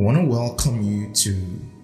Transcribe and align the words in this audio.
want 0.00 0.16
to 0.16 0.24
welcome 0.24 0.80
you 0.80 1.12
to 1.12 1.36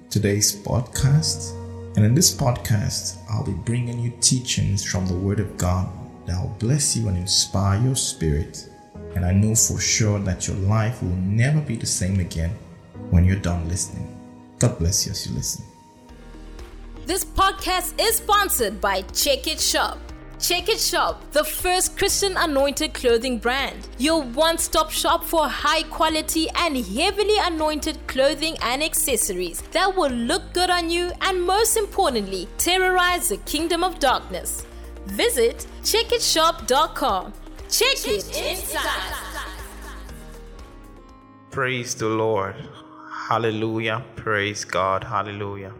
today's 0.09 0.57
podcast. 0.65 1.53
And 1.97 2.05
in 2.07 2.15
this 2.15 2.35
podcast, 2.35 3.19
I'll 3.31 3.45
be 3.45 3.53
bringing 3.53 4.01
you 4.01 4.11
teachings 4.23 4.83
from 4.83 5.07
the 5.07 5.13
Word 5.13 5.39
of 5.39 5.59
God 5.59 5.87
that 6.25 6.41
will 6.41 6.57
bless 6.59 6.97
you 6.97 7.09
and 7.09 7.19
inspire 7.19 7.79
your 7.83 7.95
spirit. 7.95 8.71
And 9.15 9.23
I 9.23 9.33
know 9.33 9.55
for 9.55 9.79
sure 9.79 10.19
that 10.21 10.49
your 10.49 10.57
life 10.57 11.03
will 11.03 11.11
never 11.11 11.61
be 11.61 11.77
the 11.77 11.85
same 11.85 12.19
again 12.21 12.57
when 13.11 13.27
you're 13.27 13.37
done 13.37 13.69
listening. 13.69 14.09
God 14.61 14.79
bless 14.79 15.05
you 15.05 15.13
as 15.13 15.27
you 15.27 15.35
listen. 15.35 15.67
This 17.05 17.23
podcast 17.23 18.01
is 18.01 18.17
sponsored 18.17 18.81
by 18.81 19.03
Check 19.13 19.47
It 19.47 19.61
Shop. 19.61 19.99
Check 20.39 20.69
It 20.69 20.79
Shop, 20.79 21.23
the 21.33 21.43
first 21.43 21.97
Christian 21.97 22.37
anointed 22.37 22.93
clothing 22.93 23.39
brand. 23.39 23.89
Your 23.97 24.23
one 24.23 24.59
stop 24.59 24.91
shop 24.91 25.25
for 25.25 25.49
high 25.49 25.83
quality 25.85 26.47
and 26.57 26.77
heavily 26.77 27.39
anointed 27.41 28.07
clothing 28.07 28.55
and 28.61 28.83
accessories 28.83 29.63
that 29.73 29.97
will 29.97 30.11
look 30.11 30.43
good 30.53 30.69
on 30.69 30.91
you 30.91 31.11
and, 31.23 31.43
most 31.43 31.79
importantly, 31.79 32.49
terrorize 32.59 33.31
the 33.31 33.39
kingdom 33.39 33.83
of 33.83 33.99
darkness. 33.99 34.67
Visit 35.07 35.67
checkitshop.com. 35.83 37.33
Check 37.71 37.97
it 38.07 38.37
inside. 38.37 39.17
Praise 41.51 41.95
the 41.95 42.09
Lord. 42.09 42.57
Hallelujah. 43.11 44.05
Praise 44.17 44.67
God. 44.67 45.03
Hallelujah. 45.03 45.73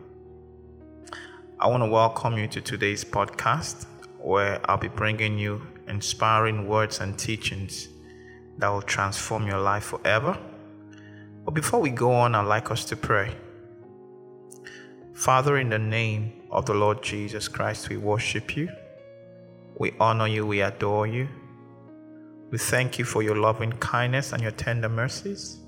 I 1.61 1.69
want 1.69 1.83
to 1.83 1.91
welcome 1.91 2.39
you 2.39 2.49
to 2.49 2.63
today's 2.63 3.05
podcast 3.05 3.85
where 4.27 4.61
I'll 4.69 4.77
be 4.77 4.89
bringing 4.89 5.39
you 5.39 5.65
inspiring 5.87 6.67
words 6.67 6.99
and 6.99 7.17
teachings 7.17 7.87
that 8.59 8.69
will 8.69 8.83
transform 8.83 9.47
your 9.47 9.61
life 9.61 9.85
forever. 9.85 10.37
But 11.45 11.55
before 11.55 11.79
we 11.79 11.91
go 11.91 12.13
on, 12.13 12.35
I'd 12.35 12.43
like 12.43 12.73
us 12.73 12.85
to 12.87 12.97
pray. 12.97 13.37
Father, 15.15 15.59
in 15.59 15.69
the 15.69 15.79
name 15.79 16.33
of 16.51 16.67
the 16.67 16.75
Lord 16.75 17.05
Jesus 17.05 17.47
Christ, 17.47 17.89
we 17.89 17.99
worship 17.99 18.57
you. 18.57 18.69
We 19.79 19.95
honor 20.01 20.27
you. 20.27 20.45
We 20.45 20.61
adore 20.61 21.07
you. 21.07 21.29
We 22.51 22.59
thank 22.59 22.99
you 22.99 23.05
for 23.05 23.23
your 23.23 23.37
loving 23.37 23.75
kindness 23.75 24.33
and 24.33 24.43
your 24.43 24.51
tender 24.51 24.89
mercies. 24.89 25.61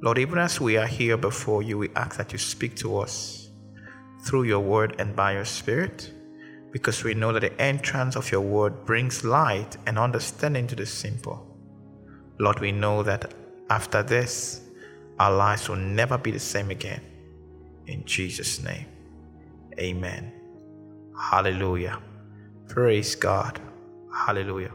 Lord, 0.00 0.16
even 0.16 0.38
as 0.38 0.58
we 0.62 0.78
are 0.78 0.86
here 0.86 1.18
before 1.18 1.62
you, 1.62 1.76
we 1.76 1.90
ask 1.94 2.16
that 2.16 2.32
you 2.32 2.38
speak 2.38 2.74
to 2.76 2.98
us 2.98 3.50
through 4.24 4.44
your 4.44 4.60
word 4.60 4.96
and 4.98 5.14
by 5.14 5.34
your 5.34 5.44
spirit, 5.44 6.10
because 6.72 7.04
we 7.04 7.14
know 7.14 7.32
that 7.32 7.40
the 7.40 7.60
entrance 7.60 8.16
of 8.16 8.30
your 8.30 8.40
word 8.40 8.84
brings 8.84 9.24
light 9.24 9.76
and 9.86 9.98
understanding 9.98 10.66
to 10.66 10.76
the 10.76 10.86
simple. 10.86 11.46
Lord, 12.38 12.60
we 12.60 12.72
know 12.72 13.02
that 13.02 13.32
after 13.70 14.02
this, 14.02 14.62
our 15.18 15.32
lives 15.32 15.68
will 15.68 15.76
never 15.76 16.18
be 16.18 16.30
the 16.30 16.38
same 16.38 16.70
again. 16.70 17.00
In 17.86 18.04
Jesus' 18.04 18.62
name, 18.62 18.86
amen. 19.78 20.32
Hallelujah. 21.18 21.98
Praise 22.68 23.14
God. 23.14 23.60
Hallelujah. 24.12 24.72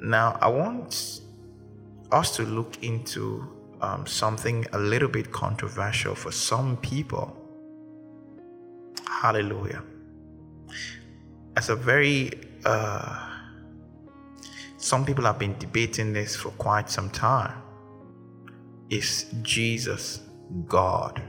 Now, 0.00 0.38
I 0.40 0.48
want 0.48 1.20
us 2.12 2.36
to 2.36 2.42
look 2.44 2.82
into 2.82 3.46
um, 3.80 4.06
something 4.06 4.66
a 4.72 4.78
little 4.78 5.08
bit 5.08 5.32
controversial 5.32 6.14
for 6.14 6.32
some 6.32 6.76
people. 6.78 7.36
Hallelujah. 9.20 9.82
As 11.56 11.70
a 11.70 11.74
very, 11.74 12.30
uh, 12.64 13.30
some 14.76 15.04
people 15.04 15.24
have 15.24 15.40
been 15.40 15.58
debating 15.58 16.12
this 16.12 16.36
for 16.36 16.50
quite 16.50 16.88
some 16.88 17.10
time. 17.10 17.60
Is 18.90 19.26
Jesus 19.42 20.20
God? 20.66 21.20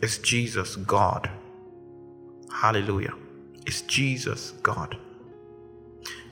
Is 0.00 0.18
Jesus 0.18 0.76
God? 0.76 1.28
Hallelujah. 2.52 3.14
Is 3.66 3.82
Jesus 3.82 4.52
God? 4.62 4.96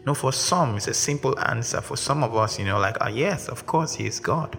No, 0.07 0.15
for 0.15 0.33
some, 0.33 0.77
it's 0.77 0.87
a 0.87 0.95
simple 0.95 1.37
answer. 1.41 1.81
For 1.81 1.97
some 1.97 2.23
of 2.23 2.37
us, 2.37 2.61
you 2.61 2.65
know, 2.65 2.79
like, 2.79 2.97
ah, 3.01 3.09
yes, 3.09 3.49
of 3.49 3.67
course, 3.67 3.95
He 3.95 4.07
is 4.07 4.21
God. 4.21 4.57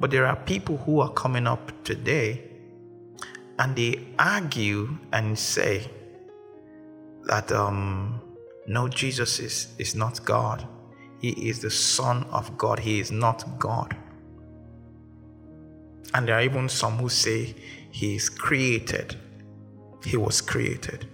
But 0.00 0.10
there 0.10 0.26
are 0.26 0.34
people 0.34 0.76
who 0.78 0.98
are 0.98 1.12
coming 1.12 1.46
up 1.46 1.70
today 1.84 2.55
and 3.58 3.74
they 3.74 4.06
argue 4.18 4.96
and 5.12 5.38
say 5.38 5.90
that 7.24 7.50
um, 7.52 8.20
no, 8.66 8.88
Jesus 8.88 9.38
is, 9.38 9.74
is 9.78 9.94
not 9.94 10.24
God. 10.24 10.66
He 11.20 11.30
is 11.48 11.60
the 11.60 11.70
Son 11.70 12.24
of 12.24 12.58
God. 12.58 12.78
He 12.78 13.00
is 13.00 13.10
not 13.10 13.58
God. 13.58 13.96
And 16.14 16.28
there 16.28 16.36
are 16.36 16.42
even 16.42 16.68
some 16.68 16.98
who 16.98 17.08
say 17.08 17.54
he 17.90 18.16
is 18.16 18.28
created. 18.28 19.16
He 20.04 20.16
was 20.16 20.40
created. 20.40 21.08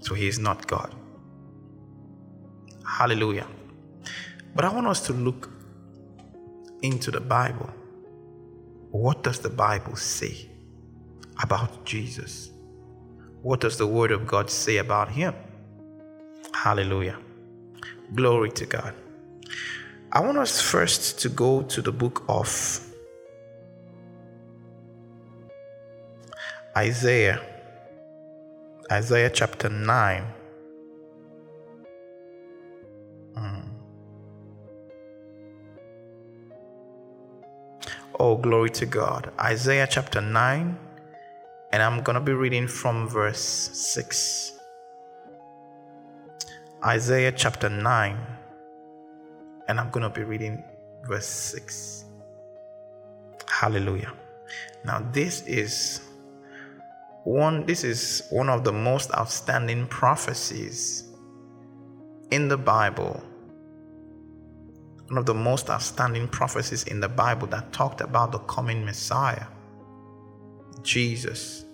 So 0.00 0.14
he 0.14 0.28
is 0.28 0.38
not 0.38 0.66
God. 0.66 0.94
Hallelujah. 2.86 3.46
But 4.54 4.64
I 4.64 4.72
want 4.72 4.86
us 4.86 5.06
to 5.06 5.12
look 5.12 5.50
into 6.82 7.10
the 7.10 7.20
Bible. 7.20 7.70
What 8.90 9.22
does 9.22 9.38
the 9.38 9.50
Bible 9.50 9.96
say? 9.96 10.50
About 11.42 11.84
Jesus? 11.84 12.50
What 13.42 13.60
does 13.60 13.76
the 13.76 13.86
Word 13.86 14.12
of 14.12 14.26
God 14.26 14.48
say 14.48 14.76
about 14.76 15.10
Him? 15.10 15.34
Hallelujah. 16.54 17.18
Glory 18.14 18.50
to 18.52 18.66
God. 18.66 18.94
I 20.12 20.20
want 20.20 20.38
us 20.38 20.60
first 20.60 21.18
to 21.20 21.28
go 21.28 21.62
to 21.62 21.82
the 21.82 21.90
book 21.90 22.24
of 22.28 22.48
Isaiah, 26.76 27.40
Isaiah 28.90 29.30
chapter 29.30 29.68
9. 29.68 30.24
Mm. 33.36 33.68
Oh, 38.20 38.36
glory 38.36 38.70
to 38.70 38.86
God. 38.86 39.32
Isaiah 39.40 39.88
chapter 39.90 40.20
9 40.20 40.78
and 41.72 41.82
I'm 41.82 42.02
going 42.02 42.14
to 42.14 42.20
be 42.20 42.34
reading 42.34 42.68
from 42.68 43.08
verse 43.08 43.40
6. 43.40 44.52
Isaiah 46.84 47.32
chapter 47.32 47.70
9, 47.70 48.18
and 49.68 49.80
I'm 49.80 49.90
going 49.90 50.02
to 50.02 50.10
be 50.10 50.22
reading 50.22 50.62
verse 51.08 51.26
6. 51.26 52.04
Hallelujah. 53.48 54.12
Now, 54.84 55.08
this 55.12 55.42
is 55.46 56.00
one 57.24 57.64
this 57.66 57.84
is 57.84 58.24
one 58.30 58.48
of 58.48 58.64
the 58.64 58.72
most 58.72 59.14
outstanding 59.14 59.86
prophecies 59.86 61.04
in 62.32 62.48
the 62.48 62.58
Bible. 62.58 63.22
One 65.08 65.18
of 65.18 65.26
the 65.26 65.34
most 65.34 65.70
outstanding 65.70 66.28
prophecies 66.28 66.82
in 66.84 67.00
the 67.00 67.08
Bible 67.08 67.46
that 67.48 67.72
talked 67.72 68.00
about 68.00 68.32
the 68.32 68.38
coming 68.40 68.84
Messiah. 68.84 69.46
Jesus. 70.82 71.64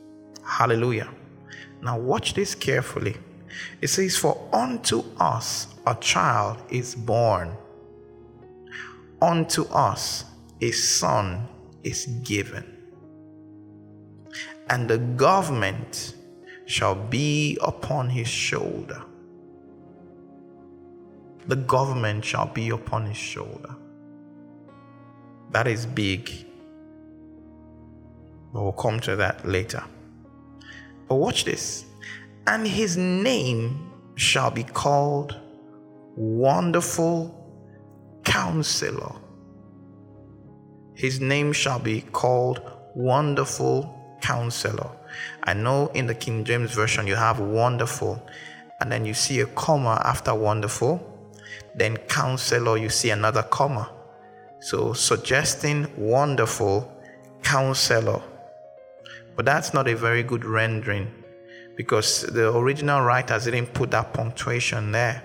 Hallelujah. 0.45 1.09
Now, 1.83 1.99
watch 1.99 2.35
this 2.35 2.55
carefully. 2.55 3.17
It 3.81 3.89
says, 3.89 4.17
For 4.17 4.49
unto 4.53 5.05
us 5.19 5.69
a 5.87 5.95
child 5.97 6.59
is 6.71 6.95
born, 6.95 7.57
unto 9.21 9.65
us 9.65 10.25
a 10.61 10.71
son 10.71 11.49
is 11.83 12.07
given, 12.23 12.65
and 14.69 14.89
the 14.89 14.99
government 14.99 16.15
shall 16.67 16.95
be 16.95 17.57
upon 17.63 18.11
his 18.11 18.29
shoulder. 18.29 19.03
The 21.47 21.57
government 21.57 22.25
shall 22.25 22.47
be 22.47 22.69
upon 22.71 23.07
his 23.07 23.17
shoulder. 23.17 23.75
That 25.51 25.67
is 25.67 25.87
big. 25.87 26.48
But 28.53 28.63
we'll 28.63 28.73
come 28.73 29.01
to 29.01 29.17
that 29.17 29.47
later. 29.47 29.83
But 31.09 31.17
watch 31.17 31.45
this. 31.45 31.85
And 32.47 32.67
his 32.67 32.97
name 32.97 33.91
shall 34.15 34.51
be 34.51 34.65
called 34.65 35.37
Wonderful 36.17 37.35
Counselor. 38.25 39.15
His 40.95 41.21
name 41.21 41.53
shall 41.53 41.79
be 41.79 42.01
called 42.01 42.61
Wonderful 42.95 44.19
Counselor. 44.21 44.91
I 45.45 45.55
know 45.55 45.89
in 45.95 46.07
the 46.07 46.15
King 46.15 46.45
James 46.45 46.73
Version 46.73 47.07
you 47.07 47.15
have 47.15 47.39
wonderful, 47.41 48.21
and 48.81 48.91
then 48.91 49.05
you 49.05 49.15
see 49.15 49.41
a 49.41 49.47
comma 49.47 50.01
after 50.05 50.35
wonderful, 50.35 51.01
then 51.75 51.97
counselor, 51.97 52.77
you 52.77 52.89
see 52.89 53.11
another 53.11 53.43
comma. 53.43 53.91
So 54.61 54.93
suggesting 54.93 55.87
wonderful 55.97 56.93
counselor. 57.43 58.23
But 59.39 59.45
that's 59.45 59.73
not 59.73 59.87
a 59.87 59.95
very 59.95 60.25
good 60.25 60.45
rendering 60.45 61.13
because 61.77 62.23
the 62.23 62.53
original 62.57 63.03
writers 63.03 63.45
didn't 63.45 63.73
put 63.73 63.93
that 63.93 64.13
punctuation 64.13 64.91
there. 64.91 65.23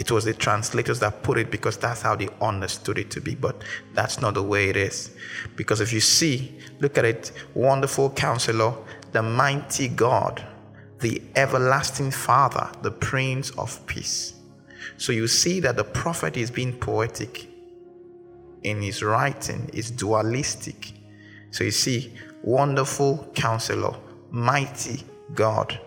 It 0.00 0.10
was 0.10 0.24
the 0.24 0.32
translators 0.32 1.00
that 1.00 1.22
put 1.22 1.36
it 1.36 1.50
because 1.50 1.76
that's 1.76 2.00
how 2.00 2.16
they 2.16 2.30
understood 2.40 2.96
it 2.96 3.10
to 3.10 3.20
be, 3.20 3.34
but 3.34 3.62
that's 3.92 4.22
not 4.22 4.32
the 4.32 4.42
way 4.42 4.70
it 4.70 4.76
is. 4.78 5.10
Because 5.54 5.82
if 5.82 5.92
you 5.92 6.00
see, 6.00 6.58
look 6.80 6.96
at 6.96 7.04
it 7.04 7.30
wonderful 7.52 8.08
counselor, 8.08 8.72
the 9.12 9.22
mighty 9.22 9.88
God, 9.88 10.42
the 11.00 11.20
everlasting 11.36 12.10
Father, 12.10 12.70
the 12.80 12.90
Prince 12.90 13.50
of 13.50 13.86
Peace. 13.86 14.32
So 14.96 15.12
you 15.12 15.28
see 15.28 15.60
that 15.60 15.76
the 15.76 15.84
prophet 15.84 16.38
is 16.38 16.50
being 16.50 16.72
poetic 16.72 17.50
in 18.62 18.80
his 18.80 19.02
writing, 19.02 19.68
is 19.74 19.90
dualistic. 19.90 20.94
So 21.54 21.62
you 21.62 21.70
see, 21.70 22.12
wonderful 22.42 23.30
counselor, 23.32 23.94
mighty 24.32 25.04
God, 25.34 25.78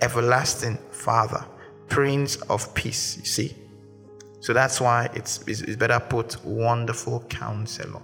everlasting 0.00 0.78
Father, 0.92 1.44
Prince 1.88 2.36
of 2.42 2.72
Peace. 2.74 3.16
You 3.18 3.24
see? 3.24 3.56
So 4.38 4.52
that's 4.52 4.80
why 4.80 5.10
it's, 5.14 5.42
it's 5.48 5.74
better 5.74 5.98
put 5.98 6.36
wonderful 6.44 7.24
counselor. 7.28 8.00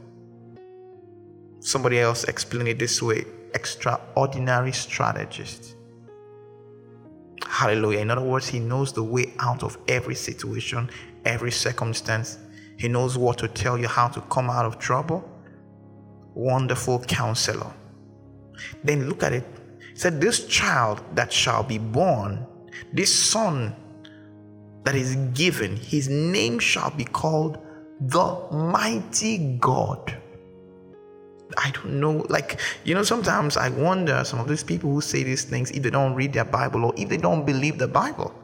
Somebody 1.61 2.01
else 2.01 2.25
explained 2.25 2.67
it 2.67 2.81
this 2.81 3.01
way 3.01 3.25
extraordinary 3.55 4.73
strategist. 4.73 5.77
Hallelujah. 7.47 8.01
In 8.01 8.11
other 8.11 8.23
words, 8.23 8.49
he 8.49 8.59
knows 8.59 8.93
the 8.93 9.05
way 9.05 9.33
out 9.39 9.63
of 9.63 9.79
every 9.87 10.17
situation, 10.17 10.91
every 11.25 11.53
circumstance. 11.53 12.39
He 12.79 12.89
knows 12.89 13.17
what 13.17 13.39
to 13.39 13.47
tell 13.47 13.79
you, 13.79 13.87
how 13.87 14.09
to 14.09 14.21
come 14.23 14.51
out 14.51 14.65
of 14.65 14.81
trouble. 14.81 15.32
Wonderful 16.35 17.01
counselor. 17.01 17.73
Then 18.85 19.09
look 19.09 19.23
at 19.23 19.33
it. 19.33 19.47
He 19.93 19.99
said, 19.99 20.21
This 20.21 20.47
child 20.47 21.03
that 21.15 21.33
shall 21.33 21.63
be 21.63 21.79
born, 21.79 22.47
this 22.93 23.15
son 23.15 23.75
that 24.85 24.95
is 24.95 25.17
given, 25.35 25.77
his 25.77 26.09
name 26.09 26.59
shall 26.59 26.91
be 26.91 27.05
called 27.05 27.59
the 28.01 28.49
mighty 28.51 29.57
God. 29.59 30.17
I 31.59 31.71
don't 31.71 32.01
know. 32.01 32.25
Like, 32.29 32.61
you 32.85 32.95
know, 32.95 33.03
sometimes 33.03 33.57
I 33.57 33.69
wonder 33.69 34.25
some 34.25 34.41
of 34.41 34.49
these 34.49 34.65
people 34.65 34.91
who 34.91 35.01
say 35.01 35.23
these 35.23 35.45
things 35.45 35.71
if 35.71 35.83
they 35.83 35.91
don't 35.91 36.15
read 36.15 36.33
their 36.33 36.45
Bible 36.45 36.87
or 36.87 36.95
if 36.97 37.09
they 37.09 37.17
don't 37.17 37.45
believe 37.45 37.79
the 37.79 37.89
Bible. 37.89 38.35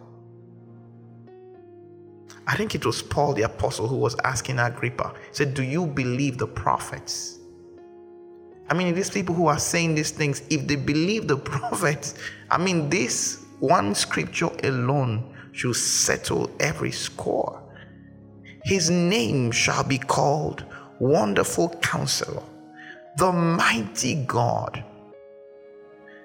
I 2.46 2.56
think 2.56 2.74
it 2.74 2.84
was 2.84 3.02
Paul 3.02 3.34
the 3.34 3.42
apostle 3.42 3.88
who 3.88 3.96
was 3.96 4.16
asking 4.24 4.58
Agrippa, 4.58 5.14
he 5.28 5.34
said, 5.34 5.54
Do 5.54 5.62
you 5.62 5.86
believe 5.86 6.38
the 6.38 6.46
prophets? 6.46 7.37
I 8.70 8.74
mean, 8.74 8.94
these 8.94 9.10
people 9.10 9.34
who 9.34 9.46
are 9.46 9.58
saying 9.58 9.94
these 9.94 10.10
things, 10.10 10.42
if 10.50 10.66
they 10.66 10.76
believe 10.76 11.26
the 11.26 11.36
prophets, 11.52 12.14
I 12.50 12.58
mean, 12.58 12.90
this 12.90 13.44
one 13.60 13.94
scripture 13.94 14.50
alone 14.62 15.34
should 15.52 15.76
settle 15.76 16.50
every 16.60 16.92
score. 16.92 17.62
His 18.64 18.90
name 18.90 19.50
shall 19.50 19.82
be 19.82 19.98
called 19.98 20.64
Wonderful 21.00 21.70
Counselor, 21.80 22.42
the 23.16 23.32
Mighty 23.32 24.24
God, 24.26 24.84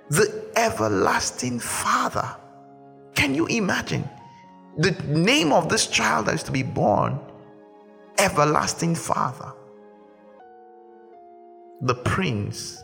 the 0.10 0.44
Everlasting 0.56 1.60
Father. 1.60 2.36
Can 3.16 3.34
you 3.34 3.46
imagine 3.48 4.08
the 4.78 4.92
name 5.08 5.54
of 5.54 5.70
this 5.70 5.88
child 5.88 6.26
that 6.26 6.36
is 6.36 6.44
to 6.44 6.52
be 6.52 6.64
born? 6.64 7.20
Everlasting 8.18 8.96
Father, 8.96 9.54
the 11.84 11.96
Prince 11.96 12.82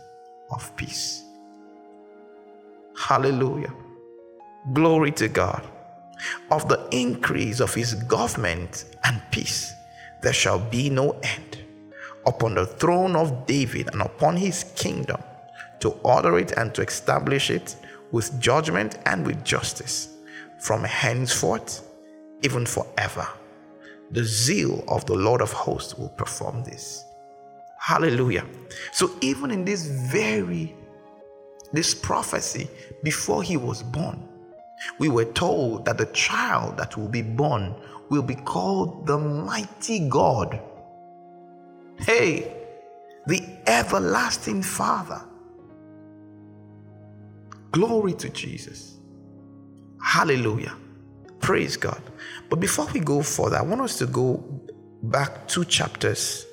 of 0.50 0.76
Peace. 0.76 1.24
Hallelujah. 2.94 3.72
Glory 4.74 5.10
to 5.12 5.26
God 5.26 5.66
of 6.50 6.68
the 6.68 6.86
increase 6.92 7.60
of 7.60 7.72
his 7.72 7.94
government 7.94 8.84
and 9.04 9.22
peace, 9.30 9.72
there 10.20 10.34
shall 10.34 10.58
be 10.58 10.90
no 10.90 11.12
end 11.22 11.60
upon 12.26 12.54
the 12.54 12.66
throne 12.66 13.16
of 13.16 13.46
David 13.46 13.88
and 13.90 14.02
upon 14.02 14.36
his 14.36 14.64
kingdom 14.76 15.22
to 15.78 15.92
order 16.02 16.38
it 16.38 16.52
and 16.58 16.74
to 16.74 16.82
establish 16.82 17.48
it 17.48 17.76
with 18.12 18.38
judgment 18.38 18.98
and 19.06 19.26
with 19.26 19.42
justice 19.46 20.14
from 20.58 20.84
henceforth, 20.84 21.88
even 22.42 22.66
forever. 22.66 23.26
The 24.10 24.24
zeal 24.24 24.84
of 24.88 25.06
the 25.06 25.14
Lord 25.14 25.40
of 25.40 25.52
hosts 25.52 25.96
will 25.96 26.10
perform 26.10 26.64
this. 26.64 27.02
Hallelujah. 27.80 28.44
So, 28.92 29.10
even 29.22 29.50
in 29.50 29.64
this 29.64 29.86
very 29.86 30.76
this 31.72 31.94
prophecy 31.94 32.68
before 33.02 33.42
he 33.42 33.56
was 33.56 33.82
born, 33.82 34.28
we 34.98 35.08
were 35.08 35.24
told 35.24 35.86
that 35.86 35.96
the 35.96 36.06
child 36.06 36.76
that 36.76 36.96
will 36.96 37.08
be 37.08 37.22
born 37.22 37.74
will 38.10 38.22
be 38.22 38.34
called 38.34 39.06
the 39.06 39.18
mighty 39.18 40.08
God. 40.08 40.60
Hey, 41.98 42.54
the 43.26 43.42
everlasting 43.66 44.62
Father. 44.62 45.22
Glory 47.72 48.12
to 48.14 48.28
Jesus. 48.28 48.98
Hallelujah. 50.02 50.74
Praise 51.40 51.76
God. 51.78 52.02
But 52.50 52.60
before 52.60 52.86
we 52.92 53.00
go 53.00 53.22
further, 53.22 53.56
I 53.56 53.62
want 53.62 53.80
us 53.80 53.96
to 53.98 54.06
go 54.06 54.44
back 55.02 55.48
two 55.48 55.64
chapters 55.64 56.46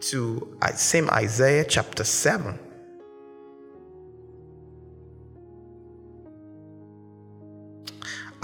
to 0.00 0.56
same 0.76 1.08
Isaiah 1.10 1.64
chapter 1.64 2.04
7. 2.04 2.58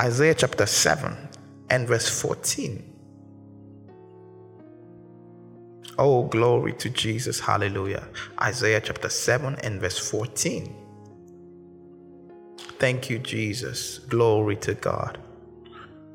Isaiah 0.00 0.34
chapter 0.34 0.66
7 0.66 1.16
and 1.70 1.88
verse 1.88 2.08
14. 2.20 2.92
Oh, 5.98 6.24
glory 6.24 6.74
to 6.74 6.90
Jesus. 6.90 7.40
Hallelujah. 7.40 8.06
Isaiah 8.40 8.80
chapter 8.82 9.08
7 9.08 9.56
and 9.62 9.80
verse 9.80 9.98
14. 9.98 10.74
Thank 12.78 13.08
you, 13.08 13.18
Jesus. 13.18 14.00
Glory 14.00 14.56
to 14.56 14.74
God. 14.74 15.18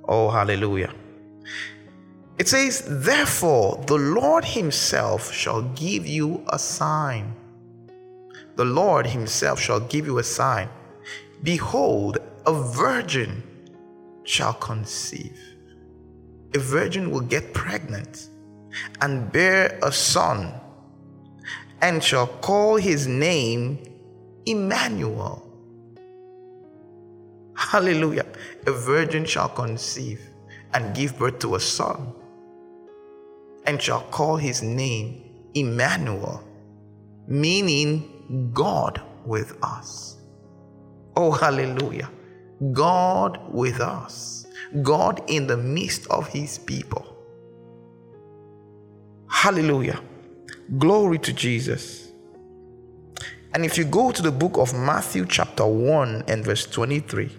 Oh, 0.07 0.29
hallelujah. 0.29 0.93
It 2.41 2.47
says, 2.47 2.81
Therefore, 2.87 3.83
the 3.85 3.99
Lord 3.99 4.43
Himself 4.43 5.31
shall 5.31 5.61
give 5.61 6.07
you 6.07 6.43
a 6.47 6.57
sign. 6.57 7.35
The 8.55 8.65
Lord 8.65 9.05
Himself 9.05 9.59
shall 9.59 9.79
give 9.79 10.07
you 10.07 10.17
a 10.17 10.23
sign. 10.23 10.67
Behold, 11.43 12.17
a 12.47 12.51
virgin 12.51 13.43
shall 14.23 14.55
conceive. 14.55 15.37
A 16.55 16.57
virgin 16.57 17.11
will 17.11 17.21
get 17.21 17.53
pregnant 17.53 18.29
and 19.01 19.31
bear 19.31 19.77
a 19.83 19.91
son 19.91 20.51
and 21.83 22.03
shall 22.03 22.25
call 22.25 22.75
his 22.77 23.05
name 23.05 23.77
Emmanuel. 24.47 25.47
Hallelujah. 27.55 28.25
A 28.65 28.71
virgin 28.71 29.25
shall 29.25 29.49
conceive 29.49 30.21
and 30.73 30.95
give 30.95 31.19
birth 31.19 31.37
to 31.37 31.53
a 31.53 31.59
son 31.59 32.15
and 33.65 33.81
shall 33.81 34.01
call 34.03 34.37
his 34.37 34.61
name 34.61 35.23
Emmanuel, 35.53 36.43
meaning 37.27 38.51
God 38.53 39.01
with 39.25 39.57
us. 39.63 40.17
Oh, 41.15 41.31
hallelujah. 41.31 42.09
God 42.73 43.39
with 43.51 43.79
us, 43.81 44.45
God 44.81 45.21
in 45.27 45.47
the 45.47 45.57
midst 45.57 46.07
of 46.07 46.27
his 46.27 46.59
people. 46.59 47.17
Hallelujah. 49.29 49.99
Glory 50.77 51.17
to 51.19 51.33
Jesus. 51.33 52.11
And 53.53 53.65
if 53.65 53.77
you 53.77 53.83
go 53.83 54.11
to 54.11 54.21
the 54.21 54.31
book 54.31 54.57
of 54.57 54.73
Matthew, 54.73 55.25
chapter 55.25 55.65
1, 55.65 56.25
and 56.27 56.45
verse 56.45 56.65
23, 56.65 57.31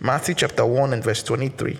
Matthew, 0.00 0.34
chapter 0.34 0.66
1, 0.66 0.92
and 0.92 1.02
verse 1.02 1.22
23. 1.22 1.78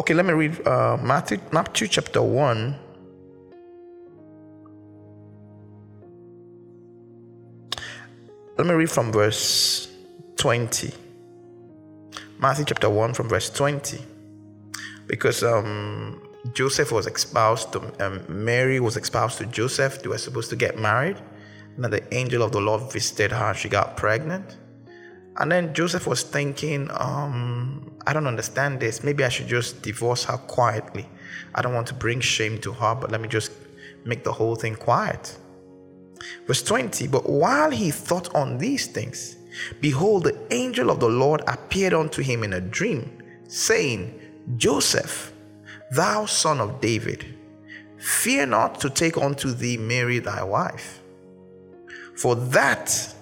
Okay, 0.00 0.14
let 0.14 0.24
me 0.24 0.32
read 0.32 0.66
uh, 0.66 0.96
Matthew, 0.96 1.38
Matthew, 1.52 1.86
chapter 1.86 2.22
1 2.22 2.74
Let 8.56 8.66
me 8.66 8.72
read 8.72 8.90
from 8.90 9.12
verse 9.12 9.88
20. 10.36 10.90
Matthew 12.38 12.64
chapter 12.64 12.88
1 12.88 13.12
from 13.12 13.28
verse 13.28 13.50
20. 13.50 13.98
Because 15.06 15.42
um, 15.42 16.26
Joseph 16.54 16.92
was 16.92 17.06
espoused 17.06 17.70
to 17.74 18.06
um, 18.06 18.24
Mary 18.26 18.80
was 18.80 18.96
espoused 18.96 19.36
to 19.36 19.46
Joseph. 19.46 20.02
They 20.02 20.08
were 20.08 20.16
supposed 20.16 20.48
to 20.48 20.56
get 20.56 20.78
married. 20.78 21.18
And 21.76 21.84
the 21.84 22.02
angel 22.14 22.42
of 22.42 22.52
the 22.52 22.60
Lord 22.62 22.90
visited 22.90 23.32
her. 23.32 23.52
She 23.52 23.68
got 23.68 23.98
pregnant. 23.98 24.56
And 25.38 25.50
then 25.50 25.72
Joseph 25.74 26.06
was 26.06 26.22
thinking, 26.22 26.90
um, 26.92 27.90
I 28.06 28.12
don't 28.12 28.26
understand 28.26 28.80
this. 28.80 29.04
Maybe 29.04 29.24
I 29.24 29.28
should 29.28 29.46
just 29.46 29.82
divorce 29.82 30.24
her 30.24 30.36
quietly. 30.36 31.08
I 31.54 31.62
don't 31.62 31.74
want 31.74 31.86
to 31.88 31.94
bring 31.94 32.20
shame 32.20 32.58
to 32.58 32.72
her, 32.72 32.94
but 32.94 33.10
let 33.10 33.20
me 33.20 33.28
just 33.28 33.52
make 34.04 34.24
the 34.24 34.32
whole 34.32 34.56
thing 34.56 34.74
quiet. 34.74 35.36
Verse 36.46 36.62
20 36.62 37.06
But 37.08 37.28
while 37.28 37.70
he 37.70 37.90
thought 37.90 38.34
on 38.34 38.58
these 38.58 38.86
things, 38.86 39.36
behold, 39.80 40.24
the 40.24 40.38
angel 40.50 40.90
of 40.90 41.00
the 41.00 41.08
Lord 41.08 41.42
appeared 41.46 41.94
unto 41.94 42.22
him 42.22 42.44
in 42.44 42.54
a 42.54 42.60
dream, 42.60 43.22
saying, 43.48 44.18
Joseph, 44.56 45.32
thou 45.92 46.26
son 46.26 46.60
of 46.60 46.80
David, 46.80 47.24
fear 47.98 48.46
not 48.46 48.80
to 48.80 48.90
take 48.90 49.16
unto 49.16 49.52
thee 49.52 49.76
Mary 49.76 50.18
thy 50.18 50.42
wife, 50.42 51.00
for 52.16 52.34
that 52.34 53.14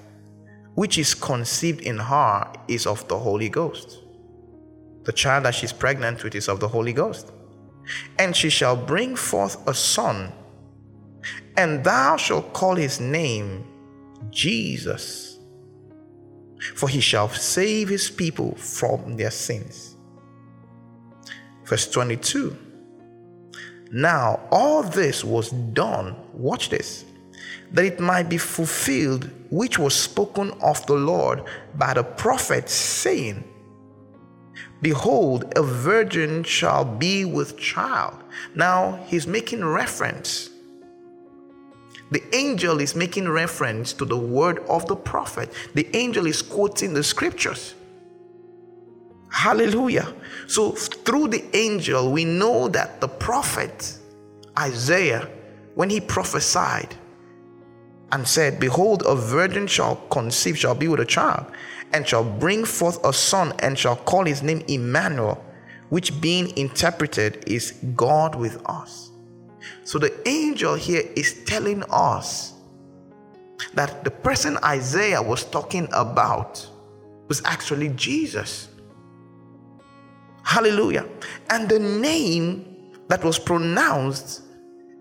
which 0.78 0.96
is 0.96 1.12
conceived 1.12 1.80
in 1.80 1.98
her 1.98 2.48
is 2.68 2.86
of 2.86 3.08
the 3.08 3.18
Holy 3.18 3.48
Ghost. 3.48 3.98
The 5.02 5.12
child 5.12 5.44
that 5.44 5.56
she's 5.56 5.72
pregnant 5.72 6.22
with 6.22 6.36
is 6.36 6.48
of 6.48 6.60
the 6.60 6.68
Holy 6.68 6.92
Ghost. 6.92 7.32
And 8.16 8.36
she 8.36 8.48
shall 8.48 8.76
bring 8.76 9.16
forth 9.16 9.56
a 9.66 9.74
son, 9.74 10.32
and 11.56 11.82
thou 11.82 12.16
shalt 12.16 12.52
call 12.52 12.76
his 12.76 13.00
name 13.00 13.64
Jesus, 14.30 15.40
for 16.76 16.88
he 16.88 17.00
shall 17.00 17.28
save 17.28 17.88
his 17.88 18.08
people 18.08 18.54
from 18.54 19.16
their 19.16 19.32
sins. 19.32 19.96
Verse 21.64 21.90
22. 21.90 22.56
Now, 23.90 24.38
all 24.52 24.84
this 24.84 25.24
was 25.24 25.50
done, 25.50 26.14
watch 26.34 26.68
this, 26.68 27.04
that 27.72 27.84
it 27.84 28.00
might 28.00 28.28
be 28.28 28.38
fulfilled, 28.38 29.30
which 29.50 29.78
was 29.78 29.94
spoken 29.94 30.52
of 30.62 30.84
the 30.86 30.94
Lord 30.94 31.44
by 31.76 31.94
the 31.94 32.04
prophet, 32.04 32.68
saying, 32.68 33.44
Behold, 34.80 35.52
a 35.56 35.62
virgin 35.62 36.44
shall 36.44 36.84
be 36.84 37.24
with 37.24 37.58
child. 37.58 38.22
Now, 38.54 39.00
he's 39.06 39.26
making 39.26 39.64
reference 39.64 40.50
the 42.10 42.22
angel 42.34 42.80
is 42.80 42.94
making 42.94 43.28
reference 43.28 43.92
to 43.94 44.04
the 44.04 44.16
word 44.16 44.60
of 44.68 44.86
the 44.86 44.96
prophet. 44.96 45.52
The 45.74 45.94
angel 45.94 46.26
is 46.26 46.40
quoting 46.40 46.94
the 46.94 47.04
scriptures. 47.04 47.74
Hallelujah. 49.30 50.14
So, 50.46 50.72
through 50.72 51.28
the 51.28 51.44
angel, 51.54 52.10
we 52.10 52.24
know 52.24 52.68
that 52.68 53.00
the 53.00 53.08
prophet 53.08 53.98
Isaiah, 54.58 55.28
when 55.74 55.90
he 55.90 56.00
prophesied 56.00 56.94
and 58.12 58.26
said, 58.26 58.58
Behold, 58.58 59.02
a 59.06 59.14
virgin 59.14 59.66
shall 59.66 59.96
conceive, 60.10 60.58
shall 60.58 60.74
be 60.74 60.88
with 60.88 61.00
a 61.00 61.04
child, 61.04 61.46
and 61.92 62.06
shall 62.06 62.24
bring 62.24 62.64
forth 62.64 63.02
a 63.04 63.12
son, 63.12 63.52
and 63.60 63.78
shall 63.78 63.96
call 63.96 64.24
his 64.24 64.42
name 64.42 64.62
Emmanuel, 64.68 65.44
which 65.88 66.20
being 66.20 66.56
interpreted 66.56 67.44
is 67.46 67.72
God 67.94 68.34
with 68.34 68.60
us. 68.66 69.10
So 69.84 69.98
the 69.98 70.12
angel 70.28 70.74
here 70.74 71.02
is 71.16 71.44
telling 71.44 71.82
us 71.90 72.54
that 73.74 74.04
the 74.04 74.10
person 74.10 74.58
Isaiah 74.64 75.22
was 75.22 75.44
talking 75.44 75.88
about 75.92 76.66
was 77.28 77.42
actually 77.44 77.90
Jesus. 77.90 78.68
Hallelujah. 80.42 81.06
And 81.50 81.68
the 81.68 81.78
name 81.78 82.94
that 83.08 83.24
was 83.24 83.38
pronounced 83.38 84.42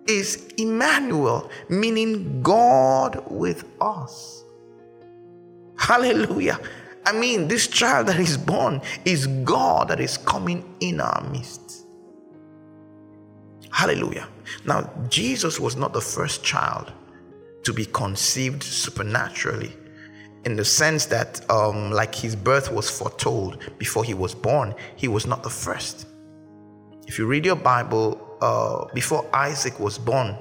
is 0.08 0.54
Emmanuel, 0.58 1.50
meaning 1.70 2.42
God 2.42 3.24
with 3.30 3.66
us. 3.82 4.44
Hallelujah. 5.78 6.60
I 7.06 7.14
mean, 7.14 7.48
this 7.48 7.68
child 7.68 8.08
that 8.08 8.20
is 8.20 8.38
born 8.38 8.82
is 9.06 9.28
God 9.28 9.90
that 9.90 10.00
is 10.00 10.18
coming 10.18 10.76
in 10.80 11.00
our 11.00 11.24
midst. 11.32 11.86
Hallelujah. 13.72 14.28
Now, 14.66 14.90
Jesus 15.08 15.60
was 15.60 15.76
not 15.76 15.94
the 15.94 16.02
first 16.02 16.44
child 16.44 16.92
to 17.64 17.74
be 17.74 17.86
conceived 17.86 18.64
supernaturally 18.64 19.74
in 20.46 20.56
the 20.56 20.66
sense 20.66 21.06
that, 21.08 21.50
um, 21.52 21.92
like 21.92 22.16
his 22.16 22.36
birth 22.36 22.72
was 22.72 22.90
foretold 22.90 23.60
before 23.78 24.04
he 24.04 24.14
was 24.14 24.34
born, 24.34 24.74
he 24.96 25.08
was 25.08 25.26
not 25.26 25.44
the 25.44 25.50
first. 25.50 26.08
If 27.08 27.20
you 27.20 27.26
read 27.26 27.46
your 27.46 27.56
Bible, 27.56 28.27
uh, 28.42 28.86
before 28.94 29.28
Isaac 29.34 29.80
was 29.80 29.98
born, 29.98 30.36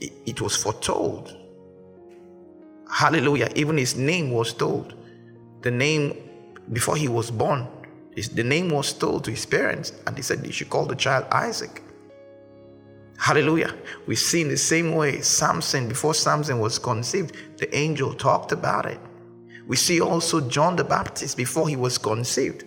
it, 0.00 0.12
it 0.26 0.40
was 0.40 0.56
foretold. 0.56 1.36
Hallelujah. 2.90 3.50
Even 3.54 3.76
his 3.78 3.96
name 3.96 4.30
was 4.30 4.52
told. 4.52 4.94
The 5.62 5.70
name 5.70 6.16
before 6.72 6.96
he 6.96 7.08
was 7.08 7.30
born, 7.30 7.66
his, 8.14 8.28
the 8.28 8.44
name 8.44 8.70
was 8.70 8.92
told 8.92 9.24
to 9.24 9.30
his 9.30 9.46
parents, 9.46 9.92
and 10.06 10.16
they 10.16 10.22
said 10.22 10.42
they 10.42 10.50
should 10.50 10.70
call 10.70 10.86
the 10.86 10.96
child 10.96 11.26
Isaac. 11.30 11.82
Hallelujah. 13.18 13.74
We 14.06 14.14
see 14.16 14.42
in 14.42 14.48
the 14.48 14.56
same 14.56 14.94
way 14.94 15.20
Samson, 15.20 15.88
before 15.88 16.14
Samson 16.14 16.58
was 16.58 16.78
conceived, 16.78 17.36
the 17.58 17.74
angel 17.74 18.14
talked 18.14 18.52
about 18.52 18.86
it. 18.86 19.00
We 19.66 19.76
see 19.76 20.00
also 20.00 20.40
John 20.48 20.76
the 20.76 20.84
Baptist 20.84 21.36
before 21.36 21.68
he 21.68 21.76
was 21.76 21.98
conceived. 21.98 22.64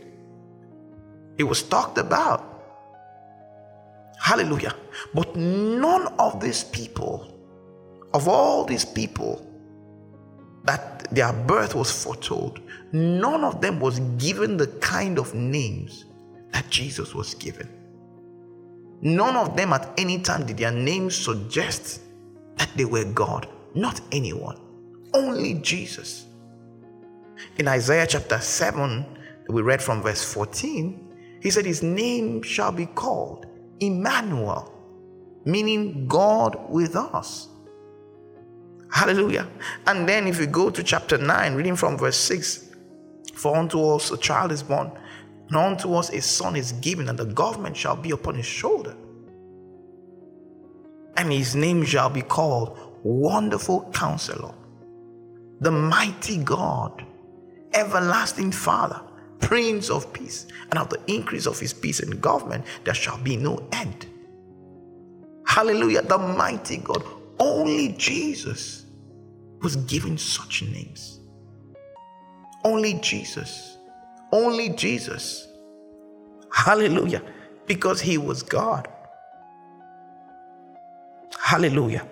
It 1.38 1.44
was 1.44 1.64
talked 1.64 1.98
about. 1.98 2.49
Hallelujah. 4.20 4.76
But 5.14 5.36
none 5.36 6.08
of 6.20 6.40
these 6.40 6.64
people, 6.64 7.34
of 8.14 8.28
all 8.28 8.66
these 8.66 8.86
people 8.86 9.46
that 10.66 11.08
their 11.14 11.34
birth 11.34 11.74
was 11.74 11.92
foretold, 11.92 12.60
none 12.92 13.44
of 13.44 13.62
them 13.62 13.80
was 13.80 14.00
given 14.18 14.58
the 14.58 14.68
kind 14.82 15.18
of 15.18 15.34
names 15.34 16.06
that 16.52 16.70
Jesus 16.70 17.16
was 17.16 17.34
given. 17.36 17.70
None 19.02 19.36
of 19.38 19.56
them 19.56 19.72
at 19.72 19.90
any 19.98 20.20
time 20.20 20.46
did 20.46 20.58
their 20.58 20.72
names 20.72 21.16
suggest 21.16 22.02
that 22.58 22.70
they 22.76 22.86
were 22.86 23.06
God. 23.06 23.48
Not 23.74 24.02
anyone. 24.12 24.60
Only 25.14 25.56
Jesus. 25.56 26.26
In 27.58 27.68
Isaiah 27.68 28.06
chapter 28.06 28.40
7, 28.40 29.06
we 29.48 29.62
read 29.62 29.82
from 29.82 30.02
verse 30.02 30.34
14, 30.34 31.40
he 31.42 31.50
said, 31.50 31.66
His 31.66 31.82
name 31.82 32.42
shall 32.42 32.74
be 32.74 32.86
called 32.88 33.46
Emmanuel, 33.80 34.74
meaning 35.46 36.08
God 36.08 36.70
with 36.70 36.96
us. 36.96 37.48
Hallelujah. 38.92 39.48
And 39.88 40.08
then 40.08 40.28
if 40.28 40.40
you 40.40 40.48
go 40.48 40.70
to 40.70 40.84
chapter 40.84 41.18
9, 41.18 41.56
reading 41.56 41.76
from 41.76 41.98
verse 41.98 42.18
6, 42.18 42.70
for 43.36 43.56
unto 43.56 43.82
us 43.90 44.12
a 44.12 44.18
child 44.18 44.52
is 44.52 44.64
born 44.64 44.92
and 45.50 45.58
unto 45.58 45.96
us 45.96 46.10
a 46.12 46.22
son 46.22 46.56
is 46.56 46.74
given, 46.74 47.10
and 47.10 47.18
the 47.18 47.26
government 47.26 47.76
shall 47.76 47.96
be 47.96 48.12
upon 48.12 48.36
his 48.36 48.46
shoulder. 48.46 48.96
And 51.18 51.32
his 51.32 51.56
name 51.56 51.84
shall 51.84 52.10
be 52.10 52.22
called 52.22 52.78
Wonderful 53.04 53.90
Counselor, 53.92 54.54
the 55.60 55.72
Mighty 55.72 56.38
God, 56.38 57.04
Everlasting 57.74 58.52
Father, 58.52 59.02
Prince 59.40 59.90
of 59.90 60.12
Peace, 60.14 60.48
and 60.70 60.80
of 60.80 60.90
the 60.90 61.00
increase 61.08 61.48
of 61.48 61.60
his 61.60 61.74
peace 61.74 62.00
and 62.00 62.22
government 62.22 62.66
there 62.84 62.94
shall 62.94 63.18
be 63.18 63.38
no 63.38 63.68
end. 63.72 64.06
Hallelujah, 65.48 66.04
the 66.04 66.18
Mighty 66.18 66.78
God. 66.78 67.04
Only 67.40 67.90
Jesus 67.94 68.86
was 69.62 69.76
given 69.76 70.18
such 70.18 70.62
names. 70.64 71.20
Only 72.64 72.94
Jesus 72.96 73.78
only 74.32 74.70
Jesus. 74.70 75.48
Hallelujah. 76.52 77.22
Because 77.66 78.02
he 78.02 78.18
was 78.18 78.44
God. 78.44 78.88
Hallelujah. 81.40 82.06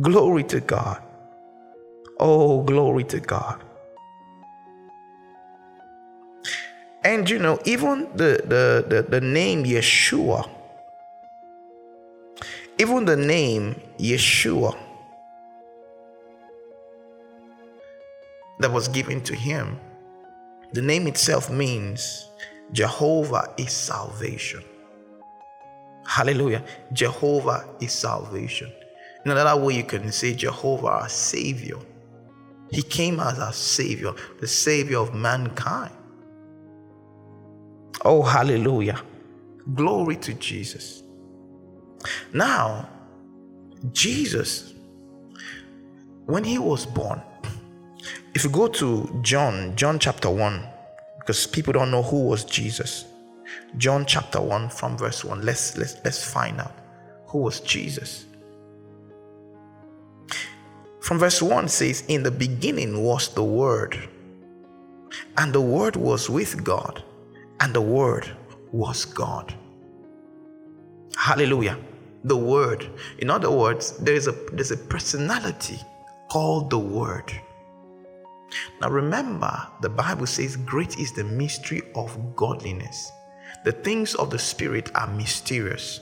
Glory 0.00 0.44
to 0.44 0.60
God. 0.60 1.02
Oh, 2.18 2.62
glory 2.62 3.04
to 3.04 3.20
God. 3.20 3.62
And 7.04 7.28
you 7.28 7.38
know, 7.38 7.58
even 7.64 8.08
the, 8.14 8.42
the, 8.44 8.84
the, 8.88 9.02
the 9.02 9.20
name 9.20 9.64
Yeshua, 9.64 10.48
even 12.78 13.04
the 13.04 13.16
name 13.16 13.80
Yeshua 13.98 14.76
that 18.58 18.72
was 18.72 18.88
given 18.88 19.20
to 19.22 19.34
him 19.34 19.78
the 20.74 20.82
name 20.82 21.06
itself 21.06 21.50
means 21.50 22.30
Jehovah 22.72 23.54
is 23.56 23.70
salvation. 23.70 24.64
Hallelujah. 26.04 26.64
Jehovah 26.92 27.68
is 27.80 27.92
salvation. 27.92 28.72
In 29.24 29.30
another 29.30 29.62
way, 29.62 29.74
you 29.74 29.84
can 29.84 30.10
say 30.10 30.34
Jehovah 30.34 30.88
our 30.88 31.08
Savior. 31.08 31.76
He 32.72 32.82
came 32.82 33.20
as 33.20 33.38
our 33.38 33.52
Savior, 33.52 34.14
the 34.40 34.48
Savior 34.48 34.98
of 34.98 35.14
mankind. 35.14 35.94
Oh, 38.02 38.22
hallelujah. 38.22 39.00
Glory 39.74 40.16
to 40.16 40.34
Jesus. 40.34 41.02
Now, 42.32 42.88
Jesus, 43.92 44.74
when 46.26 46.44
he 46.44 46.58
was 46.58 46.86
born, 46.86 47.22
if 48.34 48.44
you 48.44 48.50
go 48.50 48.68
to 48.68 49.18
John, 49.22 49.76
John 49.76 49.98
chapter 49.98 50.30
1, 50.30 50.66
because 51.18 51.46
people 51.46 51.72
don't 51.72 51.90
know 51.90 52.02
who 52.02 52.24
was 52.24 52.44
Jesus. 52.44 53.06
John 53.78 54.04
chapter 54.06 54.40
1 54.40 54.68
from 54.70 54.98
verse 54.98 55.24
1. 55.24 55.42
Let's 55.42 55.76
let's 55.76 55.96
let's 56.04 56.22
find 56.22 56.60
out 56.60 56.72
who 57.26 57.38
was 57.38 57.60
Jesus. 57.60 58.26
From 61.00 61.18
verse 61.18 61.42
1 61.42 61.68
says, 61.68 62.02
In 62.08 62.22
the 62.22 62.30
beginning 62.30 63.02
was 63.02 63.28
the 63.28 63.44
word, 63.44 64.08
and 65.36 65.52
the 65.52 65.60
Word 65.60 65.96
was 65.96 66.30
with 66.30 66.64
God, 66.64 67.02
and 67.64 67.72
the 67.72 67.80
Word 67.80 68.30
was 68.72 69.06
God. 69.06 69.54
Hallelujah. 71.16 71.78
The 72.24 72.36
Word. 72.36 72.90
In 73.20 73.30
other 73.30 73.50
words, 73.50 73.96
there 73.96 74.14
is 74.14 74.26
a 74.28 74.32
there's 74.52 74.70
a 74.70 74.76
personality 74.76 75.80
called 76.28 76.68
the 76.68 76.78
Word. 76.78 77.32
Now 78.82 78.90
remember, 78.90 79.66
the 79.80 79.88
Bible 79.88 80.26
says, 80.26 80.56
Great 80.56 80.98
is 80.98 81.12
the 81.12 81.24
mystery 81.24 81.80
of 81.94 82.36
godliness. 82.36 83.10
The 83.64 83.72
things 83.72 84.14
of 84.14 84.28
the 84.28 84.38
Spirit 84.38 84.90
are 84.94 85.06
mysterious. 85.06 86.00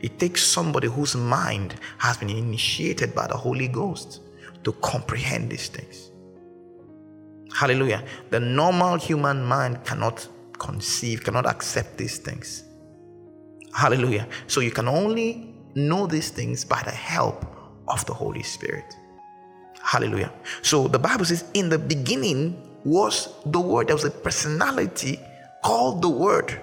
It 0.00 0.18
takes 0.18 0.42
somebody 0.42 0.88
whose 0.88 1.14
mind 1.14 1.76
has 1.98 2.16
been 2.16 2.30
initiated 2.30 3.14
by 3.14 3.28
the 3.28 3.36
Holy 3.36 3.68
Ghost 3.68 4.20
to 4.64 4.72
comprehend 4.72 5.48
these 5.48 5.68
things. 5.68 6.10
Hallelujah. 7.54 8.02
The 8.30 8.40
normal 8.40 8.96
human 8.96 9.44
mind 9.44 9.84
cannot 9.84 10.26
conceive, 10.58 11.24
cannot 11.24 11.46
accept 11.46 11.96
these 11.96 12.18
things. 12.18 12.64
Hallelujah. 13.72 14.26
So 14.46 14.60
you 14.60 14.70
can 14.70 14.88
only 14.88 15.54
know 15.74 16.06
these 16.06 16.30
things 16.30 16.64
by 16.64 16.82
the 16.82 16.90
help 16.90 17.44
of 17.88 18.04
the 18.06 18.14
Holy 18.14 18.42
Spirit. 18.42 18.94
Hallelujah. 19.82 20.32
So 20.62 20.88
the 20.88 20.98
Bible 20.98 21.24
says, 21.24 21.44
in 21.54 21.68
the 21.68 21.78
beginning 21.78 22.70
was 22.84 23.28
the 23.46 23.60
Word. 23.60 23.88
There 23.88 23.96
was 23.96 24.04
a 24.04 24.10
personality 24.10 25.20
called 25.62 26.02
the 26.02 26.08
Word. 26.08 26.60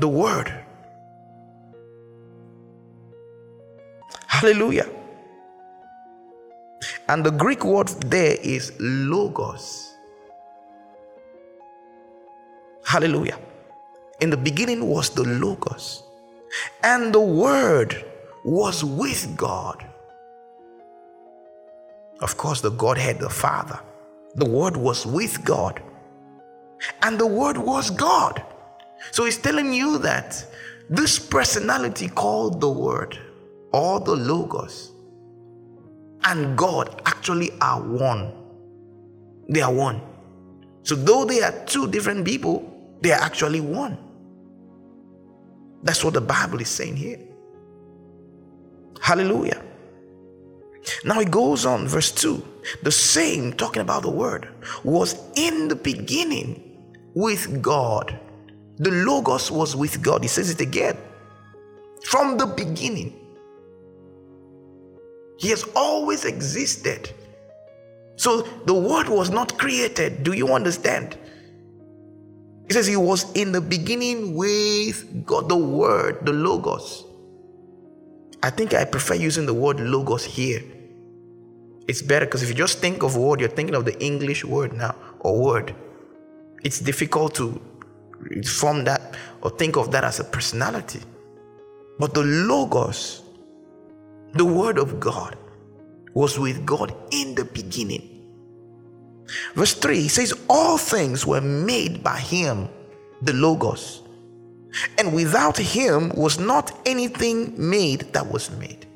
The 0.00 0.08
Word. 0.08 0.64
Hallelujah. 4.26 4.88
And 7.08 7.24
the 7.24 7.30
Greek 7.30 7.64
word 7.64 7.88
there 8.06 8.36
is 8.40 8.72
logos. 8.78 9.87
Hallelujah. 12.88 13.38
In 14.22 14.30
the 14.30 14.36
beginning 14.38 14.88
was 14.88 15.10
the 15.10 15.22
logos. 15.22 16.02
And 16.82 17.14
the 17.14 17.20
word 17.20 18.02
was 18.46 18.82
with 18.82 19.36
God. 19.36 19.84
Of 22.22 22.38
course, 22.38 22.62
the 22.62 22.70
Godhead, 22.70 23.18
the 23.18 23.28
Father. 23.28 23.78
The 24.36 24.48
word 24.48 24.74
was 24.74 25.04
with 25.04 25.44
God. 25.44 25.82
And 27.02 27.18
the 27.18 27.26
word 27.26 27.58
was 27.58 27.90
God. 27.90 28.42
So 29.10 29.26
he's 29.26 29.36
telling 29.36 29.74
you 29.74 29.98
that 29.98 30.42
this 30.88 31.18
personality 31.18 32.08
called 32.08 32.58
the 32.58 32.70
word 32.70 33.18
or 33.70 34.00
the 34.00 34.16
logos 34.16 34.92
and 36.24 36.56
God 36.56 37.02
actually 37.04 37.50
are 37.60 37.82
one. 37.82 38.32
They 39.50 39.60
are 39.60 39.74
one. 39.74 40.00
So, 40.84 40.94
though 40.94 41.26
they 41.26 41.42
are 41.42 41.52
two 41.66 41.86
different 41.90 42.24
people, 42.24 42.67
they 43.00 43.12
are 43.12 43.20
actually 43.20 43.60
one. 43.60 43.98
That's 45.82 46.04
what 46.04 46.14
the 46.14 46.20
Bible 46.20 46.60
is 46.60 46.68
saying 46.68 46.96
here. 46.96 47.20
Hallelujah. 49.00 49.62
Now 51.04 51.20
it 51.20 51.30
goes 51.30 51.66
on, 51.66 51.86
verse 51.86 52.10
2. 52.12 52.42
The 52.82 52.90
same, 52.90 53.52
talking 53.52 53.82
about 53.82 54.02
the 54.02 54.10
word, 54.10 54.48
was 54.84 55.16
in 55.36 55.68
the 55.68 55.76
beginning 55.76 56.78
with 57.14 57.62
God. 57.62 58.18
The 58.76 58.90
Logos 58.90 59.50
was 59.50 59.74
with 59.76 60.02
God. 60.02 60.22
He 60.22 60.28
says 60.28 60.50
it 60.50 60.60
again. 60.60 60.96
From 62.04 62.36
the 62.36 62.46
beginning. 62.46 63.14
He 65.38 65.50
has 65.50 65.64
always 65.76 66.24
existed. 66.24 67.12
So 68.16 68.42
the 68.66 68.74
word 68.74 69.08
was 69.08 69.30
not 69.30 69.58
created. 69.58 70.24
Do 70.24 70.32
you 70.32 70.52
understand? 70.52 71.16
He 72.68 72.74
says 72.74 72.86
he 72.86 72.96
was 72.96 73.32
in 73.32 73.52
the 73.52 73.60
beginning 73.60 74.34
with 74.34 75.26
God, 75.26 75.48
the 75.48 75.56
word, 75.56 76.18
the 76.22 76.32
logos. 76.32 77.04
I 78.42 78.50
think 78.50 78.74
I 78.74 78.84
prefer 78.84 79.14
using 79.14 79.46
the 79.46 79.54
word 79.54 79.80
logos 79.80 80.24
here. 80.24 80.62
It's 81.88 82.02
better 82.02 82.26
because 82.26 82.42
if 82.42 82.50
you 82.50 82.54
just 82.54 82.78
think 82.78 83.02
of 83.02 83.16
word, 83.16 83.40
you're 83.40 83.48
thinking 83.48 83.74
of 83.74 83.84
the 83.84 83.98
English 84.04 84.44
word 84.44 84.74
now 84.74 84.94
or 85.20 85.42
word. 85.42 85.74
It's 86.62 86.78
difficult 86.78 87.34
to 87.36 87.60
form 88.44 88.84
that 88.84 89.16
or 89.42 89.50
think 89.50 89.76
of 89.76 89.90
that 89.92 90.04
as 90.04 90.20
a 90.20 90.24
personality. 90.24 91.00
But 91.98 92.14
the 92.14 92.22
logos 92.22 93.22
the 94.34 94.44
Word 94.44 94.78
of 94.78 95.00
God 95.00 95.36
was 96.14 96.38
with 96.38 96.66
God 96.66 96.94
in 97.10 97.34
the 97.34 97.44
beginning. 97.44 98.17
Verse 99.54 99.74
3 99.74 100.00
he 100.00 100.08
says, 100.08 100.32
All 100.48 100.78
things 100.78 101.26
were 101.26 101.40
made 101.40 102.02
by 102.02 102.18
Him, 102.18 102.68
the 103.22 103.32
Logos, 103.32 104.02
and 104.96 105.14
without 105.14 105.56
Him 105.56 106.10
was 106.10 106.38
not 106.38 106.72
anything 106.86 107.54
made 107.56 108.12
that 108.12 108.26
was 108.30 108.50
made. 108.52 108.86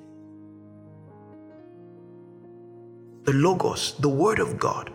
The 3.25 3.33
Logos, 3.33 3.95
the 3.99 4.09
Word 4.09 4.39
of 4.39 4.59
God. 4.59 4.91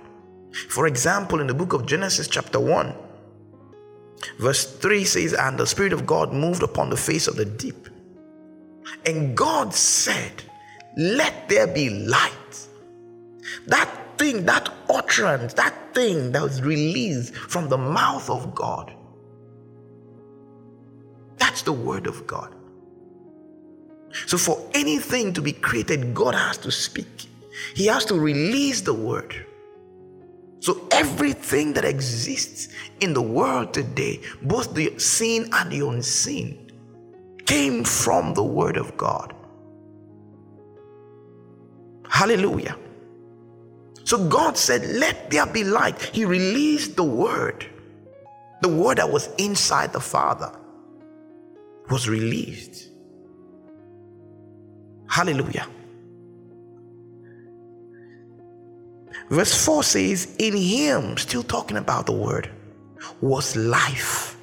For 0.69 0.87
example, 0.87 1.39
in 1.39 1.47
the 1.47 1.53
book 1.53 1.73
of 1.73 1.85
Genesis, 1.85 2.27
chapter 2.27 2.59
1, 2.59 2.93
verse 4.39 4.65
3 4.77 5.05
says, 5.05 5.33
And 5.33 5.57
the 5.57 5.67
Spirit 5.67 5.93
of 5.93 6.05
God 6.05 6.33
moved 6.33 6.63
upon 6.63 6.89
the 6.89 6.97
face 6.97 7.27
of 7.27 7.35
the 7.35 7.45
deep 7.45 7.87
and 9.05 9.35
God 9.35 9.73
said, 9.73 10.43
Let 10.97 11.47
there 11.49 11.67
be 11.67 11.89
light. 11.89 12.67
That 13.67 13.89
thing, 14.17 14.45
that 14.45 14.69
utterance, 14.89 15.53
that 15.53 15.73
thing 15.93 16.31
that 16.31 16.41
was 16.41 16.61
released 16.61 17.35
from 17.35 17.69
the 17.69 17.77
mouth 17.77 18.29
of 18.29 18.53
God. 18.53 18.93
That's 21.37 21.61
the 21.61 21.73
word 21.73 22.07
of 22.07 22.25
God. 22.27 22.53
So, 24.25 24.37
for 24.37 24.69
anything 24.73 25.33
to 25.33 25.41
be 25.41 25.53
created, 25.53 26.13
God 26.13 26.33
has 26.33 26.57
to 26.59 26.71
speak, 26.71 27.27
He 27.75 27.85
has 27.87 28.05
to 28.05 28.15
release 28.15 28.81
the 28.81 28.93
word. 28.93 29.45
So, 30.59 30.87
everything 30.91 31.73
that 31.73 31.85
exists 31.85 32.69
in 32.99 33.13
the 33.13 33.21
world 33.21 33.73
today, 33.73 34.21
both 34.41 34.73
the 34.73 34.97
seen 34.97 35.49
and 35.53 35.71
the 35.71 35.87
unseen, 35.87 36.71
came 37.45 37.83
from 37.83 38.33
the 38.33 38.43
Word 38.43 38.77
of 38.77 38.95
God. 38.97 39.33
Hallelujah. 42.09 42.75
So 44.07 44.29
God 44.29 44.57
said, 44.57 44.85
Let 44.85 45.29
there 45.29 45.45
be 45.45 45.65
light. 45.65 46.01
He 46.01 46.23
released 46.23 46.95
the 46.95 47.03
Word. 47.03 47.65
The 48.61 48.69
Word 48.69 48.99
that 48.99 49.11
was 49.11 49.27
inside 49.37 49.91
the 49.91 49.99
Father 49.99 50.49
was 51.89 52.07
released. 52.07 52.89
Hallelujah. 55.09 55.67
Verse 59.29 59.65
4 59.65 59.83
says, 59.83 60.37
In 60.39 60.55
Him, 60.55 61.17
still 61.17 61.43
talking 61.43 61.75
about 61.75 62.05
the 62.05 62.13
Word, 62.13 62.49
was 63.19 63.57
life 63.57 64.37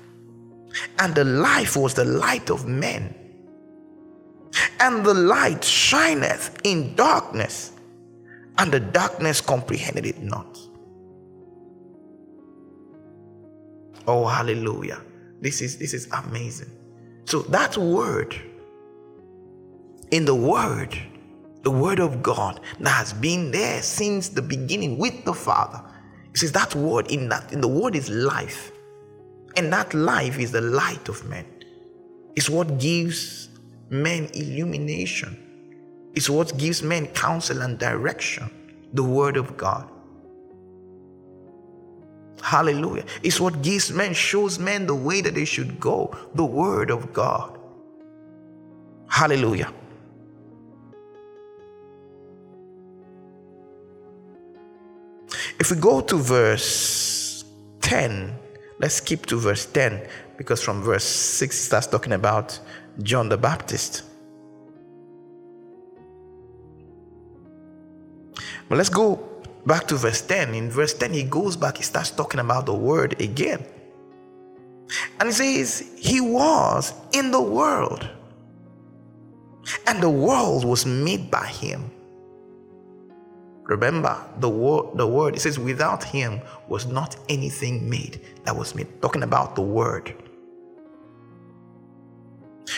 and 0.99 1.15
the 1.15 1.25
life 1.25 1.75
was 1.75 1.95
the 1.95 2.05
light 2.05 2.51
of 2.51 2.67
men. 2.67 3.15
And 4.79 5.07
the 5.07 5.15
light 5.15 5.65
shineth 5.65 6.61
in 6.65 6.95
darkness, 6.97 7.73
and 8.59 8.73
the 8.73 8.81
darkness 8.81 9.41
comprehended 9.41 10.07
it 10.07 10.23
not. 10.23 10.59
Oh, 14.07 14.27
hallelujah. 14.27 15.01
This 15.41 15.61
is 15.61 15.79
this 15.79 15.95
is 15.95 16.09
amazing. 16.13 16.71
So 17.25 17.43
that 17.43 17.77
word 17.77 18.35
in 20.11 20.25
the 20.25 20.35
word, 20.35 20.97
the 21.63 21.71
word 21.71 21.99
of 21.99 22.23
God 22.23 22.61
that 22.81 22.91
has 22.91 23.13
been 23.13 23.51
there 23.51 23.83
since 23.83 24.29
the 24.29 24.43
beginning 24.43 24.99
with 24.99 25.25
the 25.25 25.35
Father. 25.35 25.83
It 26.33 26.39
says 26.39 26.53
that 26.53 26.75
word 26.75 27.11
in 27.11 27.29
that 27.31 27.53
in 27.53 27.61
the 27.61 27.69
word 27.69 27.97
is 27.97 28.11
life. 28.11 28.71
And 29.57 29.73
that 29.73 29.95
life 29.95 30.39
is 30.39 30.53
the 30.53 30.61
light 30.61 31.09
of 31.09 31.25
men. 31.29 31.47
It's 32.37 32.51
what 32.51 32.79
gives 32.79 33.49
men 33.89 34.29
illumination. 34.35 35.44
It's 36.15 36.31
what 36.31 36.57
gives 36.57 36.83
men 36.83 37.07
counsel 37.09 37.63
and 37.63 37.79
direction. 37.79 38.51
The 38.93 39.03
Word 39.03 39.37
of 39.37 39.57
God. 39.57 39.91
Hallelujah. 42.43 43.05
It's 43.23 43.41
what 43.41 43.63
gives 43.63 43.91
men, 43.91 44.15
shows 44.15 44.59
men 44.59 44.87
the 44.87 44.95
way 44.95 45.21
that 45.21 45.35
they 45.35 45.45
should 45.45 45.81
go. 45.81 46.17
The 46.35 46.45
Word 46.45 46.91
of 46.91 47.13
God. 47.13 47.59
Hallelujah. 49.09 49.73
If 55.59 55.71
we 55.71 55.77
go 55.77 56.01
to 56.01 56.17
verse 56.17 57.45
10, 57.81 58.39
Let's 58.79 58.97
skip 58.97 59.27
to 59.27 59.37
verse 59.37 59.67
10 59.67 60.07
because 60.37 60.61
from 60.61 60.83
verse 60.83 61.05
6 61.05 61.59
starts 61.59 61.87
talking 61.87 62.13
about 62.13 62.59
John 63.03 63.29
the 63.29 63.37
Baptist. 63.37 64.03
But 68.69 68.79
let's 68.79 68.89
go 68.89 69.29
back 69.67 69.87
to 69.89 69.97
verse 69.97 70.23
10. 70.23 70.55
In 70.55 70.71
verse 70.71 70.95
10, 70.95 71.13
he 71.13 71.23
goes 71.25 71.57
back, 71.57 71.77
he 71.77 71.83
starts 71.83 72.11
talking 72.11 72.41
about 72.41 72.67
the 72.67 72.75
word 72.75 73.21
again. 73.21 73.65
And 75.19 75.29
he 75.29 75.33
says, 75.33 75.91
He 75.97 76.21
was 76.21 76.93
in 77.13 77.31
the 77.31 77.41
world, 77.41 78.09
and 79.87 80.03
the 80.03 80.11
world 80.11 80.65
was 80.65 80.87
made 80.87 81.31
by 81.31 81.47
him. 81.47 81.91
Remember 83.65 84.23
the 84.41 84.49
word, 84.49 84.97
the 84.99 85.07
word, 85.07 85.37
it 85.37 85.41
says, 85.41 85.59
without 85.59 86.05
him 86.05 86.41
was 86.69 86.87
not 86.87 87.17
anything 87.31 87.89
made 87.89 88.21
that 88.45 88.55
was 88.55 88.75
made. 88.75 89.01
Talking 89.01 89.23
about 89.23 89.57
the 89.57 89.63
word. 89.63 90.15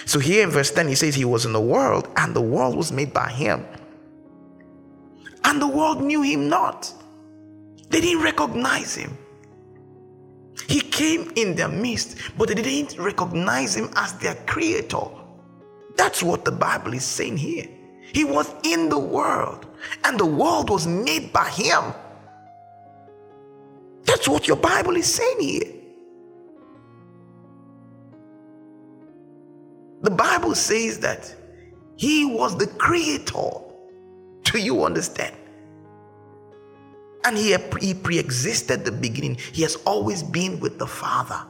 So 0.04 0.20
here 0.20 0.44
in 0.44 0.50
verse 0.50 0.70
10, 0.70 0.86
he 0.86 0.94
says, 0.94 1.14
He 1.14 1.24
was 1.24 1.44
in 1.44 1.52
the 1.52 1.60
world, 1.60 2.08
and 2.16 2.34
the 2.34 2.40
world 2.40 2.76
was 2.76 2.92
made 2.92 3.12
by 3.12 3.30
him. 3.30 3.66
And 5.46 5.62
the 5.62 5.66
world 5.68 6.02
knew 6.02 6.22
him 6.22 6.48
not. 6.48 6.92
They 7.88 8.00
didn't 8.00 8.24
recognize 8.24 8.96
him. 8.96 9.16
He 10.68 10.80
came 10.80 11.30
in 11.36 11.54
their 11.54 11.68
midst, 11.68 12.18
but 12.36 12.48
they 12.48 12.54
didn't 12.54 12.98
recognize 12.98 13.76
him 13.76 13.88
as 13.94 14.12
their 14.14 14.34
creator. 14.46 15.06
That's 15.96 16.20
what 16.20 16.44
the 16.44 16.50
Bible 16.50 16.94
is 16.94 17.04
saying 17.04 17.36
here. 17.36 17.68
He 18.12 18.24
was 18.24 18.52
in 18.64 18.88
the 18.88 18.98
world, 18.98 19.66
and 20.02 20.18
the 20.18 20.26
world 20.26 20.68
was 20.68 20.86
made 20.86 21.32
by 21.32 21.48
him. 21.50 21.94
That's 24.04 24.28
what 24.28 24.48
your 24.48 24.56
Bible 24.56 24.96
is 24.96 25.06
saying 25.06 25.40
here. 25.40 25.72
The 30.02 30.10
Bible 30.10 30.56
says 30.56 30.98
that 31.00 31.32
he 31.96 32.24
was 32.24 32.56
the 32.56 32.66
creator. 32.66 33.65
Do 34.56 34.62
you 34.62 34.84
understand? 34.84 35.36
And 37.24 37.36
he, 37.36 37.54
he 37.78 37.92
pre 37.92 38.18
existed 38.18 38.86
the 38.86 38.90
beginning, 38.92 39.36
he 39.52 39.60
has 39.60 39.76
always 39.84 40.22
been 40.22 40.60
with 40.60 40.78
the 40.78 40.86
Father. 40.86 41.42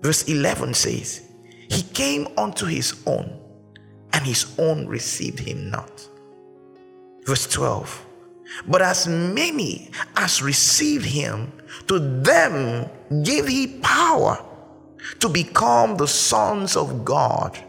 Verse 0.00 0.22
11 0.22 0.72
says, 0.72 1.20
He 1.68 1.82
came 1.82 2.28
unto 2.38 2.64
his 2.64 3.02
own, 3.06 3.38
and 4.14 4.24
his 4.24 4.50
own 4.58 4.86
received 4.86 5.40
him 5.40 5.68
not. 5.68 6.08
Verse 7.26 7.46
12, 7.48 8.06
But 8.66 8.80
as 8.80 9.06
many 9.06 9.90
as 10.16 10.40
received 10.40 11.04
him, 11.04 11.52
to 11.86 11.98
them 11.98 12.88
gave 13.24 13.46
he 13.46 13.78
power 13.80 14.42
to 15.18 15.28
become 15.28 15.98
the 15.98 16.08
sons 16.08 16.76
of 16.76 17.04
God 17.04 17.62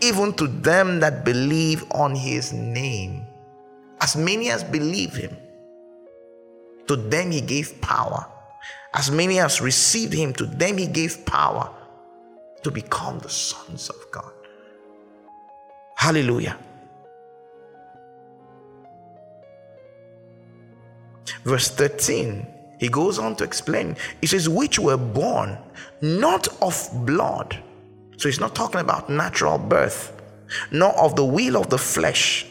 even 0.00 0.32
to 0.34 0.46
them 0.46 1.00
that 1.00 1.24
believe 1.24 1.84
on 1.92 2.14
his 2.14 2.52
name. 2.52 3.26
As 4.00 4.16
many 4.16 4.50
as 4.50 4.62
believe 4.62 5.14
him, 5.14 5.36
to 6.86 6.96
them 6.96 7.30
he 7.30 7.40
gave 7.40 7.80
power. 7.80 8.26
As 8.94 9.10
many 9.10 9.38
as 9.38 9.60
received 9.60 10.12
him, 10.12 10.32
to 10.34 10.46
them 10.46 10.78
he 10.78 10.86
gave 10.86 11.24
power 11.26 11.70
to 12.62 12.70
become 12.70 13.18
the 13.18 13.28
sons 13.28 13.90
of 13.90 13.96
God. 14.10 14.32
Hallelujah. 15.96 16.58
Verse 21.44 21.68
13, 21.68 22.46
he 22.78 22.88
goes 22.88 23.18
on 23.18 23.36
to 23.36 23.44
explain. 23.44 23.96
He 24.20 24.26
says, 24.26 24.48
Which 24.48 24.78
were 24.78 24.96
born 24.96 25.58
not 26.00 26.48
of 26.62 26.88
blood 27.06 27.62
so 28.16 28.28
he's 28.28 28.40
not 28.40 28.54
talking 28.54 28.80
about 28.80 29.10
natural 29.10 29.58
birth, 29.58 30.12
nor 30.70 30.98
of 30.98 31.16
the 31.16 31.24
will 31.24 31.56
of 31.56 31.68
the 31.70 31.78
flesh, 31.78 32.46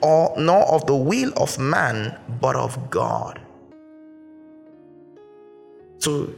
or 0.00 0.34
nor 0.36 0.64
of 0.72 0.86
the 0.86 0.96
will 0.96 1.32
of 1.36 1.58
man, 1.58 2.18
but 2.40 2.56
of 2.56 2.90
God. 2.90 3.40
So 5.98 6.28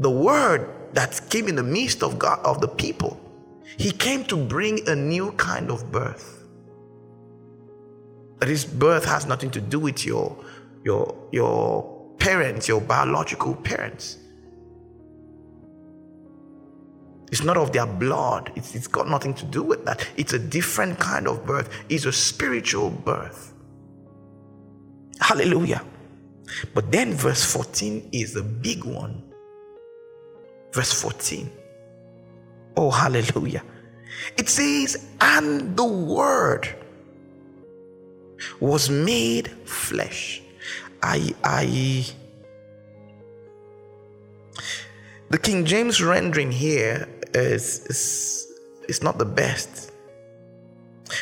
the 0.00 0.10
word 0.10 0.68
that 0.94 1.20
came 1.30 1.48
in 1.48 1.56
the 1.56 1.62
midst 1.62 2.02
of 2.02 2.18
God 2.18 2.40
of 2.44 2.60
the 2.60 2.68
people, 2.68 3.20
he 3.78 3.90
came 3.90 4.24
to 4.24 4.36
bring 4.36 4.88
a 4.88 4.94
new 4.94 5.32
kind 5.32 5.70
of 5.70 5.92
birth. 5.92 6.44
That 8.38 8.48
his 8.48 8.64
birth 8.64 9.04
has 9.04 9.26
nothing 9.26 9.50
to 9.50 9.60
do 9.60 9.78
with 9.78 10.04
your 10.04 10.36
your 10.84 11.14
your 11.32 12.14
parents, 12.18 12.68
your 12.68 12.80
biological 12.80 13.54
parents. 13.54 14.18
It's 17.32 17.42
not 17.42 17.56
of 17.56 17.72
their 17.72 17.86
blood. 17.86 18.52
It's, 18.54 18.74
it's 18.74 18.86
got 18.86 19.08
nothing 19.08 19.34
to 19.34 19.44
do 19.44 19.62
with 19.62 19.84
that. 19.84 20.06
It's 20.16 20.32
a 20.32 20.38
different 20.38 20.98
kind 20.98 21.26
of 21.26 21.44
birth. 21.44 21.68
It's 21.88 22.04
a 22.04 22.12
spiritual 22.12 22.90
birth. 22.90 23.52
Hallelujah. 25.20 25.82
But 26.74 26.92
then 26.92 27.14
verse 27.14 27.44
14 27.44 28.10
is 28.12 28.36
a 28.36 28.42
big 28.42 28.84
one. 28.84 29.22
Verse 30.72 30.92
14. 30.92 31.50
Oh, 32.76 32.90
hallelujah. 32.90 33.62
It 34.36 34.48
says, 34.48 35.08
and 35.20 35.76
the 35.76 35.84
word 35.84 36.68
was 38.60 38.88
made 38.88 39.48
flesh. 39.64 40.42
I, 41.02 41.34
I, 41.42 42.04
the 45.30 45.38
King 45.38 45.64
James 45.64 46.02
rendering 46.02 46.52
here 46.52 47.08
is, 47.44 48.48
is 48.88 49.02
not 49.02 49.18
the 49.18 49.24
best. 49.24 49.92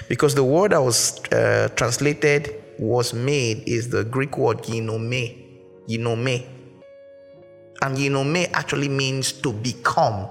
Because 0.09 0.35
the 0.35 0.45
word 0.45 0.73
that 0.73 0.81
was 0.83 1.23
uh, 1.33 1.69
translated 1.77 2.63
was 2.79 3.13
made 3.13 3.69
is 3.69 3.89
the 3.91 4.05
Greek 4.05 4.39
word 4.39 4.59
ginomai. 4.59 5.61
Ginomai. 5.89 6.47
And 7.83 7.97
ginomai 7.97 8.51
actually 8.53 8.89
means 8.89 9.33
to 9.33 9.53
become. 9.53 10.29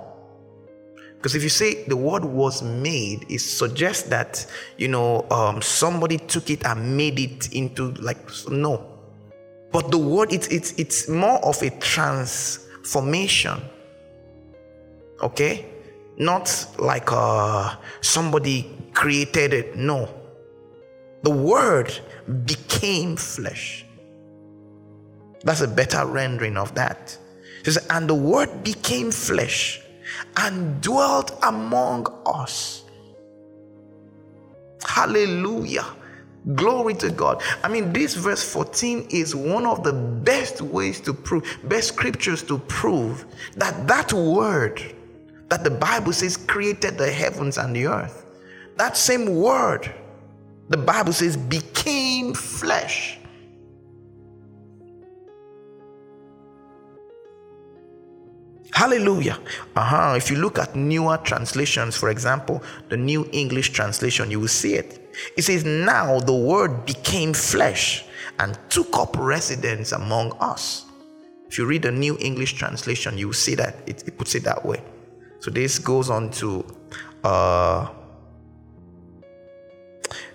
Because 1.17 1.36
if 1.36 1.43
you 1.43 1.50
say 1.50 1.84
the 1.86 1.96
word 1.96 2.26
was 2.26 2.62
made, 2.62 3.26
it 3.30 3.39
suggests 3.39 4.10
that, 4.10 4.46
you 4.78 4.89
know, 4.89 5.26
um, 5.32 5.62
somebody 5.62 6.17
took 6.17 6.50
it 6.50 6.65
and 6.65 6.98
made 6.98 7.19
it 7.19 7.54
into 7.54 7.91
like, 7.93 8.17
no. 8.50 8.89
But 9.72 9.89
the 9.89 9.98
word, 9.98 10.34
it's, 10.34 10.48
it's, 10.48 10.74
it's 10.74 11.08
more 11.08 11.39
of 11.46 11.62
a 11.62 11.69
transformation. 11.80 13.62
Okay? 15.22 15.73
Not 16.17 16.65
like 16.78 17.12
uh, 17.12 17.76
somebody 18.02 18.71
created 18.93 19.54
it. 19.54 19.76
No. 19.76 20.10
The 21.23 21.32
word 21.32 21.91
became 22.45 23.15
flesh. 23.15 23.86
That's 25.43 25.62
a 25.62 25.67
better 25.67 26.06
rendering 26.06 26.58
of 26.58 26.73
that. 26.76 27.17
It 27.60 27.65
says, 27.65 27.86
and 27.89 28.10
the 28.10 28.15
word 28.15 28.63
became 28.63 29.12
flesh 29.12 29.82
and 30.38 30.82
dwelt 30.82 31.38
among 31.43 32.08
us. 32.26 32.84
Hallelujah. 34.86 35.86
Glory 36.56 36.93
to 36.95 37.10
God. 37.10 37.41
I 37.63 37.69
mean, 37.69 37.93
this 37.93 38.15
verse 38.15 38.43
14 38.43 39.08
is 39.10 39.34
one 39.34 39.65
of 39.65 39.84
the 39.84 39.93
best 39.93 40.62
ways 40.62 40.99
to 41.02 41.13
prove, 41.13 41.58
best 41.63 41.89
scriptures 41.89 42.43
to 42.43 42.58
prove 42.60 43.26
that 43.56 43.88
that 43.88 44.12
word 44.12 44.82
that 45.54 45.63
the 45.63 45.70
Bible 45.70 46.12
says 46.12 46.36
created 46.36 46.98
the 46.98 47.12
heavens 47.12 47.60
and 47.60 47.76
the 47.76 47.86
earth. 47.86 48.26
That 48.78 48.98
same 48.98 49.36
word, 49.36 49.94
the 50.70 50.78
Bible 50.78 51.13
says, 51.13 51.38
became 51.38 52.34
flesh. 52.34 53.20
Hallelujah. 58.72 59.38
Uh-huh. 59.76 60.16
If 60.18 60.32
you 60.32 60.38
look 60.38 60.58
at 60.58 60.76
newer 60.76 61.18
translations, 61.18 61.96
for 61.96 62.10
example, 62.10 62.63
the 62.89 62.98
New 62.98 63.30
English 63.32 63.74
translation, 63.74 64.32
you 64.32 64.39
will 64.39 64.48
see 64.48 64.74
it. 64.74 65.08
It 65.38 65.44
says, 65.44 65.63
Now 65.63 66.20
the 66.20 66.34
word 66.34 66.84
became 66.88 67.32
flesh 67.32 68.06
and 68.39 68.58
took 68.70 68.98
up 68.98 69.16
residence 69.20 69.92
among 69.92 70.32
us. 70.39 70.86
If 71.48 71.60
you 71.60 71.68
read 71.68 71.84
the 71.84 71.92
New 71.92 72.18
English 72.20 72.54
translation, 72.54 73.20
you 73.20 73.28
will 73.28 73.36
see 73.36 73.54
that 73.54 73.76
it, 73.86 74.08
it 74.08 74.18
puts 74.18 74.34
it 74.34 74.46
that 74.46 74.66
way. 74.66 74.82
So 75.43 75.51
this 75.51 75.77
goes 75.77 76.10
on 76.10 76.32
to 76.39 76.63
uh, 77.25 77.89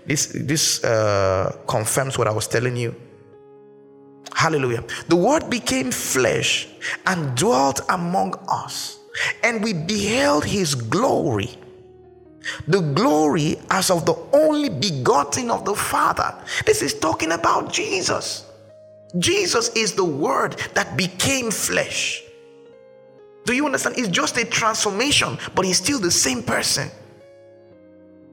this 0.04 0.26
this 0.26 0.84
uh, 0.84 1.56
confirms 1.66 2.18
what 2.18 2.28
I 2.28 2.30
was 2.30 2.46
telling 2.46 2.76
you. 2.76 2.94
Hallelujah. 4.34 4.84
The 5.08 5.16
word 5.16 5.48
became 5.48 5.92
flesh 5.92 6.68
and 7.06 7.34
dwelt 7.34 7.80
among 7.88 8.34
us, 8.48 8.98
and 9.42 9.64
we 9.64 9.72
beheld 9.72 10.44
his 10.44 10.74
glory. 10.74 11.56
The 12.66 12.82
glory 12.92 13.56
as 13.70 13.90
of 13.90 14.04
the 14.04 14.16
only 14.34 14.68
begotten 14.68 15.50
of 15.50 15.64
the 15.64 15.74
Father. 15.74 16.36
This 16.66 16.82
is 16.82 16.92
talking 16.92 17.32
about 17.32 17.72
Jesus. 17.72 18.44
Jesus 19.18 19.70
is 19.70 19.94
the 19.94 20.04
word 20.04 20.60
that 20.74 20.98
became 20.98 21.50
flesh. 21.50 22.27
Do 23.48 23.54
you 23.54 23.64
understand? 23.64 23.96
It's 23.96 24.08
just 24.08 24.37
a 24.37 24.44
transformation, 24.44 25.38
but 25.54 25.64
he's 25.64 25.78
still 25.78 25.98
the 25.98 26.11
same 26.11 26.42
person. 26.42 26.90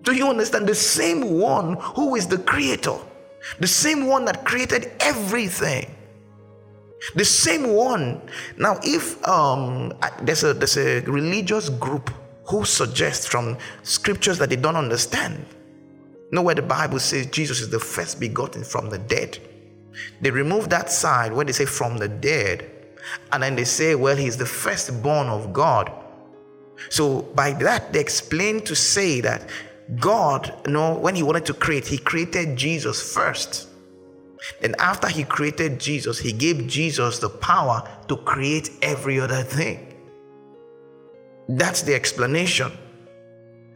Do 0.03 0.13
you 0.13 0.27
understand? 0.27 0.67
The 0.67 0.75
same 0.75 1.39
one 1.39 1.77
who 1.79 2.17
is 2.17 2.27
the 2.27 2.39
creator, 2.39 2.97
the 3.61 3.67
same 3.67 4.07
one 4.07 4.25
that 4.25 4.43
created 4.43 4.91
everything. 4.99 5.89
The 7.15 7.23
same 7.23 7.69
one. 7.73 8.23
Now, 8.57 8.77
if 8.83 9.25
um, 9.25 9.93
there's 10.21 10.43
a 10.43 10.53
there's 10.53 10.75
a 10.75 10.99
religious 11.03 11.69
group 11.69 12.11
who 12.49 12.65
suggests 12.65 13.25
from 13.25 13.57
scriptures 13.83 14.37
that 14.39 14.49
they 14.49 14.57
don't 14.57 14.75
understand, 14.75 15.45
nowhere 16.33 16.55
the 16.55 16.61
Bible 16.61 16.99
says 16.99 17.27
Jesus 17.27 17.61
is 17.61 17.69
the 17.69 17.79
first 17.79 18.19
begotten 18.19 18.65
from 18.65 18.89
the 18.89 18.97
dead. 18.97 19.39
They 20.19 20.29
remove 20.29 20.67
that 20.71 20.91
side 20.91 21.31
where 21.31 21.45
they 21.45 21.53
say 21.53 21.63
from 21.63 21.99
the 21.99 22.09
dead, 22.09 22.69
and 23.31 23.43
then 23.43 23.55
they 23.55 23.63
say, 23.63 23.95
well, 23.95 24.15
he's 24.15 24.37
the 24.37 24.45
firstborn 24.45 25.27
of 25.27 25.53
God. 25.53 25.91
So 26.89 27.21
by 27.21 27.51
that, 27.53 27.93
they 27.93 27.99
explain 27.99 28.61
to 28.61 28.75
say 28.75 29.21
that 29.21 29.49
God, 29.99 30.53
you 30.65 30.73
know, 30.73 30.95
when 30.95 31.15
he 31.15 31.23
wanted 31.23 31.45
to 31.47 31.53
create, 31.53 31.87
he 31.87 31.97
created 31.97 32.55
Jesus 32.55 33.13
first. 33.13 33.69
And 34.61 34.75
after 34.79 35.07
he 35.07 35.23
created 35.23 35.79
Jesus, 35.79 36.19
he 36.19 36.31
gave 36.31 36.67
Jesus 36.67 37.19
the 37.19 37.29
power 37.29 37.87
to 38.07 38.17
create 38.17 38.69
every 38.81 39.19
other 39.19 39.41
thing. 39.41 39.93
That's 41.47 41.81
the 41.83 41.93
explanation. 41.93 42.71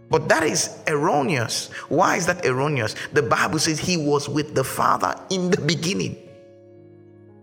But 0.09 0.27
that 0.29 0.43
is 0.43 0.79
erroneous. 0.87 1.67
Why 1.87 2.15
is 2.15 2.25
that 2.25 2.45
erroneous? 2.45 2.95
The 3.13 3.21
Bible 3.21 3.59
says 3.59 3.79
he 3.79 3.97
was 3.97 4.27
with 4.27 4.55
the 4.55 4.63
Father 4.63 5.15
in 5.29 5.51
the 5.51 5.61
beginning. 5.61 6.28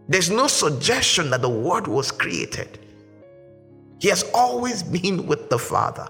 There's 0.09 0.31
no 0.31 0.47
suggestion 0.47 1.31
that 1.31 1.43
the 1.43 1.49
Word 1.49 1.87
was 1.87 2.11
created. 2.11 2.79
He 3.99 4.09
has 4.09 4.25
always 4.35 4.83
been 4.83 5.27
with 5.27 5.51
the 5.51 5.59
Father. 5.59 6.09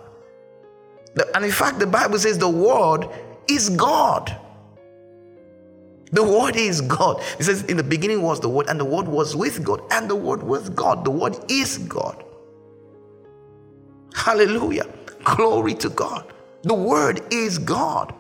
And 1.35 1.45
in 1.45 1.51
fact, 1.51 1.79
the 1.79 1.87
Bible 1.87 2.19
says 2.19 2.39
the 2.39 2.49
Word 2.49 3.09
is 3.49 3.71
God. 3.71 4.37
The 6.13 6.23
Word 6.23 6.57
is 6.57 6.81
God. 6.83 7.23
It 7.39 7.45
says, 7.45 7.63
In 7.65 7.77
the 7.77 7.83
beginning 7.83 8.23
was 8.23 8.41
the 8.41 8.49
Word, 8.49 8.67
and 8.69 8.79
the 8.79 8.85
Word 8.85 9.09
was 9.09 9.35
with 9.35 9.65
God, 9.65 9.81
and 9.91 10.09
the 10.09 10.17
Word 10.17 10.43
was 10.43 10.69
God. 10.71 11.05
The 11.05 11.11
Word 11.11 11.37
is 11.49 11.79
God. 11.79 12.23
Hallelujah. 14.15 14.87
Glory 15.25 15.75
to 15.75 15.89
God. 15.89 16.33
The 16.63 16.75
Word 16.75 17.21
is 17.33 17.59
God. 17.59 18.15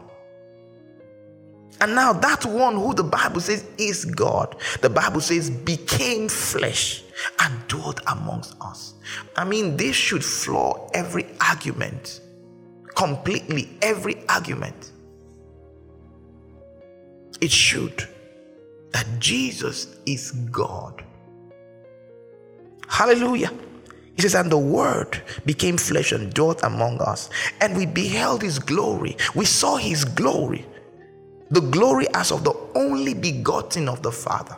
And 1.86 1.94
now 1.94 2.12
that 2.12 2.44
one 2.44 2.74
who 2.74 2.94
the 2.94 3.04
Bible 3.04 3.40
says 3.40 3.64
is 3.78 4.04
God, 4.04 4.56
the 4.80 4.90
Bible 4.90 5.20
says 5.20 5.50
became 5.50 6.28
flesh 6.28 7.04
and 7.38 7.68
dwelt 7.68 8.00
amongst 8.08 8.56
us. 8.60 8.94
I 9.36 9.44
mean, 9.44 9.76
this 9.76 9.94
should 9.94 10.24
floor 10.24 10.90
every 10.94 11.26
argument, 11.40 12.22
completely 12.96 13.68
every 13.82 14.26
argument. 14.28 14.90
It 17.40 17.52
should 17.52 18.02
that 18.90 19.06
Jesus 19.20 19.86
is 20.06 20.32
God. 20.32 21.04
Hallelujah. 22.88 23.52
He 24.16 24.22
says, 24.22 24.34
and 24.34 24.50
the 24.50 24.58
word 24.58 25.22
became 25.44 25.76
flesh 25.76 26.10
and 26.10 26.34
dwelt 26.34 26.64
among 26.64 27.00
us, 27.00 27.30
and 27.60 27.76
we 27.76 27.86
beheld 27.86 28.42
his 28.42 28.58
glory. 28.58 29.16
We 29.36 29.44
saw 29.44 29.76
his 29.76 30.04
glory 30.04 30.66
the 31.50 31.60
glory 31.60 32.06
as 32.14 32.32
of 32.32 32.44
the 32.44 32.54
only 32.74 33.14
begotten 33.14 33.88
of 33.88 34.02
the 34.02 34.12
Father. 34.12 34.56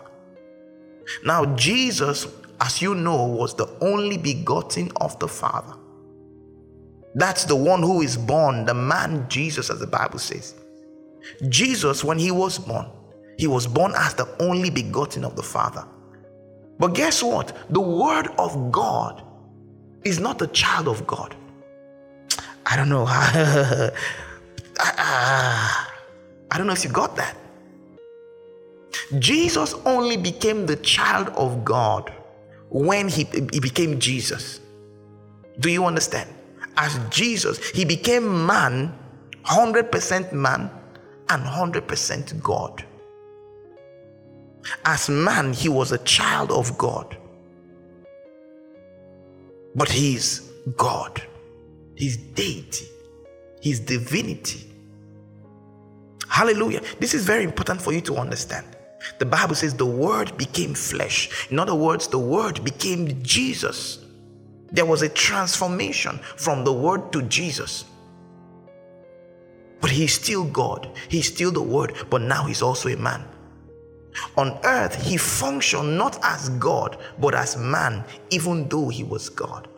Now, 1.24 1.44
Jesus, 1.56 2.26
as 2.60 2.82
you 2.82 2.94
know, 2.94 3.24
was 3.24 3.54
the 3.54 3.68
only 3.80 4.16
begotten 4.16 4.90
of 5.00 5.18
the 5.18 5.28
Father. 5.28 5.74
That's 7.14 7.44
the 7.44 7.56
one 7.56 7.82
who 7.82 8.02
is 8.02 8.16
born, 8.16 8.64
the 8.64 8.74
man 8.74 9.26
Jesus, 9.28 9.70
as 9.70 9.80
the 9.80 9.86
Bible 9.86 10.18
says. 10.18 10.54
Jesus, 11.48 12.04
when 12.04 12.18
he 12.18 12.30
was 12.30 12.58
born, 12.58 12.86
he 13.38 13.46
was 13.46 13.66
born 13.66 13.92
as 13.96 14.14
the 14.14 14.28
only 14.40 14.70
begotten 14.70 15.24
of 15.24 15.36
the 15.36 15.42
Father. 15.42 15.84
But 16.78 16.94
guess 16.94 17.22
what? 17.22 17.56
The 17.70 17.80
Word 17.80 18.28
of 18.38 18.70
God 18.70 19.22
is 20.04 20.20
not 20.20 20.38
the 20.38 20.46
child 20.48 20.88
of 20.88 21.06
God. 21.06 21.34
I 22.66 22.76
don't 22.76 22.88
know. 22.88 23.06
I 26.50 26.58
don't 26.58 26.66
know 26.66 26.72
if 26.72 26.84
you 26.84 26.90
got 26.90 27.16
that. 27.16 27.36
Jesus 29.18 29.74
only 29.84 30.16
became 30.16 30.66
the 30.66 30.76
child 30.76 31.28
of 31.30 31.64
God 31.64 32.12
when 32.70 33.08
he, 33.08 33.24
he 33.52 33.60
became 33.60 33.98
Jesus. 33.98 34.60
Do 35.60 35.70
you 35.70 35.84
understand? 35.84 36.28
As 36.76 36.98
Jesus, 37.10 37.70
he 37.70 37.84
became 37.84 38.46
man, 38.46 38.96
100% 39.44 40.32
man 40.32 40.70
and 41.28 41.42
100% 41.44 42.42
God. 42.42 42.84
As 44.84 45.08
man, 45.08 45.52
he 45.52 45.68
was 45.68 45.92
a 45.92 45.98
child 45.98 46.50
of 46.52 46.76
God. 46.78 47.16
But 49.74 49.88
he's 49.88 50.50
God, 50.76 51.22
his 51.94 52.16
deity, 52.16 52.86
his 53.60 53.80
divinity. 53.80 54.67
Hallelujah. 56.28 56.82
This 57.00 57.14
is 57.14 57.24
very 57.24 57.44
important 57.44 57.80
for 57.80 57.92
you 57.92 58.00
to 58.02 58.16
understand. 58.16 58.66
The 59.18 59.26
Bible 59.26 59.54
says 59.54 59.74
the 59.74 59.86
Word 59.86 60.36
became 60.36 60.74
flesh. 60.74 61.50
In 61.50 61.58
other 61.58 61.74
words, 61.74 62.08
the 62.08 62.18
Word 62.18 62.62
became 62.64 63.22
Jesus. 63.22 64.04
There 64.70 64.84
was 64.84 65.02
a 65.02 65.08
transformation 65.08 66.18
from 66.36 66.64
the 66.64 66.72
Word 66.72 67.12
to 67.12 67.22
Jesus. 67.22 67.84
But 69.80 69.90
he's 69.90 70.12
still 70.12 70.44
God, 70.44 70.90
he's 71.08 71.32
still 71.32 71.52
the 71.52 71.62
Word, 71.62 71.94
but 72.10 72.20
now 72.20 72.44
he's 72.44 72.62
also 72.62 72.88
a 72.88 72.96
man. 72.96 73.24
On 74.36 74.58
earth, 74.64 75.00
he 75.00 75.16
functioned 75.16 75.96
not 75.96 76.18
as 76.24 76.48
God, 76.50 76.98
but 77.20 77.34
as 77.34 77.56
man, 77.56 78.04
even 78.30 78.68
though 78.68 78.88
he 78.88 79.04
was 79.04 79.28
God. 79.28 79.68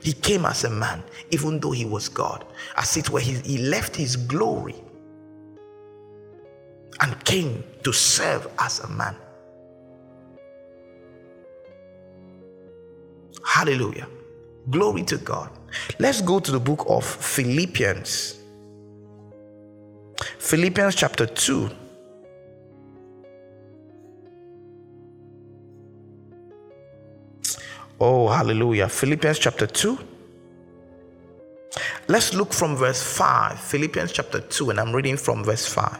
He 0.00 0.12
came 0.12 0.46
as 0.46 0.64
a 0.64 0.70
man, 0.70 1.02
even 1.30 1.58
though 1.58 1.72
he 1.72 1.84
was 1.84 2.08
God. 2.08 2.46
As 2.76 2.96
it 2.96 3.10
were, 3.10 3.20
he, 3.20 3.34
he 3.40 3.58
left 3.58 3.96
his 3.96 4.16
glory 4.16 4.76
and 7.00 7.24
came 7.24 7.64
to 7.82 7.92
serve 7.92 8.46
as 8.58 8.80
a 8.80 8.88
man. 8.88 9.16
Hallelujah. 13.44 14.06
Glory 14.68 15.02
to 15.04 15.16
God. 15.18 15.50
Let's 15.98 16.20
go 16.20 16.40
to 16.40 16.50
the 16.52 16.60
book 16.60 16.84
of 16.88 17.04
Philippians. 17.04 18.36
Philippians 20.38 20.94
chapter 20.94 21.26
2. 21.26 21.70
Oh, 28.00 28.28
hallelujah. 28.28 28.88
Philippians 28.88 29.38
chapter 29.38 29.66
2. 29.66 29.98
Let's 32.08 32.34
look 32.34 32.52
from 32.52 32.76
verse 32.76 33.02
5. 33.02 33.60
Philippians 33.60 34.12
chapter 34.12 34.40
2, 34.40 34.70
and 34.70 34.80
I'm 34.80 34.92
reading 34.92 35.16
from 35.16 35.44
verse 35.44 35.66
5. 35.66 35.98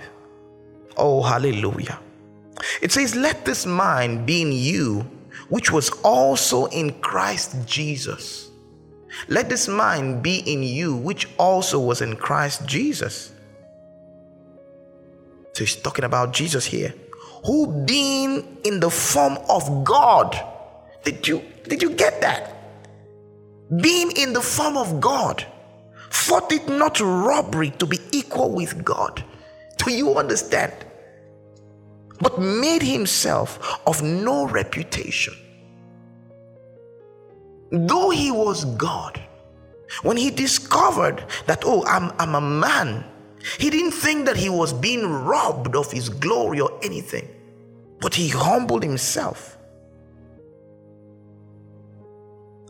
Oh, 1.00 1.22
hallelujah. 1.22 1.98
It 2.82 2.92
says, 2.92 3.16
Let 3.16 3.46
this 3.46 3.64
mind 3.64 4.26
be 4.26 4.42
in 4.42 4.52
you, 4.52 5.00
which 5.48 5.72
was 5.72 5.88
also 6.04 6.66
in 6.66 6.92
Christ 7.00 7.56
Jesus. 7.66 8.50
Let 9.28 9.48
this 9.48 9.66
mind 9.66 10.22
be 10.22 10.40
in 10.40 10.62
you, 10.62 10.94
which 10.94 11.26
also 11.38 11.80
was 11.80 12.02
in 12.02 12.16
Christ 12.16 12.66
Jesus. 12.66 13.32
So 15.54 15.64
he's 15.64 15.76
talking 15.76 16.04
about 16.04 16.34
Jesus 16.34 16.66
here, 16.66 16.94
who 17.46 17.66
being 17.86 18.58
in 18.64 18.78
the 18.78 18.90
form 18.90 19.38
of 19.48 19.82
God. 19.82 20.38
Did 21.02 21.26
you 21.26 21.42
did 21.64 21.82
you 21.82 21.90
get 21.94 22.20
that? 22.20 22.56
Being 23.80 24.10
in 24.12 24.34
the 24.34 24.42
form 24.42 24.76
of 24.76 25.00
God, 25.00 25.46
thought 26.10 26.52
it 26.52 26.68
not 26.68 27.00
robbery 27.00 27.70
to 27.78 27.86
be 27.86 27.98
equal 28.12 28.50
with 28.50 28.84
God. 28.84 29.24
Do 29.78 29.90
you 29.90 30.16
understand? 30.16 30.74
But 32.20 32.38
made 32.38 32.82
himself 32.82 33.80
of 33.86 34.02
no 34.02 34.46
reputation. 34.46 35.34
Though 37.70 38.10
he 38.10 38.30
was 38.30 38.64
God, 38.76 39.20
when 40.02 40.16
he 40.16 40.30
discovered 40.30 41.24
that, 41.46 41.62
oh, 41.64 41.84
I'm, 41.86 42.12
I'm 42.18 42.34
a 42.34 42.40
man, 42.40 43.04
he 43.58 43.70
didn't 43.70 43.92
think 43.92 44.26
that 44.26 44.36
he 44.36 44.48
was 44.48 44.72
being 44.72 45.06
robbed 45.06 45.74
of 45.74 45.90
his 45.90 46.08
glory 46.08 46.60
or 46.60 46.78
anything, 46.82 47.28
but 48.00 48.14
he 48.14 48.28
humbled 48.28 48.82
himself. 48.82 49.56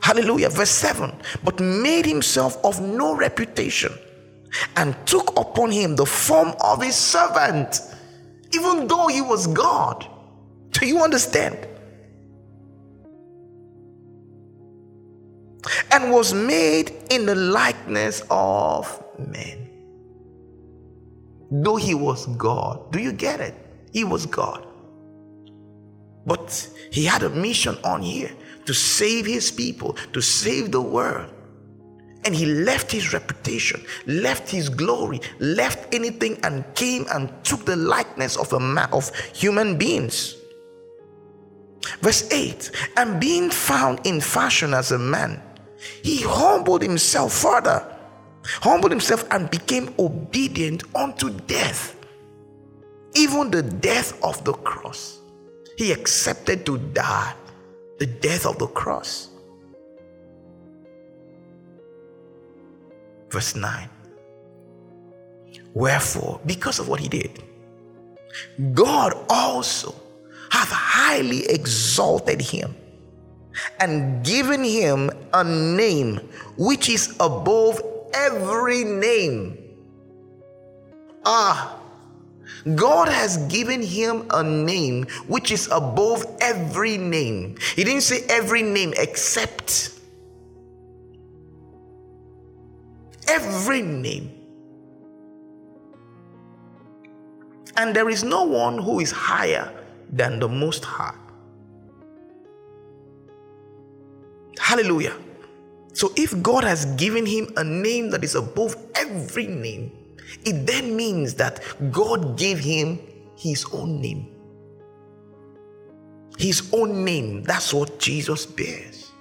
Hallelujah. 0.01 0.49
Verse 0.49 0.71
7 0.71 1.13
But 1.45 1.61
made 1.61 2.07
himself 2.07 2.63
of 2.65 2.81
no 2.81 3.15
reputation 3.15 3.93
and 4.77 4.97
took 5.07 5.39
upon 5.39 5.71
him 5.71 5.95
the 5.97 6.07
form 6.07 6.55
of 6.61 6.83
a 6.83 6.91
servant 6.91 7.81
even 8.55 8.89
though 8.89 9.09
he 9.09 9.21
was 9.21 9.47
God. 9.49 10.07
Do 10.73 10.87
you 10.87 11.01
understand? 11.03 11.59
And 15.93 16.13
was 16.13 16.33
made 16.35 16.93
in 17.11 17.27
the 17.27 17.35
likeness 17.35 18.23
of 18.31 19.03
men. 19.19 19.59
though 21.51 21.77
he 21.77 21.95
was 21.95 22.27
God. 22.37 22.93
Do 22.93 23.01
you 23.01 23.13
get 23.13 23.41
it? 23.41 23.55
He 23.93 24.05
was 24.05 24.27
God. 24.27 24.67
But 26.27 26.69
he 26.93 27.05
had 27.05 27.23
a 27.23 27.31
mission 27.31 27.77
on 27.85 28.03
here 28.03 28.31
to 28.67 28.75
save 28.75 29.27
his 29.27 29.51
people, 29.51 29.95
to 30.13 30.21
save 30.21 30.73
the 30.73 30.81
world. 30.81 31.31
And 32.25 32.35
he 32.35 32.45
left 32.45 32.93
his 32.93 33.13
reputation, 33.13 33.83
left 34.07 34.51
his 34.51 34.69
glory, 34.69 35.21
left 35.39 35.95
anything 35.95 36.39
and 36.43 36.65
came 36.75 37.07
and 37.11 37.33
took 37.45 37.65
the 37.65 37.77
likeness 37.77 38.37
of 38.37 38.53
a 38.53 38.61
man 38.61 38.89
of 38.93 39.15
human 39.35 39.79
beings. 39.79 40.37
Verse 42.01 42.31
8 42.31 42.71
And 42.97 43.21
being 43.21 43.51
found 43.51 44.01
in 44.05 44.21
fashion 44.21 44.75
as 44.75 44.93
a 44.93 44.99
man, 44.99 45.43
he 46.03 46.23
humbled 46.23 46.83
himself 46.83 47.33
further, 47.33 47.85
humbled 48.45 48.93
himself 48.93 49.27
and 49.31 49.51
became 49.51 49.95
obedient 49.99 50.85
unto 50.95 51.31
death, 51.31 51.97
even 53.15 53.51
the 53.51 53.63
death 53.63 54.23
of 54.23 54.45
the 54.45 54.53
cross. 54.53 55.21
He 55.77 55.93
accepted 55.93 56.67
to 56.67 56.77
die 56.77 57.35
the 57.99 58.07
death 58.07 58.45
of 58.45 58.59
the 58.59 58.67
cross. 58.67 59.30
Verse 63.31 63.55
9. 63.55 63.89
Wherefore, 65.73 66.41
because 66.47 66.79
of 66.79 66.89
what 66.89 67.01
he 67.01 67.09
did, 67.09 67.43
God 68.75 69.15
also 69.29 69.95
hath 70.51 70.69
highly 70.69 71.47
exalted 71.49 72.41
him 72.41 72.75
and 73.79 74.25
given 74.25 74.65
him 74.65 75.11
a 75.33 75.45
name 75.45 76.17
which 76.57 76.89
is 76.89 77.17
above 77.21 77.81
every 78.15 78.85
name. 78.85 79.57
Ah, 81.25 81.79
God 82.75 83.09
has 83.09 83.39
given 83.49 83.83
him 83.83 84.27
a 84.31 84.43
name 84.43 85.07
which 85.29 85.51
is 85.53 85.69
above 85.71 86.27
every 86.41 86.99
name. 86.99 87.57
He 87.77 87.85
didn't 87.85 88.03
say 88.03 88.25
every 88.29 88.63
name 88.63 88.93
except 88.97 90.00
every 93.31 93.83
name. 93.83 94.31
And 97.77 97.95
there 97.95 98.11
is 98.11 98.25
no 98.25 98.45
one 98.45 98.79
who 98.79 99.01
is 99.01 99.11
higher 99.11 99.73
than 100.13 100.39
the 100.41 100.49
Most 100.49 100.85
High. 100.85 101.15
Hallelujah. 104.59 105.17
So 105.93 106.13
if 106.17 106.41
God 106.43 106.65
has 106.65 106.85
given 106.97 107.25
him 107.27 107.53
a 107.57 107.65
name 107.65 108.11
that 108.11 108.23
is 108.23 108.35
above 108.35 108.77
every 108.95 109.47
name, 109.47 109.93
it 110.45 110.67
then 110.67 110.97
means 110.97 111.35
that 111.35 111.63
God 111.91 112.37
gave 112.37 112.59
him 112.59 112.99
his 113.37 113.65
own 113.73 114.01
name. 114.01 114.29
His 116.39 116.71
own 116.73 117.05
name. 117.05 117.43
That's 117.43 117.73
what 117.75 117.99
Jesus 117.99 118.47
bears. 118.47 119.13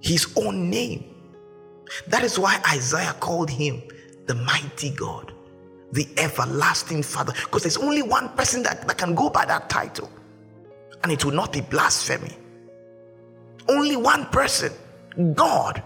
His 0.00 0.32
own 0.36 0.70
name. 0.70 1.09
That 2.08 2.22
is 2.22 2.38
why 2.38 2.60
Isaiah 2.72 3.14
called 3.20 3.50
him 3.50 3.82
the 4.26 4.34
mighty 4.34 4.90
God, 4.90 5.32
the 5.92 6.06
everlasting 6.16 7.02
Father. 7.02 7.32
Because 7.44 7.62
there's 7.62 7.76
only 7.76 8.02
one 8.02 8.28
person 8.30 8.62
that, 8.62 8.86
that 8.86 8.98
can 8.98 9.14
go 9.14 9.30
by 9.30 9.44
that 9.46 9.68
title, 9.68 10.10
and 11.02 11.12
it 11.12 11.24
will 11.24 11.32
not 11.32 11.52
be 11.52 11.60
blasphemy. 11.60 12.36
Only 13.68 13.96
one 13.96 14.26
person, 14.26 14.72
God. 15.34 15.82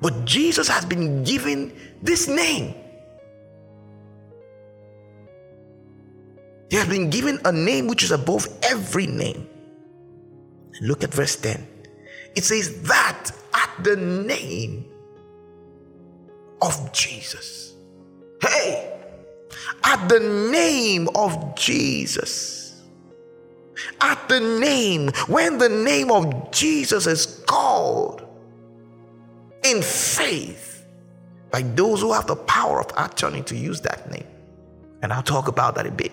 But 0.00 0.24
Jesus 0.24 0.68
has 0.68 0.84
been 0.84 1.24
given 1.24 1.72
this 2.02 2.28
name. 2.28 2.74
He 6.70 6.76
has 6.76 6.88
been 6.88 7.10
given 7.10 7.40
a 7.44 7.52
name 7.52 7.86
which 7.88 8.02
is 8.02 8.10
above 8.12 8.46
every 8.62 9.06
name. 9.06 9.48
Look 10.80 11.02
at 11.02 11.12
verse 11.12 11.34
10. 11.36 11.66
It 12.36 12.44
says, 12.44 12.82
That 12.82 13.30
at 13.30 13.47
the 13.82 13.96
name 13.96 14.86
of 16.60 16.92
Jesus. 16.92 17.74
Hey, 18.40 18.98
at 19.84 20.08
the 20.08 20.20
name 20.20 21.08
of 21.14 21.54
Jesus. 21.56 22.82
At 24.00 24.28
the 24.28 24.40
name, 24.40 25.10
when 25.28 25.58
the 25.58 25.68
name 25.68 26.10
of 26.10 26.50
Jesus 26.50 27.06
is 27.06 27.44
called 27.46 28.22
in 29.64 29.82
faith 29.82 30.84
by 31.50 31.62
those 31.62 32.00
who 32.00 32.12
have 32.12 32.26
the 32.26 32.36
power 32.36 32.80
of 32.80 32.90
attorney 32.96 33.42
to 33.42 33.56
use 33.56 33.80
that 33.82 34.10
name. 34.10 34.26
And 35.02 35.12
I'll 35.12 35.22
talk 35.22 35.48
about 35.48 35.74
that 35.76 35.86
a 35.86 35.90
bit. 35.90 36.12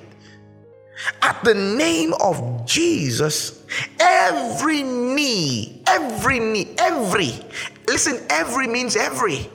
At 1.22 1.44
the 1.44 1.54
name 1.54 2.14
of 2.22 2.66
Jesus, 2.66 3.66
every 4.00 4.84
knee, 4.84 5.82
every 5.88 6.40
knee, 6.40 6.74
every, 6.78 7.34
listen, 7.88 8.26
every 8.30 8.68
means 8.68 8.96
every. 8.96 9.50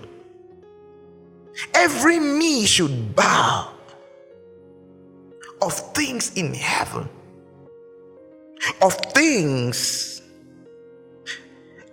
Every 1.75 2.19
knee 2.19 2.67
should 2.67 3.15
bow 3.15 3.73
of 5.63 5.75
things 5.95 6.35
in 6.35 6.55
heaven, 6.55 7.09
of 8.81 8.95
things 9.13 10.23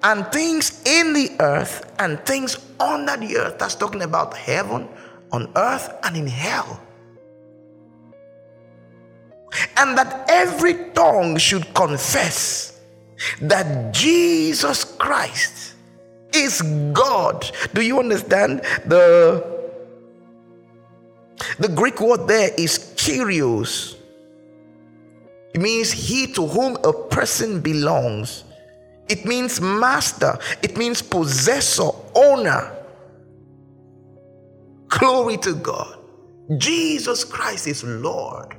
and 0.04 0.26
things 0.32 0.82
in 0.86 1.14
the 1.14 1.36
earth 1.40 1.94
and 2.00 2.20
things 2.26 2.58
under 2.80 3.18
the 3.18 3.38
earth. 3.38 3.60
That's 3.60 3.76
talking 3.76 4.04
about 4.04 4.36
heaven, 4.36 4.88
on 5.32 5.52
earth, 5.56 5.90
and 6.04 6.16
in 6.16 6.28
hell 6.28 6.80
and 9.78 9.98
that 9.98 10.26
every 10.30 10.74
tongue 10.94 11.38
should 11.38 11.74
confess 11.74 12.80
that 13.42 13.94
Jesus 13.94 14.84
Christ 14.84 15.74
is 16.34 16.62
God. 16.94 17.50
Do 17.74 17.82
you 17.82 18.00
understand? 18.00 18.62
The 18.86 19.58
the 21.60 21.70
Greek 21.70 22.02
word 22.02 22.28
there 22.28 22.52
is 22.58 22.78
kyrios. 22.98 23.96
It 25.54 25.62
means 25.62 25.92
he 25.92 26.28
to 26.34 26.46
whom 26.46 26.78
a 26.84 26.94
person 26.94 27.62
belongs. 27.62 28.44
It 29.10 29.26
means 29.26 29.62
master. 29.62 30.38
It 30.62 30.78
means 30.78 31.02
possessor, 31.02 31.90
owner. 32.14 32.76
Glory 34.90 35.38
to 35.38 35.54
God. 35.56 35.98
Jesus 36.58 37.24
Christ 37.24 37.68
is 37.68 37.84
Lord 37.84 38.57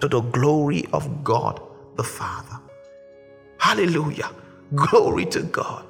to 0.00 0.08
the 0.08 0.20
glory 0.20 0.86
of 0.92 1.24
God 1.24 1.60
the 1.96 2.04
Father. 2.04 2.58
Hallelujah. 3.58 4.30
Glory 4.74 5.26
to 5.26 5.42
God. 5.42 5.84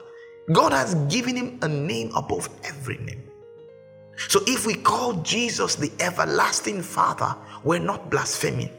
God 0.52 0.72
has 0.72 0.94
given 1.12 1.36
him 1.36 1.58
a 1.62 1.68
name 1.68 2.10
above 2.16 2.48
every 2.64 2.98
name. 2.98 3.22
So 4.28 4.40
if 4.46 4.66
we 4.66 4.74
call 4.74 5.14
Jesus 5.22 5.76
the 5.76 5.92
everlasting 6.00 6.82
Father, 6.82 7.36
we're 7.62 7.78
not 7.78 8.10
blaspheming. 8.10 8.70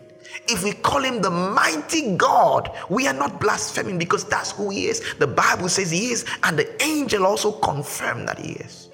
If 0.47 0.63
we 0.63 0.73
call 0.73 1.03
him 1.03 1.21
the 1.21 1.29
mighty 1.29 2.15
God, 2.17 2.71
we 2.89 3.07
are 3.07 3.13
not 3.13 3.39
blaspheming 3.39 3.97
because 3.97 4.25
that's 4.25 4.51
who 4.51 4.69
he 4.69 4.87
is. 4.87 5.03
The 5.19 5.27
Bible 5.27 5.69
says 5.69 5.91
he 5.91 6.11
is, 6.11 6.25
and 6.43 6.57
the 6.57 6.83
angel 6.83 7.25
also 7.25 7.51
confirmed 7.51 8.27
that 8.27 8.39
he 8.39 8.53
is. 8.53 8.89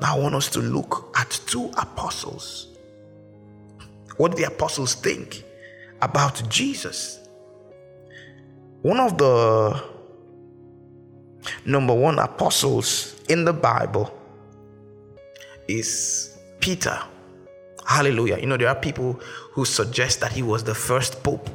Now 0.00 0.16
I 0.16 0.18
want 0.18 0.34
us 0.34 0.48
to 0.50 0.60
look 0.60 1.14
at 1.18 1.30
two 1.46 1.70
apostles 1.76 2.69
what 4.20 4.36
the 4.36 4.44
apostles 4.44 4.94
think 4.94 5.42
about 6.02 6.46
Jesus. 6.50 7.20
One 8.82 9.00
of 9.00 9.16
the 9.16 9.82
number 11.64 11.94
one 11.94 12.18
apostles 12.18 13.18
in 13.30 13.46
the 13.46 13.54
Bible 13.54 14.12
is 15.66 16.36
Peter. 16.60 16.98
Hallelujah. 17.86 18.36
You 18.36 18.46
know, 18.46 18.58
there 18.58 18.68
are 18.68 18.74
people 18.74 19.18
who 19.52 19.64
suggest 19.64 20.20
that 20.20 20.32
he 20.32 20.42
was 20.42 20.64
the 20.64 20.74
first 20.74 21.22
pope. 21.22 21.48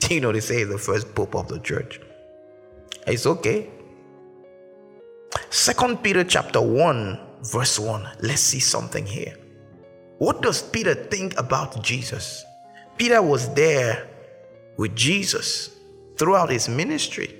You 0.10 0.20
know, 0.20 0.32
they 0.32 0.40
say 0.40 0.64
the 0.64 0.78
first 0.78 1.14
pope 1.14 1.36
of 1.36 1.46
the 1.46 1.60
church. 1.60 2.00
It's 3.06 3.24
okay. 3.24 3.70
Second 5.50 6.02
Peter 6.02 6.24
chapter 6.24 6.60
1, 6.60 7.20
verse 7.42 7.78
1. 7.78 8.08
Let's 8.22 8.40
see 8.40 8.58
something 8.60 9.06
here. 9.06 9.36
What 10.18 10.40
does 10.40 10.62
Peter 10.62 10.94
think 10.94 11.38
about 11.38 11.82
Jesus? 11.82 12.44
Peter 12.96 13.20
was 13.20 13.52
there 13.54 14.08
with 14.78 14.96
Jesus 14.96 15.76
throughout 16.16 16.50
his 16.50 16.68
ministry. 16.68 17.34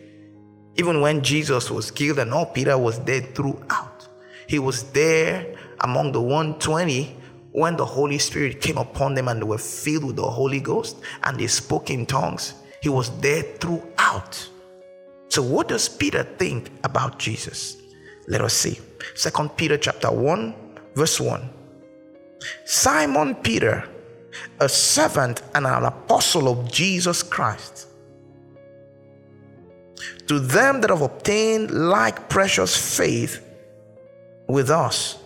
Even 0.76 1.00
when 1.00 1.22
Jesus 1.22 1.70
was 1.70 1.90
killed 1.90 2.18
and 2.18 2.34
all, 2.34 2.46
Peter 2.46 2.76
was 2.76 3.00
there 3.00 3.22
throughout. 3.22 4.06
He 4.46 4.58
was 4.58 4.84
there 4.92 5.56
among 5.80 6.12
the 6.12 6.20
120 6.20 7.16
when 7.52 7.76
the 7.76 7.84
Holy 7.84 8.18
Spirit 8.18 8.60
came 8.60 8.76
upon 8.76 9.14
them 9.14 9.28
and 9.28 9.40
they 9.40 9.46
were 9.46 9.56
filled 9.56 10.04
with 10.04 10.16
the 10.16 10.22
Holy 10.22 10.60
Ghost 10.60 10.98
and 11.22 11.40
they 11.40 11.46
spoke 11.46 11.88
in 11.88 12.04
tongues. 12.04 12.54
He 12.82 12.90
was 12.90 13.08
there 13.20 13.42
throughout. 13.42 14.48
So, 15.28 15.42
what 15.42 15.68
does 15.68 15.88
Peter 15.88 16.22
think 16.22 16.70
about 16.84 17.18
Jesus? 17.18 17.78
Let 18.28 18.42
us 18.42 18.52
see. 18.52 18.78
Second 19.14 19.56
Peter 19.56 19.78
chapter 19.78 20.10
1, 20.10 20.54
verse 20.94 21.18
1. 21.18 21.55
Simon 22.64 23.34
Peter, 23.34 23.88
a 24.60 24.68
servant 24.68 25.42
and 25.54 25.66
an 25.66 25.84
apostle 25.84 26.48
of 26.48 26.70
Jesus 26.70 27.22
Christ, 27.22 27.88
to 30.26 30.38
them 30.38 30.80
that 30.80 30.90
have 30.90 31.02
obtained 31.02 31.70
like 31.70 32.28
precious 32.28 32.96
faith 32.96 33.42
with 34.48 34.70
us 34.70 35.18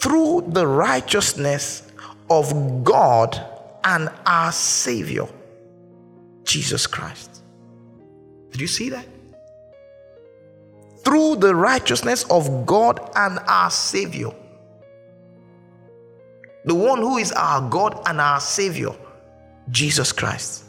through 0.00 0.44
the 0.48 0.66
righteousness 0.66 1.82
of 2.30 2.82
God 2.84 3.40
and 3.84 4.08
our 4.26 4.52
Savior, 4.52 5.26
Jesus 6.44 6.86
Christ. 6.86 7.42
Did 8.50 8.60
you 8.60 8.66
see 8.66 8.88
that? 8.90 9.06
Through 11.04 11.36
the 11.36 11.54
righteousness 11.54 12.24
of 12.30 12.66
God 12.66 13.10
and 13.16 13.38
our 13.46 13.70
Savior. 13.70 14.30
The 16.64 16.74
one 16.74 16.98
who 16.98 17.18
is 17.18 17.32
our 17.32 17.68
God 17.68 18.00
and 18.06 18.20
our 18.20 18.40
Savior, 18.40 18.90
Jesus 19.70 20.12
Christ. 20.12 20.64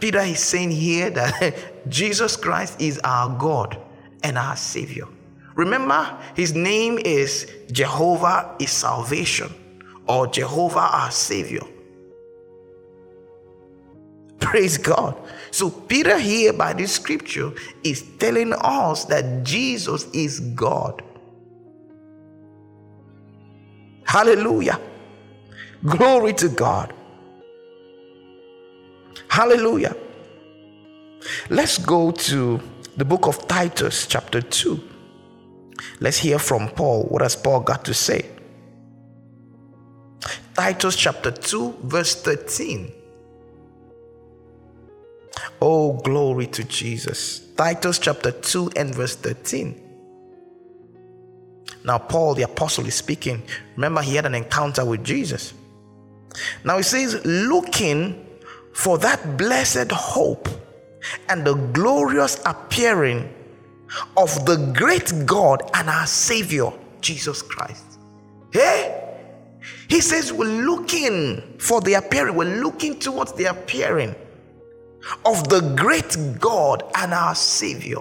Peter 0.00 0.20
is 0.20 0.40
saying 0.40 0.70
here 0.70 1.10
that 1.10 1.54
Jesus 1.88 2.36
Christ 2.36 2.80
is 2.80 2.98
our 3.04 3.38
God 3.38 3.80
and 4.22 4.36
our 4.36 4.56
Savior. 4.56 5.06
Remember, 5.54 6.18
his 6.34 6.54
name 6.54 6.98
is 6.98 7.50
Jehovah 7.70 8.56
is 8.58 8.70
salvation 8.70 9.52
or 10.06 10.26
Jehovah 10.26 10.80
our 10.80 11.10
Savior. 11.10 11.62
Praise 14.40 14.76
God. 14.76 15.16
So, 15.52 15.70
Peter 15.70 16.18
here 16.18 16.52
by 16.52 16.72
this 16.72 16.92
scripture 16.92 17.52
is 17.84 18.04
telling 18.18 18.52
us 18.52 19.04
that 19.04 19.44
Jesus 19.44 20.04
is 20.12 20.40
God. 20.40 21.03
Hallelujah. 24.14 24.78
Glory 25.84 26.34
to 26.34 26.48
God. 26.48 26.94
Hallelujah. 29.26 29.96
Let's 31.50 31.78
go 31.78 32.12
to 32.12 32.60
the 32.96 33.04
book 33.04 33.26
of 33.26 33.48
Titus, 33.48 34.06
chapter 34.06 34.40
2. 34.40 34.80
Let's 35.98 36.18
hear 36.18 36.38
from 36.38 36.68
Paul. 36.68 37.06
What 37.06 37.22
has 37.22 37.34
Paul 37.34 37.62
got 37.62 37.84
to 37.86 37.92
say? 37.92 38.30
Titus 40.54 40.94
chapter 40.94 41.32
2, 41.32 41.78
verse 41.82 42.14
13. 42.22 42.92
Oh, 45.60 45.94
glory 45.94 46.46
to 46.46 46.62
Jesus. 46.62 47.40
Titus 47.56 47.98
chapter 47.98 48.30
2 48.30 48.70
and 48.76 48.94
verse 48.94 49.16
13. 49.16 49.83
Now, 51.84 51.98
Paul 51.98 52.34
the 52.34 52.42
apostle 52.42 52.86
is 52.86 52.94
speaking. 52.94 53.42
Remember, 53.76 54.02
he 54.02 54.16
had 54.16 54.26
an 54.26 54.34
encounter 54.34 54.84
with 54.84 55.04
Jesus. 55.04 55.54
Now, 56.64 56.78
he 56.78 56.82
says, 56.82 57.24
looking 57.24 58.26
for 58.72 58.98
that 58.98 59.36
blessed 59.36 59.92
hope 59.92 60.48
and 61.28 61.44
the 61.44 61.54
glorious 61.54 62.40
appearing 62.46 63.32
of 64.16 64.46
the 64.46 64.72
great 64.74 65.12
God 65.26 65.70
and 65.74 65.88
our 65.88 66.06
Savior, 66.06 66.70
Jesus 67.00 67.42
Christ. 67.42 67.84
Hey, 68.52 69.00
he 69.88 70.00
says, 70.00 70.32
We're 70.32 70.64
looking 70.64 71.58
for 71.58 71.80
the 71.80 71.94
appearing, 71.94 72.34
we're 72.34 72.62
looking 72.62 72.98
towards 72.98 73.32
the 73.34 73.44
appearing 73.44 74.14
of 75.24 75.48
the 75.48 75.60
great 75.76 76.16
God 76.40 76.82
and 76.96 77.12
our 77.12 77.34
Savior, 77.34 77.98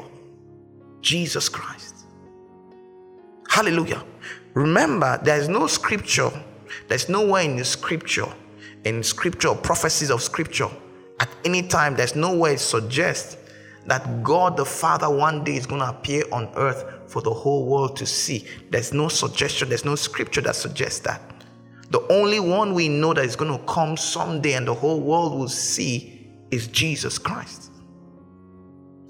Jesus 1.01 1.49
Christ. 1.49 2.02
Hallelujah. 3.53 4.03
Remember, 4.55 5.19
there 5.21 5.37
is 5.37 5.47
no 5.47 5.67
scripture, 5.67 6.31
there's 6.87 7.07
nowhere 7.07 7.43
in 7.43 7.55
the 7.55 7.63
scripture, 7.63 8.25
in 8.83 9.03
scripture, 9.03 9.53
prophecies 9.53 10.09
of 10.09 10.23
scripture, 10.23 10.67
at 11.19 11.29
any 11.45 11.61
time, 11.61 11.95
there's 11.95 12.15
nowhere 12.15 12.53
it 12.53 12.59
suggests 12.59 13.37
that 13.85 14.23
God 14.23 14.57
the 14.57 14.65
Father 14.65 15.07
one 15.07 15.43
day 15.43 15.55
is 15.55 15.67
going 15.67 15.81
to 15.81 15.89
appear 15.89 16.23
on 16.31 16.49
earth 16.55 16.83
for 17.05 17.21
the 17.21 17.29
whole 17.29 17.67
world 17.67 17.95
to 17.97 18.07
see. 18.07 18.47
There's 18.71 18.91
no 18.91 19.07
suggestion, 19.07 19.69
there's 19.69 19.85
no 19.85 19.93
scripture 19.93 20.41
that 20.41 20.55
suggests 20.55 21.01
that. 21.01 21.21
The 21.91 22.01
only 22.11 22.39
one 22.39 22.73
we 22.73 22.89
know 22.89 23.13
that 23.13 23.23
is 23.23 23.35
going 23.35 23.55
to 23.55 23.63
come 23.65 23.97
someday 23.97 24.53
and 24.53 24.67
the 24.67 24.73
whole 24.73 24.99
world 24.99 25.37
will 25.37 25.47
see 25.47 26.27
is 26.49 26.65
Jesus 26.69 27.19
Christ. 27.19 27.69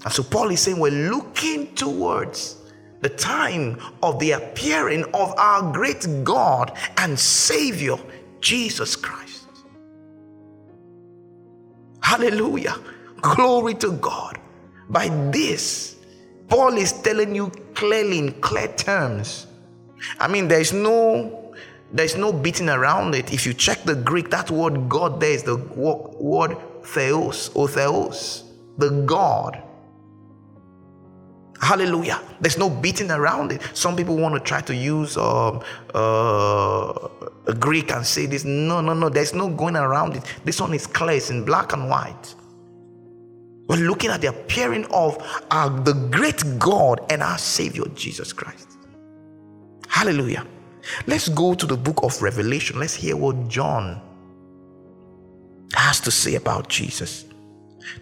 And 0.04 0.12
so 0.12 0.22
Paul 0.22 0.50
is 0.50 0.60
saying 0.60 0.78
we're 0.78 0.90
looking 0.90 1.74
towards 1.74 2.60
the 3.04 3.10
time 3.10 3.78
of 4.02 4.18
the 4.18 4.30
appearing 4.30 5.04
of 5.12 5.34
our 5.36 5.70
great 5.74 6.06
God 6.24 6.72
and 6.96 7.20
Savior, 7.20 7.96
Jesus 8.40 8.96
Christ. 8.96 9.46
Hallelujah. 12.00 12.76
Glory 13.20 13.74
to 13.74 13.92
God. 13.92 14.40
By 14.88 15.08
this, 15.30 15.96
Paul 16.48 16.78
is 16.78 16.92
telling 17.02 17.34
you 17.34 17.50
clearly 17.74 18.20
in 18.20 18.32
clear 18.40 18.68
terms. 18.68 19.48
I 20.18 20.26
mean, 20.26 20.48
there's 20.48 20.72
no 20.72 21.52
there's 21.92 22.16
no 22.16 22.32
beating 22.32 22.70
around 22.70 23.14
it. 23.14 23.34
If 23.34 23.44
you 23.44 23.52
check 23.52 23.82
the 23.82 23.96
Greek, 23.96 24.30
that 24.30 24.50
word 24.50 24.88
God 24.88 25.20
there 25.20 25.32
is 25.32 25.42
the 25.42 25.56
word 25.56 26.56
theos 26.84 27.50
or 27.54 27.68
theos, 27.68 28.44
the 28.78 28.88
God. 29.04 29.62
Hallelujah. 31.60 32.20
There's 32.40 32.58
no 32.58 32.68
beating 32.68 33.10
around 33.10 33.52
it. 33.52 33.62
Some 33.74 33.96
people 33.96 34.16
want 34.16 34.34
to 34.34 34.40
try 34.40 34.60
to 34.62 34.74
use 34.74 35.16
um, 35.16 35.62
uh, 35.94 37.08
a 37.46 37.54
Greek 37.58 37.90
and 37.90 38.04
say 38.04 38.26
this. 38.26 38.44
No, 38.44 38.80
no, 38.80 38.92
no. 38.92 39.08
There's 39.08 39.34
no 39.34 39.48
going 39.48 39.76
around 39.76 40.16
it. 40.16 40.24
This 40.44 40.60
one 40.60 40.74
is 40.74 40.86
clear. 40.86 41.16
It's 41.16 41.30
in 41.30 41.44
black 41.44 41.72
and 41.72 41.88
white. 41.88 42.34
We're 43.66 43.76
looking 43.76 44.10
at 44.10 44.20
the 44.20 44.28
appearing 44.28 44.84
of 44.86 45.16
our, 45.50 45.70
the 45.70 45.94
great 45.94 46.42
God 46.58 47.00
and 47.10 47.22
our 47.22 47.38
Savior, 47.38 47.84
Jesus 47.94 48.32
Christ. 48.32 48.68
Hallelujah. 49.88 50.46
Let's 51.06 51.28
go 51.28 51.54
to 51.54 51.64
the 51.64 51.76
book 51.76 52.00
of 52.02 52.20
Revelation. 52.20 52.78
Let's 52.78 52.94
hear 52.94 53.16
what 53.16 53.48
John 53.48 54.02
has 55.74 56.00
to 56.00 56.10
say 56.10 56.34
about 56.34 56.68
Jesus. 56.68 57.24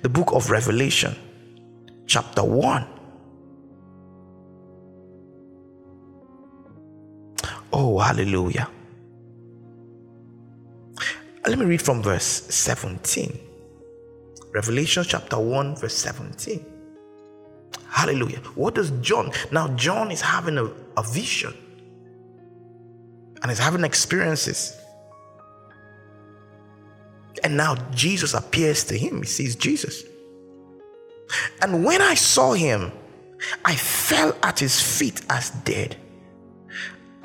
The 0.03 0.09
book 0.09 0.32
of 0.32 0.50
Revelation, 0.50 1.14
chapter 2.07 2.42
1. 2.42 2.86
Oh, 7.73 7.99
hallelujah. 7.99 8.68
Let 11.47 11.59
me 11.59 11.64
read 11.64 11.83
from 11.83 12.03
verse 12.03 12.25
17. 12.25 13.39
Revelation 14.55 15.05
chapter 15.07 15.39
1, 15.39 15.77
verse 15.77 15.97
17. 15.97 16.64
Hallelujah. 17.89 18.39
What 18.55 18.75
does 18.75 18.91
John? 19.01 19.33
Now, 19.51 19.68
John 19.77 20.11
is 20.11 20.20
having 20.20 20.59
a, 20.59 20.64
a 20.97 21.03
vision 21.03 21.55
and 23.43 23.51
is 23.51 23.59
having 23.59 23.85
experiences. 23.85 24.79
And 27.43 27.57
now 27.57 27.75
Jesus 27.93 28.35
appears 28.35 28.85
to 28.85 28.97
him. 28.97 29.18
He 29.23 29.27
sees 29.27 29.57
Jesus. 29.57 30.05
And 31.61 31.85
when 31.85 32.03
I 32.03 32.14
saw 32.14 32.53
him, 32.53 32.93
I 33.64 33.75
fell 33.75 34.37
at 34.43 34.59
his 34.59 34.81
feet 34.81 35.23
as 35.29 35.51
dead. 35.51 35.97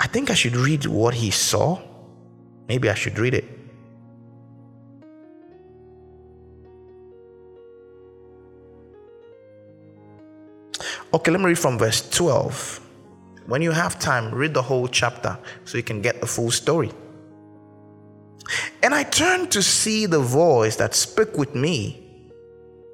I 0.00 0.06
think 0.06 0.30
I 0.30 0.34
should 0.34 0.56
read 0.56 0.86
what 0.86 1.14
he 1.14 1.30
saw. 1.30 1.80
Maybe 2.68 2.88
I 2.88 2.94
should 2.94 3.18
read 3.18 3.34
it. 3.34 3.44
Okay, 11.12 11.30
let 11.30 11.40
me 11.40 11.46
read 11.46 11.58
from 11.58 11.78
verse 11.78 12.08
12. 12.10 12.80
When 13.46 13.62
you 13.62 13.70
have 13.70 13.98
time, 13.98 14.34
read 14.34 14.52
the 14.52 14.60
whole 14.60 14.86
chapter 14.86 15.38
so 15.64 15.78
you 15.78 15.82
can 15.82 16.02
get 16.02 16.20
the 16.20 16.26
full 16.26 16.50
story. 16.50 16.92
And 18.82 18.94
I 18.94 19.04
turned 19.04 19.50
to 19.52 19.62
see 19.62 20.06
the 20.06 20.20
voice 20.20 20.76
that 20.76 20.94
spoke 20.94 21.36
with 21.36 21.54
me. 21.54 22.04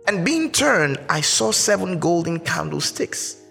And 0.06 0.24
being 0.24 0.52
turned, 0.52 0.98
I 1.08 1.22
saw 1.22 1.50
seven 1.50 1.98
golden 1.98 2.38
candlesticks. 2.38 3.43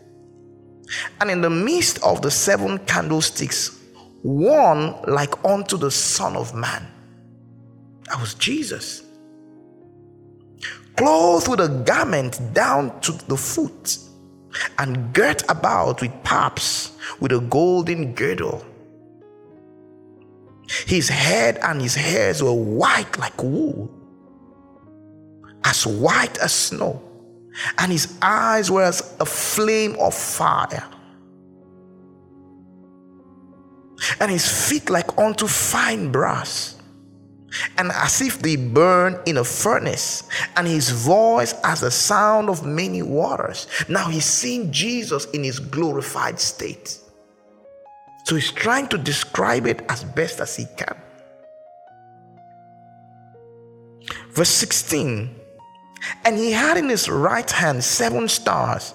And 1.21 1.29
in 1.29 1.41
the 1.41 1.49
midst 1.49 2.01
of 2.03 2.21
the 2.21 2.31
seven 2.31 2.79
candlesticks, 2.79 3.79
one 4.21 4.95
like 5.07 5.43
unto 5.43 5.77
the 5.77 5.91
Son 5.91 6.35
of 6.35 6.55
Man. 6.55 6.87
That 8.05 8.19
was 8.19 8.33
Jesus. 8.35 9.03
Clothed 10.95 11.47
with 11.47 11.59
a 11.59 11.69
garment 11.85 12.39
down 12.53 12.99
to 13.01 13.11
the 13.27 13.37
foot 13.37 13.97
and 14.77 15.13
girt 15.13 15.43
about 15.49 16.01
with 16.01 16.23
paps 16.23 16.91
with 17.19 17.31
a 17.31 17.39
golden 17.39 18.13
girdle. 18.13 18.63
His 20.85 21.09
head 21.09 21.57
and 21.61 21.81
his 21.81 21.95
hairs 21.95 22.41
were 22.41 22.53
white 22.53 23.17
like 23.19 23.41
wool, 23.43 23.91
as 25.63 25.85
white 25.85 26.37
as 26.37 26.53
snow, 26.53 27.01
and 27.77 27.91
his 27.91 28.17
eyes 28.21 28.71
were 28.71 28.83
as 28.83 29.15
a 29.19 29.25
flame 29.25 29.95
of 29.99 30.13
fire, 30.13 30.83
and 34.19 34.31
his 34.31 34.69
feet 34.69 34.89
like 34.89 35.17
unto 35.17 35.47
fine 35.47 36.11
brass, 36.11 36.75
and 37.77 37.91
as 37.91 38.21
if 38.21 38.39
they 38.39 38.55
burn 38.55 39.19
in 39.25 39.37
a 39.37 39.43
furnace, 39.43 40.23
and 40.55 40.67
his 40.67 40.89
voice 40.89 41.53
as 41.63 41.81
the 41.81 41.91
sound 41.91 42.49
of 42.49 42.65
many 42.65 43.01
waters. 43.01 43.67
Now 43.87 44.09
he's 44.09 44.25
seeing 44.25 44.71
Jesus 44.71 45.25
in 45.31 45.43
his 45.43 45.59
glorified 45.59 46.39
state. 46.39 46.99
So 48.25 48.35
he's 48.35 48.51
trying 48.51 48.87
to 48.87 48.97
describe 48.97 49.67
it 49.67 49.83
as 49.89 50.03
best 50.03 50.39
as 50.39 50.55
he 50.55 50.65
can. 50.77 50.95
Verse 54.31 54.49
16 54.49 55.42
And 56.25 56.37
he 56.37 56.51
had 56.51 56.77
in 56.77 56.89
his 56.89 57.09
right 57.09 57.49
hand 57.49 57.83
seven 57.83 58.27
stars, 58.27 58.93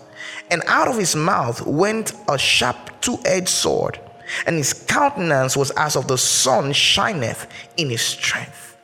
and 0.51 0.63
out 0.67 0.89
of 0.89 0.99
his 0.99 1.15
mouth 1.17 1.65
went 1.67 2.13
a 2.29 2.39
sharp 2.39 3.01
two 3.01 3.19
edged 3.25 3.49
sword, 3.49 4.01
and 4.47 4.57
his 4.57 4.73
countenance 4.73 5.57
was 5.57 5.71
as 5.73 5.97
of 5.97 6.09
the 6.09 6.19
sun 6.19 6.73
shineth 6.73 7.47
in 7.77 7.91
his 7.91 8.03
strength. 8.03 8.77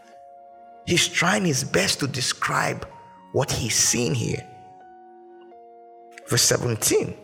He's 0.86 1.08
trying 1.08 1.44
his 1.44 1.64
best 1.64 2.00
to 2.00 2.06
describe 2.06 2.86
what 3.32 3.50
he's 3.50 3.74
seen 3.74 4.14
here. 4.14 4.46
Verse 6.28 6.42
17 6.42 7.14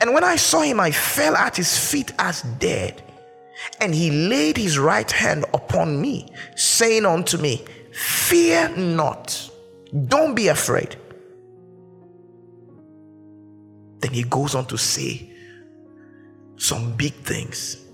And 0.00 0.14
when 0.14 0.24
I 0.24 0.36
saw 0.36 0.62
him, 0.62 0.80
I 0.80 0.90
fell 0.90 1.36
at 1.36 1.56
his 1.56 1.78
feet 1.78 2.12
as 2.18 2.42
dead. 2.58 3.02
And 3.80 3.94
he 3.94 4.10
laid 4.28 4.58
his 4.58 4.78
right 4.78 5.10
hand 5.10 5.46
upon 5.54 6.00
me, 6.00 6.28
saying 6.56 7.06
unto 7.06 7.38
me, 7.38 7.64
Fear 7.92 8.76
not. 8.76 9.50
Don't 10.08 10.34
be 10.34 10.48
afraid. 10.48 10.96
Then 14.00 14.12
he 14.12 14.24
goes 14.24 14.54
on 14.54 14.66
to 14.66 14.76
say 14.76 15.32
some 16.56 16.96
big 16.96 17.14
things. 17.14 17.84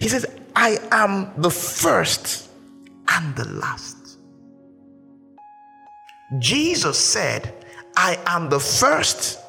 He 0.00 0.08
says, 0.08 0.26
I 0.54 0.78
am 0.90 1.32
the 1.40 1.50
first 1.50 2.48
and 3.08 3.34
the 3.36 3.48
last. 3.48 4.18
Jesus 6.38 6.98
said, 6.98 7.54
I 7.96 8.18
am 8.26 8.50
the 8.50 8.60
first 8.60 9.40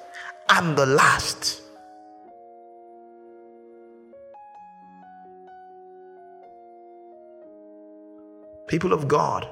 and 0.50 0.78
the 0.78 0.86
last. 0.86 1.62
People 8.68 8.94
of 8.94 9.08
God, 9.08 9.48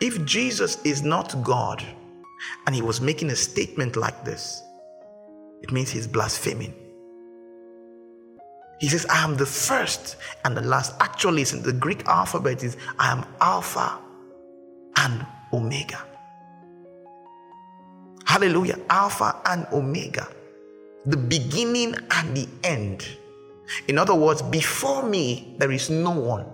if 0.00 0.24
Jesus 0.24 0.82
is 0.84 1.02
not 1.02 1.42
God 1.42 1.84
and 2.66 2.74
he 2.74 2.82
was 2.82 3.00
making 3.00 3.30
a 3.30 3.36
statement 3.36 3.96
like 3.96 4.24
this, 4.24 4.62
it 5.62 5.72
means 5.72 5.90
he's 5.90 6.06
blaspheming. 6.06 6.74
He 8.78 8.88
says, 8.88 9.06
I 9.06 9.24
am 9.24 9.36
the 9.36 9.46
first 9.46 10.16
and 10.44 10.56
the 10.56 10.60
last. 10.60 10.94
Actually, 11.00 11.44
in 11.52 11.62
the 11.62 11.72
Greek 11.72 12.06
alphabet 12.06 12.62
is 12.62 12.76
I 12.98 13.10
am 13.10 13.24
Alpha 13.40 13.98
and 14.96 15.26
Omega. 15.52 16.04
Hallelujah. 18.24 18.78
Alpha 18.88 19.40
and 19.46 19.66
Omega. 19.72 20.28
The 21.06 21.16
beginning 21.16 21.96
and 22.12 22.36
the 22.36 22.46
end. 22.62 23.04
In 23.88 23.98
other 23.98 24.14
words, 24.14 24.42
before 24.42 25.02
me, 25.02 25.56
there 25.58 25.72
is 25.72 25.90
no 25.90 26.10
one. 26.10 26.46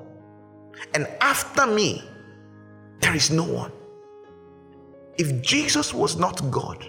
And 0.95 1.07
after 1.21 1.67
me, 1.67 2.03
there 3.01 3.15
is 3.15 3.31
no 3.31 3.45
one. 3.45 3.73
If 5.19 5.43
Jesus 5.43 5.95
was 5.95 6.17
not 6.17 6.51
God 6.51 6.89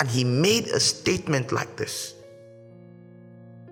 and 0.00 0.08
he 0.08 0.24
made 0.24 0.66
a 0.68 0.80
statement 0.80 1.52
like 1.52 1.76
this, 1.76 2.14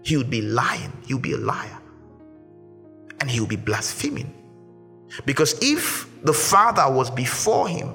he 0.02 0.16
would 0.16 0.30
be 0.30 0.42
lying, 0.42 0.92
he 1.06 1.14
would 1.14 1.22
be 1.22 1.32
a 1.32 1.38
liar, 1.38 1.78
and 3.20 3.30
he 3.30 3.40
would 3.40 3.48
be 3.48 3.56
blaspheming. 3.56 4.32
Because 5.26 5.58
if 5.60 6.08
the 6.22 6.32
Father 6.32 6.90
was 6.90 7.10
before 7.10 7.68
him, 7.68 7.94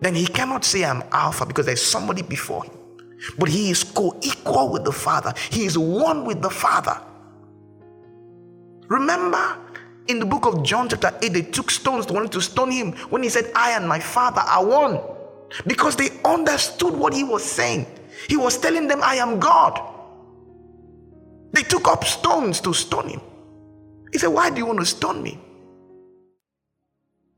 then 0.00 0.14
he 0.14 0.26
cannot 0.26 0.64
say, 0.64 0.84
I'm 0.84 1.02
Alpha 1.12 1.46
because 1.46 1.66
there's 1.66 1.82
somebody 1.82 2.22
before 2.22 2.64
him. 2.64 2.74
But 3.38 3.48
he 3.48 3.70
is 3.70 3.82
co 3.82 4.18
equal 4.22 4.68
with 4.68 4.84
the 4.84 4.92
Father, 4.92 5.32
he 5.50 5.64
is 5.64 5.78
one 5.78 6.24
with 6.26 6.42
the 6.42 6.50
Father. 6.50 7.00
Remember 8.88 9.56
in 10.08 10.18
the 10.18 10.26
book 10.26 10.46
of 10.46 10.62
John, 10.62 10.88
chapter 10.88 11.12
8, 11.22 11.32
they 11.32 11.42
took 11.42 11.70
stones, 11.70 12.06
wanted 12.08 12.32
to 12.32 12.40
stone 12.40 12.70
him 12.70 12.92
when 13.10 13.22
he 13.22 13.28
said, 13.28 13.50
I 13.54 13.72
and 13.72 13.88
my 13.88 13.98
father 13.98 14.42
are 14.42 14.64
one. 14.64 15.00
Because 15.66 15.96
they 15.96 16.10
understood 16.24 16.94
what 16.94 17.14
he 17.14 17.24
was 17.24 17.44
saying. 17.44 17.86
He 18.28 18.36
was 18.36 18.58
telling 18.58 18.88
them, 18.88 19.00
I 19.02 19.16
am 19.16 19.38
God. 19.38 19.80
They 21.52 21.62
took 21.62 21.88
up 21.88 22.04
stones 22.04 22.60
to 22.62 22.74
stone 22.74 23.08
him. 23.08 23.20
He 24.12 24.18
said, 24.18 24.28
Why 24.28 24.50
do 24.50 24.58
you 24.58 24.66
want 24.66 24.80
to 24.80 24.86
stone 24.86 25.22
me? 25.22 25.38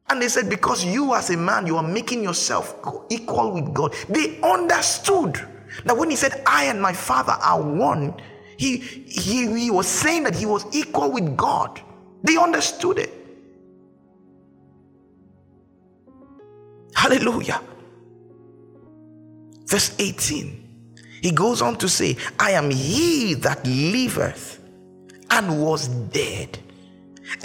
And 0.09 0.23
they 0.23 0.29
said, 0.29 0.49
Because 0.49 0.85
you, 0.85 1.14
as 1.14 1.31
a 1.31 1.37
man, 1.37 1.67
you 1.67 1.77
are 1.77 1.87
making 1.87 2.23
yourself 2.23 2.77
equal 3.11 3.53
with 3.53 3.75
God. 3.75 3.95
They 4.09 4.41
understood 4.41 5.41
that 5.85 5.97
when 5.97 6.11
he 6.11 6.17
said, 6.17 6.43
I 6.47 6.64
and 6.64 6.81
my 6.81 6.93
father 6.93 7.33
are 7.33 7.61
one, 7.61 8.14
he, 8.57 8.79
he, 8.79 9.61
he 9.61 9.71
was 9.71 9.87
saying 9.87 10.23
that 10.23 10.35
he 10.35 10.47
was 10.47 10.64
equal 10.75 11.12
with 11.12 11.37
God. 11.37 11.83
They 12.27 12.37
understood 12.37 12.99
it. 12.99 13.12
Hallelujah. 16.95 17.61
Verse 19.66 19.95
18. 19.99 20.64
He 21.22 21.31
goes 21.31 21.62
on 21.62 21.77
to 21.77 21.89
say, 21.89 22.16
I 22.39 22.51
am 22.53 22.70
he 22.70 23.35
that 23.35 23.64
liveth 23.64 24.61
and 25.31 25.62
was 25.62 25.89
dead. 25.89 26.59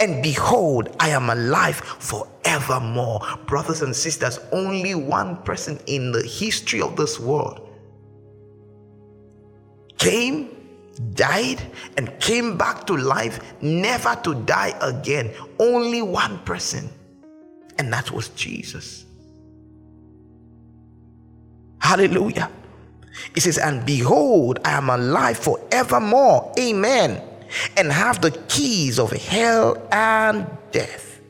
And 0.00 0.22
behold, 0.22 0.94
I 0.98 1.10
am 1.10 1.30
alive 1.30 1.76
forevermore. 1.76 3.20
Brothers 3.46 3.82
and 3.82 3.94
sisters, 3.94 4.40
only 4.50 4.94
one 4.96 5.42
person 5.42 5.78
in 5.86 6.10
the 6.10 6.22
history 6.22 6.80
of 6.80 6.96
this 6.96 7.20
world 7.20 7.68
came 9.98 10.61
died 11.14 11.60
and 11.96 12.18
came 12.20 12.56
back 12.56 12.86
to 12.86 12.96
life, 12.96 13.40
never 13.62 14.14
to 14.24 14.34
die 14.34 14.76
again. 14.80 15.30
Only 15.58 16.02
one 16.02 16.38
person, 16.40 16.90
and 17.78 17.92
that 17.92 18.10
was 18.10 18.28
Jesus. 18.30 19.06
Hallelujah. 21.78 22.50
It 23.34 23.40
says, 23.40 23.58
And 23.58 23.84
behold, 23.84 24.60
I 24.64 24.72
am 24.72 24.88
alive 24.88 25.38
forevermore. 25.38 26.52
Amen. 26.58 27.20
And 27.76 27.92
have 27.92 28.20
the 28.20 28.30
keys 28.48 28.98
of 28.98 29.10
hell 29.10 29.76
and 29.92 30.46
death. 30.70 31.20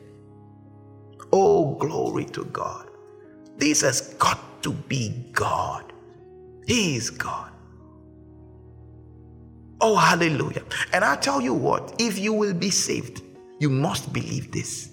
Oh, 1.31 1.75
glory 1.75 2.25
to 2.25 2.45
God. 2.45 2.87
This 3.57 3.81
has 3.81 4.13
got 4.15 4.61
to 4.63 4.71
be 4.71 5.09
God. 5.33 5.91
He 6.65 6.95
is 6.95 7.09
God. 7.09 7.52
Oh, 9.85 9.97
hallelujah. 9.97 10.63
And 10.93 11.03
I 11.03 11.17
tell 11.17 11.41
you 11.41 11.53
what, 11.53 11.93
if 11.99 12.17
you 12.17 12.31
will 12.31 12.53
be 12.53 12.69
saved, 12.69 13.21
you 13.59 13.69
must 13.69 14.13
believe 14.13 14.49
this. 14.49 14.89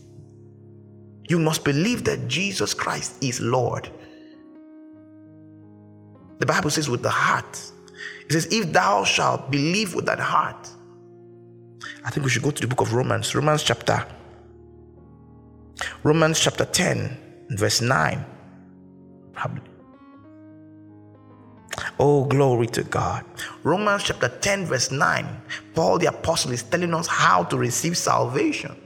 You 1.28 1.38
must 1.38 1.64
believe 1.64 2.02
that 2.04 2.26
Jesus 2.26 2.74
Christ 2.74 3.22
is 3.22 3.40
Lord. 3.40 3.88
The 6.40 6.46
Bible 6.46 6.70
says, 6.70 6.90
with 6.90 7.02
the 7.04 7.10
heart. 7.10 7.56
It 8.26 8.32
says, 8.32 8.48
if 8.50 8.72
thou 8.72 9.04
shalt 9.04 9.52
believe 9.52 9.94
with 9.94 10.06
that 10.06 10.18
heart. 10.18 10.68
I 12.04 12.10
think 12.10 12.24
we 12.24 12.30
should 12.30 12.42
go 12.42 12.50
to 12.50 12.60
the 12.60 12.66
book 12.66 12.80
of 12.80 12.92
Romans, 12.92 13.32
Romans 13.32 13.62
chapter, 13.62 14.04
Romans 16.02 16.40
chapter 16.40 16.64
10, 16.64 17.46
verse 17.50 17.80
9. 17.80 18.24
Probably. 19.34 19.69
Oh, 21.98 22.24
glory 22.24 22.66
to 22.68 22.82
God. 22.82 23.24
Romans 23.62 24.04
chapter 24.04 24.28
10, 24.28 24.66
verse 24.66 24.90
9. 24.90 25.26
Paul 25.74 25.98
the 25.98 26.06
Apostle 26.06 26.52
is 26.52 26.62
telling 26.62 26.94
us 26.94 27.06
how 27.06 27.44
to 27.44 27.56
receive 27.56 27.96
salvation. 27.96 28.76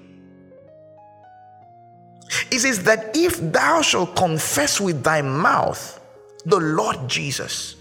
He 2.50 2.58
says 2.58 2.82
that 2.84 3.16
if 3.16 3.38
thou 3.52 3.82
shalt 3.82 4.16
confess 4.16 4.80
with 4.80 5.02
thy 5.02 5.22
mouth 5.22 6.00
the 6.44 6.58
Lord 6.58 7.08
Jesus, 7.08 7.76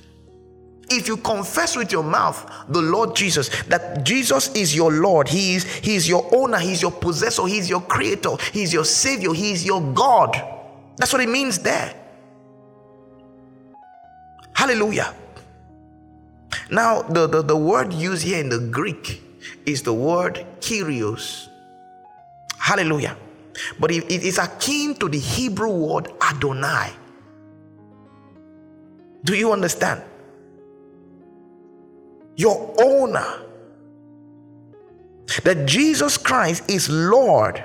if 0.90 1.08
you 1.08 1.18
confess 1.18 1.76
with 1.76 1.92
your 1.92 2.04
mouth 2.04 2.50
the 2.70 2.82
Lord 2.82 3.16
Jesus, 3.16 3.50
that 3.64 4.04
Jesus 4.04 4.54
is 4.54 4.76
your 4.76 4.92
Lord, 4.92 5.28
He 5.28 5.56
is, 5.56 5.64
he 5.64 5.96
is 5.96 6.08
your 6.08 6.28
owner, 6.36 6.60
He's 6.60 6.82
your 6.82 6.92
possessor, 6.92 7.46
He's 7.46 7.70
your 7.70 7.82
creator, 7.82 8.36
He's 8.52 8.74
your 8.74 8.86
Savior, 8.86 9.34
He's 9.34 9.66
your 9.66 9.82
God. 9.94 10.40
That's 10.98 11.12
what 11.12 11.22
it 11.22 11.30
means 11.30 11.60
there. 11.60 12.03
Hallelujah. 14.56 15.14
Now, 16.70 17.02
the, 17.02 17.28
the, 17.28 17.42
the 17.42 17.58
word 17.58 17.94
used 17.94 18.24
here 18.24 18.40
in 18.40 18.50
the 18.50 18.60
Greek 18.60 19.22
is 19.66 19.82
the 19.82 19.94
word 19.94 20.46
Kyrios. 20.60 21.50
Hallelujah. 22.58 23.18
But 23.80 23.92
it 23.92 24.10
is 24.10 24.38
akin 24.38 24.96
to 24.96 25.10
the 25.10 25.20
Hebrew 25.20 25.70
word 25.70 26.12
Adonai. 26.22 26.92
Do 29.24 29.36
you 29.36 29.52
understand? 29.52 30.02
Your 32.36 32.74
owner. 32.82 33.42
That 35.44 35.66
Jesus 35.66 36.18
Christ 36.18 36.70
is 36.70 36.90
Lord. 36.90 37.64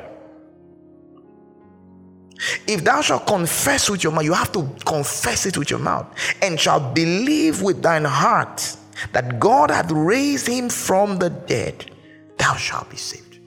If 2.67 2.85
thou 2.85 3.01
shalt 3.01 3.27
confess 3.27 3.91
with 3.91 4.05
your 4.05 4.13
mouth, 4.13 4.25
you 4.25 4.33
have 4.33 4.53
to 4.53 4.69
confess 4.85 5.47
it 5.47 5.59
with 5.59 5.71
your 5.71 5.81
mouth, 5.81 6.07
and 6.43 6.59
shalt 6.59 6.95
believe 6.95 7.63
with 7.63 7.83
thine 7.83 8.05
heart 8.05 8.77
that 9.13 9.39
God 9.39 9.71
hath 9.71 9.91
raised 9.91 10.47
him 10.47 10.69
from 10.69 11.19
the 11.19 11.31
dead, 11.31 11.91
thou 12.37 12.55
shalt 12.55 12.91
be 12.91 12.97
saved. 12.97 13.41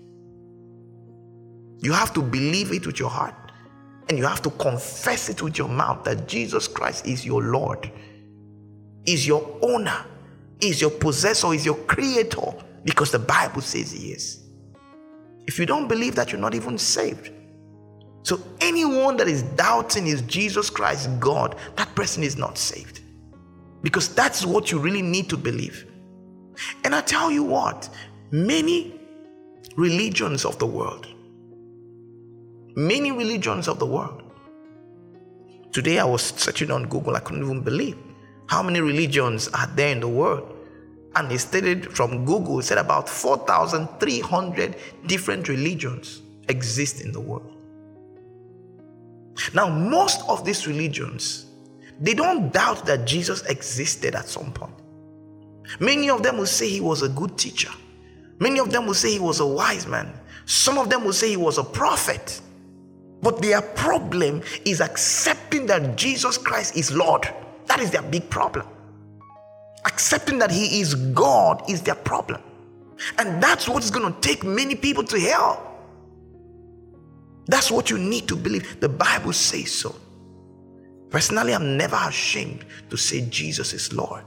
You 1.80 1.94
have 1.94 2.14
to 2.14 2.22
believe 2.22 2.72
it 2.72 2.86
with 2.86 3.00
your 3.00 3.10
heart, 3.10 3.36
and 4.10 4.18
you 4.18 4.26
have 4.26 4.42
to 4.44 4.50
confess 4.52 5.30
it 5.30 5.42
with 5.42 5.58
your 5.58 5.70
mouth 5.70 6.04
that 6.04 6.28
Jesus 6.28 6.68
Christ 6.68 7.06
is 7.08 7.26
your 7.26 7.42
Lord, 7.44 7.92
is 9.06 9.26
your 9.26 9.58
owner, 9.62 10.06
is 10.60 10.82
your 10.82 10.92
possessor, 10.92 11.54
is 11.54 11.66
your 11.66 11.78
creator, 11.86 12.54
because 12.84 13.12
the 13.12 13.20
Bible 13.20 13.62
says 13.62 13.92
he 13.92 14.12
is. 14.12 14.44
If 15.48 15.58
you 15.58 15.66
don't 15.66 15.88
believe 15.88 16.16
that, 16.16 16.32
you're 16.32 16.42
not 16.42 16.54
even 16.56 16.78
saved. 16.78 17.32
So 18.24 18.40
anyone 18.60 19.18
that 19.18 19.28
is 19.28 19.44
doubting 19.44 20.08
is 20.08 20.22
Jesus 20.24 20.70
Christ 20.70 21.10
God, 21.20 21.56
that 21.76 21.94
person 21.96 22.24
is 22.24 22.38
not 22.38 22.58
saved. 22.58 23.02
Because 23.82 24.14
that's 24.14 24.46
what 24.46 24.72
you 24.72 24.80
really 24.80 25.02
need 25.02 25.30
to 25.30 25.38
believe. 25.38 25.86
And 26.84 26.94
I 26.94 27.02
tell 27.02 27.32
you 27.32 27.44
what, 27.44 27.90
many 28.30 29.00
religions 29.76 30.46
of 30.46 30.60
the 30.60 30.68
world, 30.68 31.08
many 32.76 33.12
religions 33.12 33.68
of 33.68 33.80
the 33.80 33.86
world. 33.86 34.22
Today 35.72 36.00
I 36.00 36.04
was 36.04 36.22
searching 36.22 36.70
on 36.70 36.88
Google, 36.88 37.16
I 37.16 37.20
couldn't 37.22 37.44
even 37.44 37.62
believe 37.62 37.98
how 38.52 38.62
many 38.62 38.82
religions 38.82 39.48
are 39.54 39.68
there 39.76 39.94
in 39.94 40.02
the 40.02 40.08
world. 40.10 40.54
And 41.16 41.32
it 41.32 41.40
stated 41.40 41.96
from 41.96 42.26
Google, 42.26 42.62
said 42.62 42.78
about 42.78 43.08
4,300 43.08 44.76
different 45.08 45.48
religions 45.48 46.22
exist 46.50 47.00
in 47.00 47.14
the 47.14 47.20
world. 47.22 47.61
Now, 49.54 49.70
most 49.70 50.22
of 50.28 50.46
these 50.46 50.68
religions, 50.68 51.46
they 52.00 52.14
don't 52.14 52.52
doubt 52.52 52.86
that 52.86 53.06
Jesus 53.06 53.42
existed 53.44 54.16
at 54.16 54.28
some 54.28 54.52
point. 54.52 54.74
Many 55.80 56.10
of 56.10 56.24
them 56.24 56.38
will 56.38 56.46
say 56.46 56.68
he 56.68 56.82
was 56.82 57.02
a 57.02 57.10
good 57.10 57.38
teacher. 57.38 57.70
Many 58.40 58.60
of 58.60 58.72
them 58.72 58.88
will 58.88 58.94
say 58.94 59.12
he 59.12 59.20
was 59.20 59.40
a 59.40 59.46
wise 59.46 59.88
man. 59.88 60.12
Some 60.46 60.78
of 60.78 60.90
them 60.90 61.04
will 61.04 61.14
say 61.14 61.30
he 61.30 61.38
was 61.38 61.58
a 61.58 61.64
prophet. 61.64 62.42
But 63.22 63.42
their 63.42 63.62
problem 63.62 64.42
is 64.66 64.82
accepting 64.82 65.68
that 65.68 65.96
Jesus 65.96 66.38
Christ 66.38 66.76
is 66.76 66.92
Lord. 66.92 67.32
That 67.68 67.80
is 67.80 67.92
their 67.92 68.02
big 68.02 68.30
problem. 68.30 68.68
Accepting 69.86 70.40
that 70.40 70.52
he 70.52 70.82
is 70.82 70.96
God 70.96 71.70
is 71.70 71.82
their 71.82 71.96
problem. 71.96 72.42
And 73.18 73.42
that's 73.42 73.70
what's 73.70 73.92
going 73.92 74.12
to 74.12 74.20
take 74.22 74.44
many 74.44 74.76
people 74.76 75.04
to 75.06 75.20
hell. 75.20 75.71
That's 77.48 77.72
what 77.72 77.90
you 77.90 77.98
need 77.98 78.28
to 78.28 78.36
believe. 78.36 78.80
The 78.80 78.90
Bible 78.90 79.34
says 79.34 79.72
so. 79.72 79.96
Personally, 81.10 81.54
I'm 81.54 81.76
never 81.76 81.98
ashamed 82.08 82.66
to 82.90 82.98
say 82.98 83.28
Jesus 83.30 83.74
is 83.74 83.92
Lord. 83.94 84.24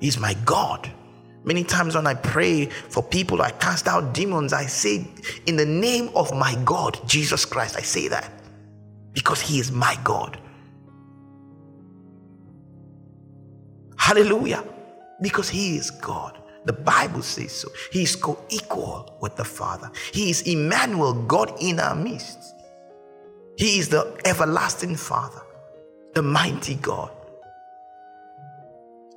He's 0.00 0.18
my 0.18 0.34
God. 0.44 0.90
Many 1.44 1.64
times 1.64 1.96
when 1.96 2.06
I 2.06 2.14
pray 2.14 2.66
for 2.66 3.02
people, 3.02 3.42
I 3.42 3.50
cast 3.50 3.88
out 3.88 4.14
demons, 4.14 4.52
I 4.52 4.66
say, 4.66 5.08
in 5.46 5.56
the 5.56 5.66
name 5.66 6.10
of 6.14 6.32
my 6.32 6.54
God, 6.64 7.00
Jesus 7.08 7.44
Christ, 7.44 7.76
I 7.76 7.80
say 7.82 8.06
that 8.08 8.30
because 9.12 9.40
He 9.40 9.58
is 9.58 9.72
my 9.72 9.98
God. 10.04 10.38
Hallelujah. 13.96 14.64
Because 15.20 15.48
He 15.48 15.76
is 15.76 15.90
God. 15.90 16.41
The 16.64 16.72
Bible 16.72 17.22
says 17.22 17.52
so. 17.52 17.68
He 17.90 18.02
is 18.02 18.16
co 18.16 18.38
equal 18.48 19.16
with 19.20 19.36
the 19.36 19.44
Father. 19.44 19.90
He 20.12 20.30
is 20.30 20.42
Emmanuel, 20.42 21.14
God 21.14 21.52
in 21.60 21.80
our 21.80 21.94
midst. 21.96 22.38
He 23.56 23.78
is 23.78 23.88
the 23.88 24.18
everlasting 24.24 24.96
Father, 24.96 25.42
the 26.14 26.22
mighty 26.22 26.76
God. 26.76 27.10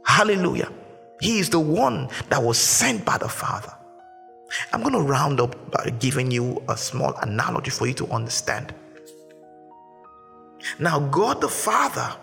Hallelujah. 0.05 0.71
He 1.21 1.39
is 1.39 1.49
the 1.49 1.59
one 1.59 2.09
that 2.29 2.41
was 2.41 2.57
sent 2.57 3.05
by 3.05 3.17
the 3.17 3.29
Father. 3.29 3.73
I'm 4.73 4.81
going 4.81 4.93
to 4.93 5.01
round 5.01 5.39
up 5.39 5.71
by 5.71 5.89
giving 5.99 6.31
you 6.31 6.63
a 6.69 6.77
small 6.77 7.13
analogy 7.21 7.71
for 7.71 7.87
you 7.87 7.93
to 7.95 8.07
understand. 8.07 8.73
Now, 10.79 10.99
God 10.99 11.41
the 11.41 11.49
Father 11.49 12.15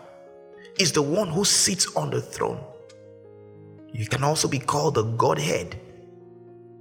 is 0.79 0.93
the 0.93 1.03
one 1.03 1.29
who 1.29 1.45
sits 1.45 1.95
on 1.97 2.11
the 2.11 2.21
throne. 2.21 2.63
You 3.93 4.07
can 4.07 4.25
also 4.25 4.49
be 4.49 4.59
called 4.59 4.95
the 4.95 5.03
Godhead. 5.03 5.79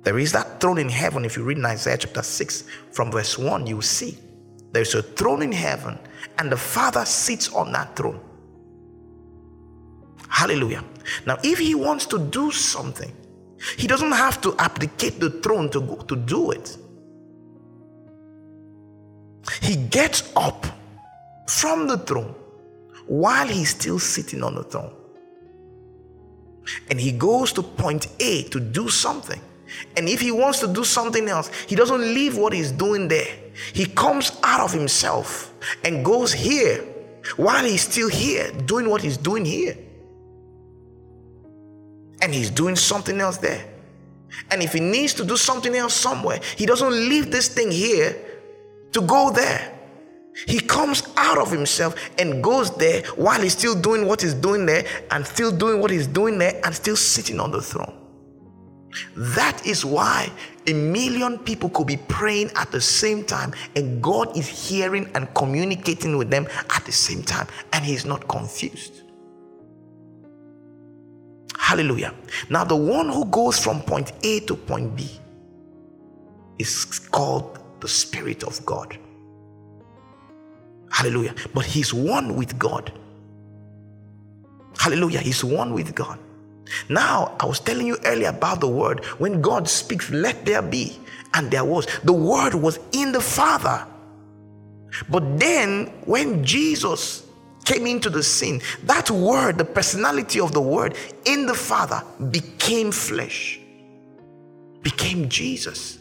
There 0.04 0.18
is 0.18 0.32
that 0.32 0.60
throne 0.60 0.78
in 0.78 0.90
heaven. 0.90 1.26
If 1.26 1.38
you 1.38 1.44
read 1.44 1.58
in 1.58 1.66
Isaiah 1.66 1.98
chapter 1.98 2.24
6 2.24 2.64
from 2.92 3.12
verse 3.12 3.38
1, 3.38 3.68
you 3.68 3.82
see 3.82 4.18
there's 4.72 4.96
a 4.96 5.02
throne 5.02 5.42
in 5.42 5.52
heaven, 5.52 6.00
and 6.38 6.52
the 6.52 6.58
Father 6.58 7.06
sits 7.06 7.54
on 7.54 7.72
that 7.74 7.96
throne. 7.96 8.20
Hallelujah. 10.30 10.84
Now, 11.26 11.38
if 11.44 11.60
he 11.60 11.76
wants 11.76 12.06
to 12.08 12.18
do 12.18 12.52
something, 12.52 13.12
he 13.78 13.86
doesn't 13.86 14.14
have 14.14 14.42
to 14.42 14.56
abdicate 14.58 15.20
the 15.20 15.30
throne 15.30 15.70
to, 15.72 15.82
go, 15.82 15.96
to 15.98 16.16
do 16.16 16.52
it. 16.52 16.78
He 19.62 19.76
gets 19.76 20.32
up 20.36 20.66
from 21.48 21.88
the 21.88 21.98
throne 21.98 22.34
while 23.08 23.48
he's 23.48 23.70
still 23.70 24.00
sitting 24.00 24.42
on 24.42 24.56
the 24.56 24.64
throne. 24.64 24.94
And 26.90 27.00
he 27.00 27.12
goes 27.12 27.54
to 27.54 27.64
point 27.64 28.08
A 28.20 28.44
to 28.44 28.60
do 28.60 28.90
something. 28.90 29.40
And 29.96 30.08
if 30.08 30.20
he 30.20 30.32
wants 30.32 30.60
to 30.60 30.68
do 30.68 30.84
something 30.84 31.28
else, 31.28 31.50
he 31.68 31.76
doesn't 31.76 32.02
leave 32.02 32.38
what 32.38 32.54
he's 32.54 32.72
doing 32.72 33.08
there. 33.08 33.28
He 33.74 33.86
comes 33.86 34.32
out 34.44 34.62
of 34.62 34.72
himself 34.72 35.54
and 35.84 36.04
goes 36.04 36.34
here 36.34 36.84
while 37.36 37.64
he's 37.64 37.84
still 37.84 38.10
here, 38.10 38.52
doing 38.66 38.90
what 38.90 39.02
he's 39.02 39.18
doing 39.18 39.46
here. 39.46 39.78
And 42.22 42.34
he's 42.34 42.50
doing 42.50 42.76
something 42.76 43.20
else 43.20 43.38
there. 43.38 43.66
And 44.50 44.62
if 44.62 44.74
he 44.74 44.80
needs 44.80 45.14
to 45.16 45.26
do 45.26 45.38
something 45.38 45.76
else 45.76 45.94
somewhere, 45.94 46.40
he 46.56 46.66
doesn't 46.66 46.92
leave 46.92 47.32
this 47.32 47.48
thing 47.48 47.72
here 47.72 48.16
to 48.94 49.02
go 49.02 49.32
there. 49.32 49.81
He 50.48 50.60
comes 50.60 51.04
out 51.18 51.38
of 51.38 51.52
himself 51.52 51.96
and 52.18 52.44
goes 52.44 52.76
there 52.78 53.04
while 53.16 53.42
he's 53.42 53.54
still 53.54 53.80
doing 53.80 54.08
what 54.08 54.22
he's 54.22 54.34
doing 54.34 54.66
there 54.66 54.86
and 55.12 55.26
still 55.26 55.52
doing 55.52 55.82
what 55.82 55.92
he's 55.92 56.08
doing 56.08 56.38
there 56.38 56.60
and 56.64 56.74
still 56.74 56.96
sitting 56.96 57.40
on 57.40 57.52
the 57.52 57.62
throne. 57.62 58.02
That 59.16 59.66
is 59.66 59.86
why 59.86 60.32
a 60.68 60.74
million 60.74 61.40
people 61.40 61.70
could 61.70 61.88
be 61.88 61.98
praying 61.98 62.52
at 62.56 62.72
the 62.72 62.82
same 62.82 63.24
time, 63.24 63.54
and 63.76 64.02
God 64.02 64.36
is 64.38 64.48
hearing 64.48 65.10
and 65.16 65.34
communicating 65.34 66.18
with 66.18 66.30
them 66.30 66.48
at 66.70 66.86
the 66.86 66.92
same 66.92 67.24
time, 67.24 67.48
and 67.74 67.86
He's 67.86 68.06
not 68.06 68.28
confused. 68.28 69.02
Hallelujah. 71.58 72.14
Now, 72.50 72.64
the 72.64 72.76
one 72.76 73.10
who 73.10 73.26
goes 73.26 73.58
from 73.58 73.82
point 73.82 74.12
A 74.24 74.42
to 74.42 74.56
point 74.56 74.96
B 74.96 75.10
is 76.60 77.00
called 77.00 77.60
the 77.80 77.88
Spirit 77.88 78.44
of 78.44 78.64
God. 78.66 78.98
Hallelujah. 80.92 81.34
But 81.54 81.66
He's 81.66 81.94
one 81.94 82.36
with 82.36 82.60
God. 82.60 82.92
Hallelujah. 84.78 85.20
He's 85.20 85.44
one 85.44 85.74
with 85.74 85.96
God. 85.96 86.20
Now, 86.90 87.36
I 87.40 87.46
was 87.46 87.60
telling 87.60 87.86
you 87.88 87.98
earlier 88.06 88.30
about 88.30 88.62
the 88.62 88.68
word. 88.68 89.04
When 89.20 89.42
God 89.42 89.68
speaks, 89.68 90.10
let 90.10 90.46
there 90.46 90.62
be, 90.62 90.98
and 91.34 91.52
there 91.52 91.66
was. 91.66 91.88
The 92.04 92.14
word 92.14 92.54
was 92.54 92.80
in 92.92 93.12
the 93.12 93.22
Father. 93.22 93.86
But 95.10 95.40
then, 95.40 95.88
when 96.06 96.44
Jesus 96.44 97.24
came 97.66 97.88
into 97.88 98.10
the 98.10 98.24
scene, 98.24 98.62
that 98.84 99.10
word, 99.10 99.58
the 99.58 99.66
personality 99.66 100.40
of 100.40 100.52
the 100.52 100.62
word 100.62 100.96
in 101.26 101.46
the 101.46 101.54
Father, 101.54 102.04
became 102.30 102.92
flesh, 102.92 103.60
became 104.82 105.30
Jesus. 105.30 106.00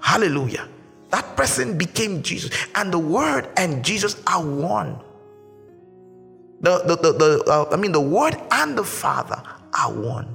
Hallelujah. 0.00 0.68
That 1.16 1.34
person 1.34 1.78
became 1.78 2.22
Jesus. 2.22 2.50
And 2.74 2.92
the 2.92 2.98
word 2.98 3.48
and 3.56 3.82
Jesus 3.82 4.20
are 4.26 4.44
one. 4.44 5.00
The, 6.60 6.82
the, 6.84 6.96
the, 6.96 7.12
the 7.12 7.44
uh, 7.50 7.68
I 7.72 7.76
mean, 7.76 7.92
the 7.92 8.00
Word 8.00 8.36
and 8.50 8.76
the 8.76 8.84
Father 8.84 9.42
are 9.78 9.92
one. 9.92 10.34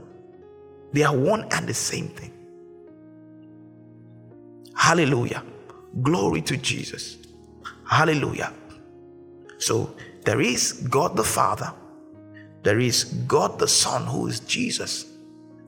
They 0.93 1.03
are 1.03 1.15
one 1.15 1.47
and 1.51 1.67
the 1.67 1.73
same 1.73 2.07
thing. 2.09 2.31
Hallelujah. 4.75 5.43
Glory 6.01 6.41
to 6.43 6.57
Jesus. 6.57 7.17
Hallelujah. 7.87 8.53
So 9.57 9.95
there 10.25 10.41
is 10.41 10.73
God 10.89 11.15
the 11.15 11.23
Father, 11.23 11.71
there 12.63 12.79
is 12.79 13.03
God 13.27 13.59
the 13.59 13.67
Son, 13.67 14.05
who 14.05 14.27
is 14.27 14.39
Jesus, 14.41 15.05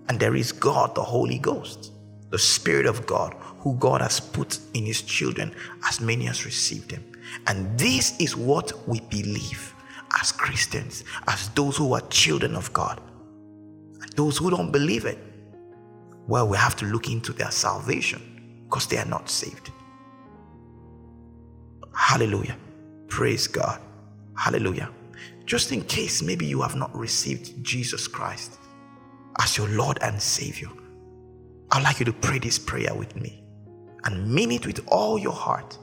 and 0.07 0.20
there 0.20 0.36
is 0.36 0.51
God 0.51 0.95
the 0.95 1.03
Holy 1.03 1.39
Ghost, 1.39 1.91
the 2.30 2.39
Spirit 2.39 2.86
of 2.86 3.05
God, 3.05 3.36
who 3.64 3.76
God 3.76 4.01
has 4.01 4.20
put 4.20 4.59
in 4.74 4.86
his 4.86 5.01
children 5.01 5.55
as 5.88 6.01
many 6.01 6.28
as 6.28 6.45
received 6.45 6.91
him. 6.91 7.03
And 7.47 7.80
this 7.80 8.20
is 8.20 8.36
what 8.36 8.74
we 8.88 8.99
believe 8.99 9.74
as 10.22 10.34
Christians, 10.34 11.05
as 11.28 11.47
those 11.49 11.78
who 11.78 11.93
are 11.93 12.01
children 12.09 12.55
of 12.55 12.72
God. 12.74 13.01
And 14.01 14.11
those 14.14 14.38
who 14.38 14.49
don't 14.49 14.72
believe 14.72 15.05
it, 15.05 15.18
well, 16.28 16.47
we 16.47 16.57
have 16.57 16.76
to 16.78 16.86
look 16.86 17.09
into 17.09 17.32
their 17.32 17.51
salvation 17.51 18.66
because 18.66 18.86
they 18.88 18.97
are 18.97 19.05
not 19.05 19.30
saved. 19.30 19.72
Hallelujah. 21.95 22.57
Praise 23.07 23.47
God. 23.47 23.80
Hallelujah. 24.36 24.89
Just 25.45 25.72
in 25.72 25.82
case 25.84 26.22
maybe 26.22 26.45
you 26.45 26.61
have 26.61 26.76
not 26.76 26.93
received 26.93 27.64
Jesus 27.64 28.09
Christ 28.09 28.57
as 29.39 29.57
your 29.57 29.70
Lord 29.70 29.99
and 30.01 30.22
Savior, 30.22 30.70
I'd 31.72 31.84
like 31.84 31.99
you 31.99 32.05
to 32.05 32.14
pray 32.14 32.39
this 32.39 32.59
prayer 32.59 32.93
with 32.93 33.16
me 33.16 33.43
and 34.06 34.32
mean 34.32 34.51
it 34.51 34.66
with 34.66 34.86
all 34.88 35.18
your 35.18 35.34
heart. 35.34 35.78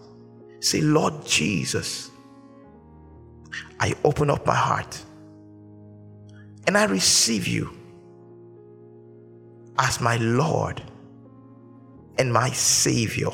Say, 0.60 0.80
Lord 0.80 1.24
Jesus, 1.24 2.10
I 3.78 3.94
open 4.04 4.30
up 4.30 4.46
my 4.46 4.54
heart 4.54 5.02
and 6.66 6.76
I 6.76 6.84
receive 6.84 7.46
you 7.46 7.70
as 9.78 10.00
my 10.00 10.16
Lord 10.16 10.82
and 12.18 12.32
my 12.32 12.50
Savior, 12.50 13.30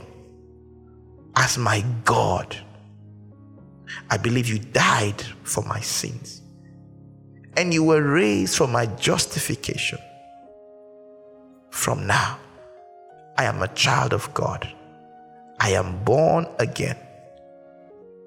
as 1.35 1.59
my 1.59 1.85
God. 2.05 2.57
I 4.11 4.17
believe 4.17 4.49
you 4.49 4.59
died 4.59 5.21
for 5.43 5.65
my 5.65 5.81
sins 5.81 6.43
and 7.57 7.73
you 7.73 7.83
were 7.83 8.03
raised 8.03 8.57
for 8.57 8.69
my 8.69 8.87
justification. 8.87 9.99
From 11.71 12.07
now, 12.07 12.39
I 13.39 13.45
am 13.45 13.63
a 13.63 13.69
child 13.69 14.13
of 14.13 14.33
God. 14.35 14.69
I 15.61 15.71
am 15.71 16.03
born 16.05 16.47
again. 16.59 16.97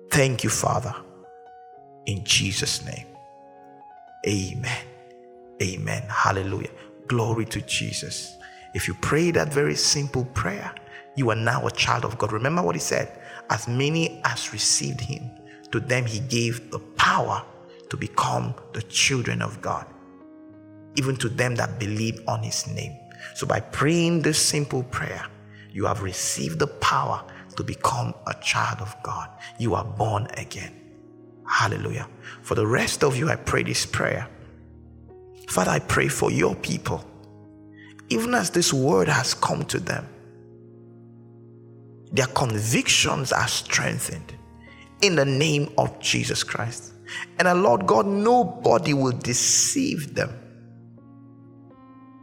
Thank 0.10 0.43
you, 0.43 0.49
Father. 0.49 0.95
In 2.05 2.24
Jesus' 2.24 2.86
name. 2.86 3.05
Amen. 4.28 4.86
Amen. 5.62 6.03
Hallelujah. 6.10 6.72
Glory 7.07 7.45
to 7.45 7.62
Jesus. 7.62 8.36
If 8.74 8.88
you 8.88 8.93
pray 8.95 9.32
that 9.32 9.51
very 9.53 9.76
simple 9.76 10.26
prayer, 10.26 10.74
you 11.16 11.30
are 11.32 11.36
now 11.36 11.66
a 11.66 11.72
child 11.72 12.05
of 12.05 12.18
God. 12.18 12.32
Remember 12.32 12.62
what 12.62 12.76
he 12.76 12.82
said 12.82 13.20
as 13.49 13.68
many 13.68 14.22
as 14.26 14.53
received 14.53 15.01
him, 15.01 15.32
to 15.72 15.80
them 15.80 16.05
he 16.05 16.20
gave 16.20 16.70
the 16.72 16.80
power 16.97 17.43
to 17.89 17.97
become 17.97 18.53
the 18.74 18.82
children 18.84 19.41
of 19.41 19.60
God, 19.62 19.88
even 20.97 21.16
to 21.18 21.30
them 21.30 21.55
that 21.55 21.80
believe 21.80 22.22
on 22.28 22.43
his 22.43 22.68
name. 22.68 22.99
So, 23.36 23.45
by 23.45 23.59
praying 23.59 24.22
this 24.22 24.39
simple 24.39 24.84
prayer, 24.84 25.26
you 25.72 25.86
have 25.86 26.01
received 26.01 26.59
the 26.59 26.67
power 26.67 27.24
to 27.55 27.63
become 27.63 28.13
a 28.28 28.34
child 28.41 28.80
of 28.80 28.95
God. 29.03 29.30
You 29.57 29.76
are 29.76 29.84
born 29.84 30.28
again. 30.38 30.76
Hallelujah. 31.47 32.07
For 32.41 32.55
the 32.55 32.65
rest 32.65 33.03
of 33.03 33.17
you, 33.17 33.30
I 33.30 33.36
pray 33.36 33.63
this 33.63 33.86
prayer. 33.86 34.28
Father, 35.49 35.72
I 35.72 35.80
pray 35.80 36.07
for 36.07 36.32
your 36.32 36.55
people, 36.55 37.03
even 38.09 38.34
as 38.34 38.51
this 38.51 38.72
word 38.72 39.07
has 39.07 39.34
come 39.34 39.65
to 39.65 39.80
them, 39.80 40.07
their 42.11 42.28
convictions 42.28 43.32
are 43.32 43.47
strengthened 43.47 44.34
in 45.01 45.15
the 45.15 45.26
name 45.26 45.72
of 45.78 45.99
Jesus 45.99 46.43
Christ. 46.43 46.93
And 47.38 47.47
uh, 47.47 47.55
Lord 47.55 47.88
God, 47.88 48.05
nobody 48.05 48.93
will 48.93 49.11
deceive 49.11 50.15
them 50.15 50.38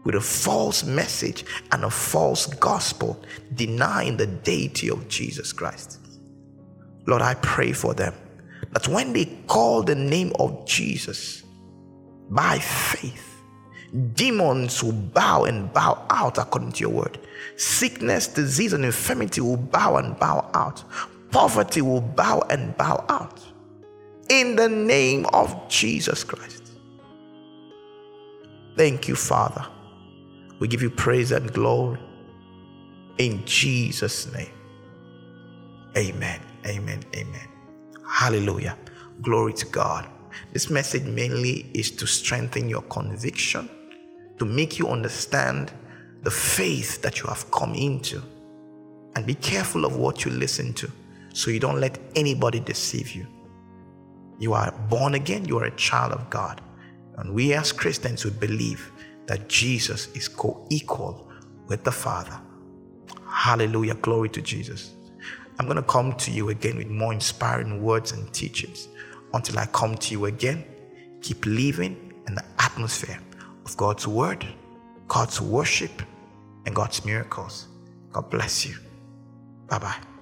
with 0.07 0.14
a 0.14 0.20
false 0.20 0.84
message 0.84 1.44
and 1.72 1.82
a 1.84 1.90
false 1.90 2.46
gospel, 2.46 3.20
denying 3.57 4.16
the 4.16 4.28
deity 4.28 4.88
of 4.88 5.09
Jesus 5.09 5.52
Christ. 5.52 5.98
Lord, 7.07 7.22
I 7.22 7.34
pray 7.34 7.72
for 7.72 7.92
them 7.92 8.14
that 8.70 8.86
when 8.86 9.12
they 9.12 9.24
call 9.48 9.82
the 9.82 9.96
name 9.96 10.32
of 10.38 10.64
Jesus 10.64 11.42
by 12.30 12.61
faith, 12.61 13.34
demons 14.14 14.80
will 14.80 14.92
bow 14.92 15.42
and 15.42 15.72
bow 15.72 16.07
out 16.09 16.38
according 16.38 16.70
to 16.72 16.82
your 16.82 16.90
word. 16.90 17.18
Sickness, 17.57 18.28
disease, 18.28 18.74
and 18.74 18.84
infirmity 18.84 19.40
will 19.40 19.57
bow 19.57 19.96
and 19.96 20.16
bow 20.20 20.48
out. 20.54 20.84
Poverty 21.32 21.82
will 21.82 22.00
bow 22.00 22.46
and 22.48 22.76
bow 22.76 23.04
out 23.09 23.40
in 24.28 24.54
the 24.54 24.68
name 24.68 25.26
of 25.32 25.68
Jesus 25.68 26.22
Christ. 26.22 26.62
Thank 28.76 29.09
you, 29.09 29.16
Father. 29.16 29.66
We 30.59 30.68
give 30.68 30.82
you 30.82 30.90
praise 30.90 31.32
and 31.32 31.52
glory 31.52 32.00
in 33.18 33.44
Jesus' 33.44 34.32
name. 34.32 34.52
Amen. 35.96 36.40
Amen. 36.66 37.02
Amen. 37.14 37.48
Hallelujah. 38.09 38.76
Glory 39.22 39.52
to 39.54 39.66
God. 39.66 40.09
This 40.52 40.70
message 40.70 41.04
mainly 41.04 41.70
is 41.74 41.90
to 41.92 42.07
strengthen 42.07 42.68
your 42.68 42.82
conviction, 42.82 43.68
to 44.38 44.44
make 44.44 44.78
you 44.78 44.88
understand 44.88 45.72
the 46.22 46.30
faith 46.30 47.02
that 47.02 47.20
you 47.20 47.26
have 47.26 47.50
come 47.50 47.74
into. 47.74 48.22
And 49.14 49.26
be 49.26 49.34
careful 49.34 49.86
of 49.86 49.96
what 49.96 50.24
you 50.24 50.30
listen 50.30 50.74
to 50.74 50.90
so 51.32 51.50
you 51.50 51.61
don't 51.61 51.80
let 51.80 51.98
anybody 52.14 52.61
deceive 52.61 53.12
you. 53.12 53.26
You 54.38 54.52
are 54.52 54.72
born 54.90 55.14
again, 55.14 55.46
you 55.46 55.59
are 55.59 55.64
a 55.64 55.76
child 55.76 56.12
of 56.12 56.28
God. 56.28 56.61
And 57.16 57.32
we 57.32 57.54
as 57.54 57.72
Christians 57.72 58.24
would 58.26 58.38
believe 58.38 58.92
that 59.27 59.49
Jesus 59.49 60.09
is 60.14 60.29
co 60.29 60.66
equal 60.70 61.31
with 61.66 61.85
the 61.85 61.93
Father. 61.93 62.39
Hallelujah. 63.29 63.95
Glory 63.95 64.29
to 64.31 64.43
Jesus. 64.43 64.93
I'm 65.59 65.66
going 65.66 65.77
to 65.77 65.83
come 65.83 66.12
to 66.14 66.31
you 66.31 66.51
again 66.51 66.77
with 66.77 66.89
more 66.89 67.12
inspiring 67.12 67.83
words 67.83 68.12
and 68.12 68.33
teachings. 68.33 68.89
Until 69.33 69.59
I 69.59 69.66
come 69.66 69.97
to 69.97 70.12
you 70.12 70.27
again, 70.27 70.64
keep 71.22 71.45
living 71.47 72.12
in 72.29 72.35
the 72.35 72.45
atmosphere 72.59 73.18
of 73.64 73.77
God's 73.77 74.07
Word, 74.07 74.47
God's 75.09 75.41
worship, 75.41 76.03
and 76.66 76.74
God's 76.74 77.05
miracles. 77.05 77.68
God 78.12 78.31
bless 78.31 78.66
you. 78.66 78.77
Bye 79.68 79.79
bye. 79.79 80.15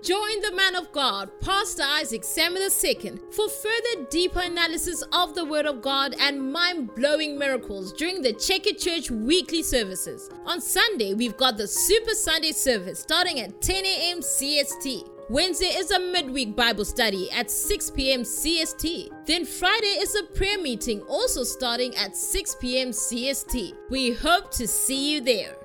Join 0.00 0.40
the 0.42 0.52
man 0.54 0.76
of 0.76 0.92
God, 0.92 1.28
Pastor 1.40 1.82
Isaac 1.82 2.22
Samuel 2.22 2.68
II, 2.84 3.18
for 3.32 3.48
further 3.48 4.04
deeper 4.08 4.38
analysis 4.38 5.02
of 5.12 5.34
the 5.34 5.44
Word 5.44 5.66
of 5.66 5.82
God 5.82 6.14
and 6.20 6.52
mind 6.52 6.94
blowing 6.94 7.36
miracles 7.36 7.92
during 7.92 8.22
the 8.22 8.32
Check 8.32 8.68
It 8.68 8.78
Church 8.78 9.10
weekly 9.10 9.60
services. 9.60 10.30
On 10.46 10.60
Sunday, 10.60 11.14
we've 11.14 11.36
got 11.36 11.56
the 11.56 11.66
Super 11.66 12.14
Sunday 12.14 12.52
service 12.52 13.00
starting 13.00 13.40
at 13.40 13.60
10 13.60 13.84
a.m. 13.84 14.20
CST. 14.20 15.08
Wednesday 15.30 15.66
is 15.66 15.90
a 15.90 15.98
midweek 15.98 16.54
Bible 16.54 16.84
study 16.84 17.28
at 17.32 17.50
6 17.50 17.90
p.m. 17.90 18.22
CST. 18.22 19.26
Then 19.26 19.44
Friday 19.44 19.98
is 19.98 20.14
a 20.14 20.22
prayer 20.22 20.58
meeting 20.58 21.02
also 21.02 21.42
starting 21.42 21.94
at 21.96 22.16
6 22.16 22.54
p.m. 22.60 22.90
CST. 22.90 23.74
We 23.90 24.12
hope 24.12 24.52
to 24.52 24.68
see 24.68 25.12
you 25.12 25.20
there. 25.20 25.57